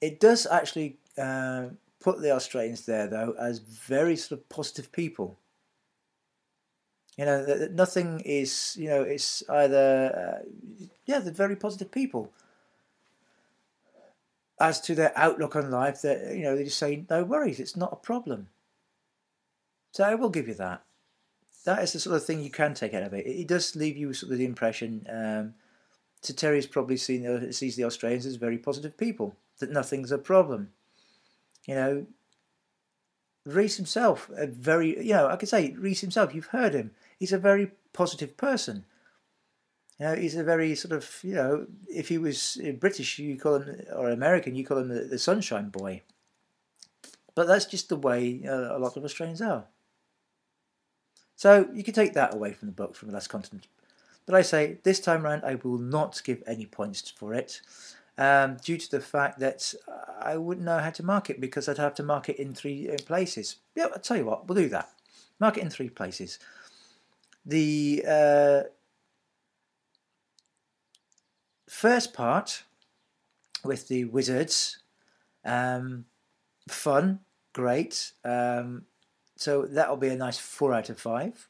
it 0.00 0.18
does 0.18 0.46
actually 0.50 0.98
uh, 1.16 1.66
put 2.00 2.20
the 2.20 2.32
Australians 2.32 2.84
there 2.84 3.06
though 3.06 3.34
as 3.38 3.60
very 3.60 4.16
sort 4.16 4.40
of 4.40 4.48
positive 4.48 4.90
people. 4.90 5.38
You 7.16 7.26
know, 7.26 7.44
that 7.44 7.72
nothing 7.72 8.20
is, 8.24 8.74
you 8.78 8.88
know, 8.88 9.02
it's 9.02 9.42
either, 9.48 10.40
uh, 10.42 10.88
yeah, 11.04 11.18
they're 11.18 11.32
very 11.32 11.56
positive 11.56 11.90
people. 11.90 12.32
As 14.58 14.80
to 14.82 14.94
their 14.94 15.12
outlook 15.14 15.54
on 15.54 15.70
life, 15.70 16.00
that 16.02 16.34
you 16.34 16.42
know, 16.42 16.56
they 16.56 16.64
just 16.64 16.78
say, 16.78 17.04
no 17.10 17.22
worries, 17.22 17.60
it's 17.60 17.76
not 17.76 17.92
a 17.92 17.96
problem. 17.96 18.48
So 19.92 20.04
I 20.04 20.14
will 20.14 20.30
give 20.30 20.48
you 20.48 20.54
that. 20.54 20.82
That 21.64 21.82
is 21.82 21.92
the 21.92 22.00
sort 22.00 22.16
of 22.16 22.24
thing 22.24 22.42
you 22.42 22.50
can 22.50 22.74
take 22.74 22.94
out 22.94 23.04
of 23.04 23.14
it. 23.14 23.26
It, 23.26 23.46
does 23.46 23.76
leave 23.76 23.96
you 23.96 24.12
sort 24.12 24.32
of 24.32 24.38
the 24.38 24.44
impression. 24.44 25.06
Um, 25.08 25.54
so 26.22 26.34
Terry's 26.34 26.66
probably 26.66 26.96
seen 26.96 27.22
the, 27.22 27.52
sees 27.52 27.76
the 27.76 27.84
Australians 27.84 28.26
as 28.26 28.36
very 28.36 28.58
positive 28.58 28.96
people. 28.96 29.36
That 29.60 29.70
nothing's 29.70 30.10
a 30.10 30.18
problem. 30.18 30.70
You 31.66 31.74
know, 31.74 32.06
Rhys 33.44 33.76
himself, 33.76 34.30
a 34.36 34.46
very, 34.46 34.98
you 35.04 35.12
know, 35.12 35.28
I 35.28 35.36
could 35.36 35.48
say 35.48 35.72
Rhys 35.78 36.00
himself, 36.00 36.34
you've 36.34 36.46
heard 36.46 36.74
him. 36.74 36.92
He's 37.18 37.32
a 37.32 37.38
very 37.38 37.70
positive 37.92 38.36
person. 38.36 38.84
You 40.00 40.06
know, 40.06 40.14
he's 40.16 40.36
a 40.36 40.42
very 40.42 40.74
sort 40.74 40.92
of, 40.92 41.18
you 41.22 41.34
know, 41.34 41.66
if 41.86 42.08
he 42.08 42.18
was 42.18 42.60
British, 42.80 43.18
you 43.18 43.38
call 43.38 43.60
him, 43.60 43.82
or 43.94 44.10
American, 44.10 44.54
you 44.54 44.64
call 44.64 44.78
him 44.78 44.88
the, 44.88 45.02
the 45.02 45.18
sunshine 45.18 45.68
boy. 45.68 46.02
But 47.34 47.46
that's 47.46 47.66
just 47.66 47.88
the 47.88 47.96
way 47.96 48.42
uh, 48.46 48.76
a 48.76 48.78
lot 48.78 48.96
of 48.96 49.04
Australians 49.04 49.42
are. 49.42 49.66
So 51.42 51.68
you 51.74 51.82
can 51.82 51.92
take 51.92 52.12
that 52.12 52.32
away 52.32 52.52
from 52.52 52.68
the 52.68 52.72
book, 52.72 52.94
from 52.94 53.08
the 53.08 53.14
last 53.14 53.26
continent. 53.26 53.66
But 54.26 54.36
I 54.36 54.42
say, 54.42 54.78
this 54.84 55.00
time 55.00 55.26
around, 55.26 55.42
I 55.44 55.56
will 55.56 55.76
not 55.76 56.22
give 56.22 56.40
any 56.46 56.66
points 56.66 57.10
for 57.10 57.34
it 57.34 57.60
um, 58.16 58.58
due 58.62 58.78
to 58.78 58.88
the 58.88 59.00
fact 59.00 59.40
that 59.40 59.74
I 60.20 60.36
wouldn't 60.36 60.64
know 60.64 60.78
how 60.78 60.90
to 60.90 61.02
mark 61.02 61.30
it 61.30 61.40
because 61.40 61.68
I'd 61.68 61.78
have 61.78 61.96
to 61.96 62.04
mark 62.04 62.28
it 62.28 62.36
in 62.36 62.54
three 62.54 62.88
uh, 62.88 62.96
places. 63.06 63.56
Yeah, 63.74 63.86
I'll 63.92 63.98
tell 63.98 64.16
you 64.16 64.24
what, 64.24 64.46
we'll 64.46 64.62
do 64.62 64.68
that. 64.68 64.90
Mark 65.40 65.56
it 65.56 65.64
in 65.64 65.70
three 65.70 65.90
places. 65.90 66.38
The 67.44 68.04
uh, 68.08 68.60
first 71.68 72.14
part 72.14 72.62
with 73.64 73.88
the 73.88 74.04
wizards, 74.04 74.78
um, 75.44 76.04
fun, 76.68 77.18
great. 77.52 78.12
Um, 78.24 78.84
so 79.42 79.62
that'll 79.62 79.96
be 79.96 80.08
a 80.08 80.16
nice 80.16 80.38
four 80.38 80.72
out 80.72 80.88
of 80.88 80.98
five. 80.98 81.48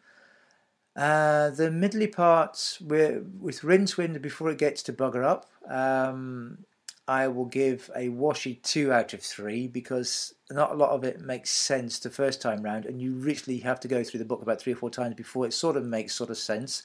Uh, 0.95 1.51
the 1.51 1.71
middly 1.71 2.07
parts 2.07 2.81
with 2.81 3.61
Rincewind 3.63 4.21
before 4.21 4.51
it 4.51 4.59
gets 4.59 4.83
to 4.85 4.93
Bugarup, 4.93 5.47
um, 5.69 6.59
I 7.09 7.29
will 7.29 7.47
give 7.47 7.91
a 7.97 8.11
washy 8.11 8.55
two 8.57 8.93
out 8.93 9.13
of 9.13 9.23
three 9.23 9.67
because 9.67 10.35
not 10.51 10.73
a 10.73 10.77
lot 10.77 10.91
of 10.91 11.05
it 11.05 11.21
makes 11.21 11.51
sense 11.51 11.99
the 11.99 12.11
first 12.11 12.41
time 12.41 12.63
round, 12.63 12.85
and 12.87 13.01
you 13.01 13.15
literally 13.15 13.59
have 13.61 13.81
to 13.81 13.89
go 13.89 14.05
through 14.05 14.19
the 14.19 14.25
book 14.25 14.43
about 14.43 14.61
three 14.61 14.75
or 14.75 14.77
four 14.77 14.91
times 14.91 15.15
before 15.15 15.47
it 15.47 15.53
sort 15.53 15.77
of 15.77 15.85
makes 15.85 16.15
sort 16.15 16.31
of 16.31 16.37
sense. 16.37 16.85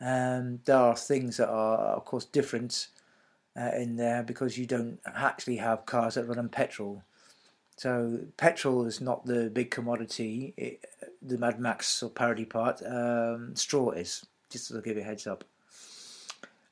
Um, 0.00 0.60
there 0.64 0.76
are 0.76 0.96
things 0.96 1.36
that 1.36 1.48
are, 1.48 1.78
of 1.78 2.04
course, 2.04 2.24
different 2.24 2.88
uh, 3.56 3.70
in 3.76 3.96
there 3.96 4.22
because 4.22 4.58
you 4.58 4.66
don't 4.66 4.98
actually 5.06 5.56
have 5.56 5.86
cars 5.86 6.14
that 6.14 6.26
run 6.26 6.38
on 6.38 6.48
petrol. 6.48 7.02
So 7.76 8.20
petrol 8.36 8.86
is 8.86 9.00
not 9.00 9.26
the 9.26 9.50
big 9.50 9.70
commodity. 9.70 10.54
It, 10.56 10.84
the 11.20 11.38
Mad 11.38 11.58
Max 11.58 12.02
or 12.02 12.10
parody 12.10 12.44
part. 12.44 12.82
Um, 12.86 13.56
straw 13.56 13.90
is 13.90 14.26
just 14.50 14.68
to 14.68 14.80
give 14.80 14.96
you 14.96 15.02
a 15.02 15.06
heads 15.06 15.26
up. 15.26 15.44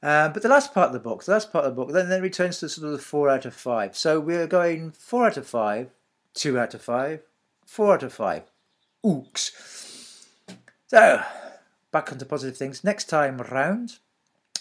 Uh, 0.02 0.28
but 0.28 0.42
the 0.42 0.48
last 0.48 0.72
part 0.72 0.88
of 0.88 0.92
the 0.92 0.98
book, 0.98 1.24
the 1.24 1.32
last 1.32 1.52
part 1.52 1.64
of 1.64 1.74
the 1.74 1.84
book, 1.84 1.92
then 1.92 2.08
then 2.08 2.22
returns 2.22 2.58
to 2.58 2.68
sort 2.68 2.86
of 2.86 2.92
the 2.92 2.98
four 2.98 3.28
out 3.28 3.44
of 3.44 3.54
five. 3.54 3.96
So 3.96 4.18
we're 4.18 4.46
going 4.46 4.90
four 4.92 5.26
out 5.26 5.36
of 5.36 5.46
five, 5.46 5.90
two 6.32 6.58
out 6.58 6.74
of 6.74 6.80
five, 6.80 7.22
four 7.66 7.94
out 7.94 8.02
of 8.02 8.12
five. 8.12 8.44
Ooks. 9.04 10.26
So 10.86 11.22
back 11.92 12.12
onto 12.12 12.24
positive 12.24 12.56
things. 12.56 12.82
Next 12.82 13.04
time 13.04 13.38
round, 13.38 13.98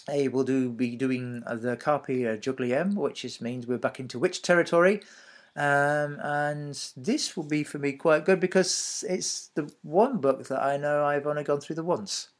I 0.08 0.28
will 0.28 0.44
do 0.44 0.70
be 0.70 0.96
doing 0.96 1.40
the 1.40 1.76
Carpe 1.76 2.08
Jugulum, 2.40 2.94
which 2.94 3.24
is, 3.24 3.40
means 3.40 3.66
we're 3.66 3.78
back 3.78 3.98
into 3.98 4.18
witch 4.18 4.42
territory. 4.42 5.00
Um, 5.56 6.18
and 6.22 6.78
this 6.96 7.36
will 7.36 7.44
be 7.44 7.64
for 7.64 7.78
me 7.78 7.92
quite 7.92 8.24
good 8.24 8.40
because 8.40 9.04
it's 9.08 9.48
the 9.54 9.72
one 9.82 10.18
book 10.18 10.46
that 10.48 10.62
I 10.62 10.76
know 10.76 11.04
I've 11.04 11.26
only 11.26 11.42
gone 11.42 11.60
through 11.60 11.76
the 11.76 11.84
once. 11.84 12.30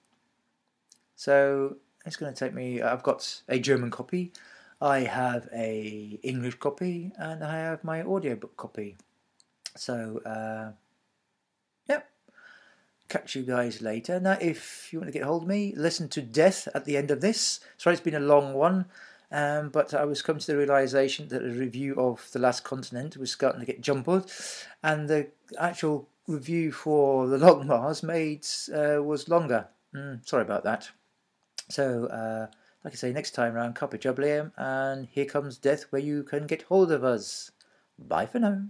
So 1.17 1.77
it's 2.07 2.17
going 2.17 2.33
to 2.33 2.39
take 2.39 2.55
me. 2.55 2.81
I've 2.81 3.03
got 3.03 3.43
a 3.49 3.59
German 3.59 3.91
copy, 3.91 4.33
I 4.81 5.01
have 5.01 5.49
a 5.53 6.19
English 6.23 6.55
copy, 6.55 7.13
and 7.19 7.45
I 7.45 7.59
have 7.59 7.85
my 7.85 8.03
audiobook 8.03 8.57
copy. 8.57 8.97
So, 9.77 10.23
uh, 10.25 10.73
yep. 11.89 12.09
Catch 13.09 13.35
you 13.35 13.43
guys 13.43 13.83
later. 13.83 14.19
Now, 14.19 14.39
if 14.41 14.93
you 14.93 15.01
want 15.01 15.13
to 15.13 15.19
get 15.19 15.27
hold 15.27 15.43
of 15.43 15.49
me, 15.49 15.75
listen 15.77 16.09
to 16.11 16.23
Death 16.23 16.69
at 16.75 16.87
the 16.87 16.97
end 16.97 17.11
of 17.11 17.21
this. 17.21 17.61
Sorry, 17.77 17.95
it's 17.95 18.03
been 18.03 18.15
a 18.15 18.21
long 18.21 18.55
one. 18.55 18.87
Um, 19.33 19.69
but 19.69 19.95
I 19.95 20.05
was 20.05 20.23
coming 20.23 20.41
to 20.41 20.47
the 20.47 20.59
realization 20.59 21.29
that 21.29 21.45
a 21.45 21.51
review 21.51 21.95
of 21.95 22.29
The 22.33 22.41
Last 22.41 22.65
Continent 22.65 23.17
was 23.17 23.31
starting 23.31 23.61
to 23.61 23.67
get 23.67 23.81
jumbled, 23.81 24.31
and 24.83 25.09
the 25.09 25.29
actual 25.59 26.09
review 26.27 26.73
for 26.73 27.27
The 27.29 27.39
Long 27.39 27.67
Mars 27.67 28.03
made 28.03 28.47
uh, 28.75 29.03
was 29.03 29.29
longer. 29.29 29.69
Mm, 29.95 30.27
sorry 30.27 30.43
about 30.43 30.65
that. 30.65 30.91
So, 31.69 32.07
uh, 32.07 32.47
like 32.85 32.95
I 32.95 32.97
say, 32.97 33.13
next 33.13 33.33
time 33.33 33.55
around, 33.55 33.75
Carpe 33.75 34.01
Jugulum, 34.01 34.53
and 34.57 35.07
here 35.13 35.27
comes 35.27 35.59
death 35.59 35.85
where 35.91 36.03
you 36.03 36.25
can 36.25 36.47
get 36.47 36.63
hold 36.63 36.91
of 36.91 37.05
us. 37.05 37.53
Bye 37.99 38.27
for 38.27 38.41
now. 38.41 38.63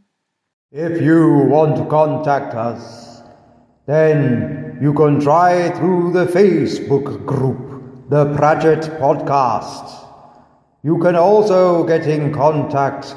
If 0.72 1.00
you 1.00 1.46
want 1.48 1.76
to 1.76 1.84
contact 1.86 2.54
us, 2.54 3.22
then 3.86 4.78
you 4.80 4.92
can 4.94 5.20
try 5.20 5.70
through 5.70 6.12
the 6.12 6.26
Facebook 6.26 7.24
group, 7.24 8.08
The 8.10 8.34
Pratchett 8.36 8.82
Podcast. 9.00 10.09
You 10.82 10.98
can 10.98 11.14
also 11.14 11.84
get 11.84 12.06
in 12.06 12.32
contact 12.32 13.14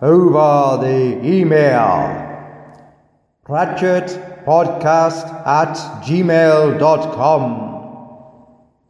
over 0.00 0.78
the 0.80 1.20
email 1.22 2.30
pratchettpodcast 3.46 5.46
at 5.46 5.74
gmail.com. 6.04 7.42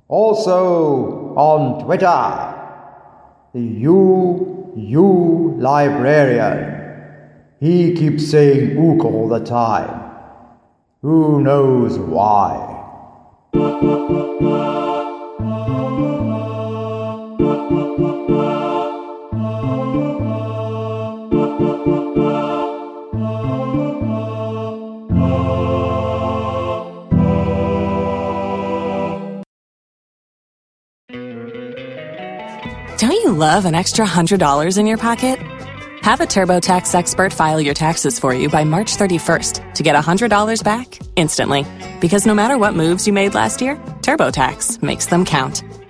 Also 0.06 1.34
on 1.36 1.84
Twitter, 1.84 2.54
the 3.54 3.86
UU 3.86 5.56
Librarian. 5.58 6.78
He 7.58 7.92
keeps 7.94 8.30
saying 8.30 8.78
ook 8.78 9.04
all 9.04 9.28
the 9.28 9.40
time. 9.40 10.00
Who 11.00 11.42
knows 11.42 11.98
why? 11.98 12.68
Love 33.42 33.64
an 33.64 33.74
extra 33.74 34.06
$100 34.06 34.78
in 34.78 34.86
your 34.86 34.98
pocket? 34.98 35.36
Have 36.02 36.20
a 36.20 36.26
TurboTax 36.26 36.94
expert 36.94 37.32
file 37.32 37.60
your 37.60 37.74
taxes 37.74 38.20
for 38.20 38.32
you 38.32 38.48
by 38.48 38.62
March 38.62 38.96
31st 38.96 39.74
to 39.74 39.82
get 39.82 39.96
$100 39.96 40.62
back 40.62 40.98
instantly. 41.16 41.66
Because 42.00 42.24
no 42.24 42.34
matter 42.34 42.56
what 42.56 42.74
moves 42.74 43.04
you 43.06 43.12
made 43.12 43.34
last 43.34 43.60
year, 43.60 43.74
TurboTax 44.06 44.80
makes 44.80 45.06
them 45.06 45.24
count. 45.24 45.64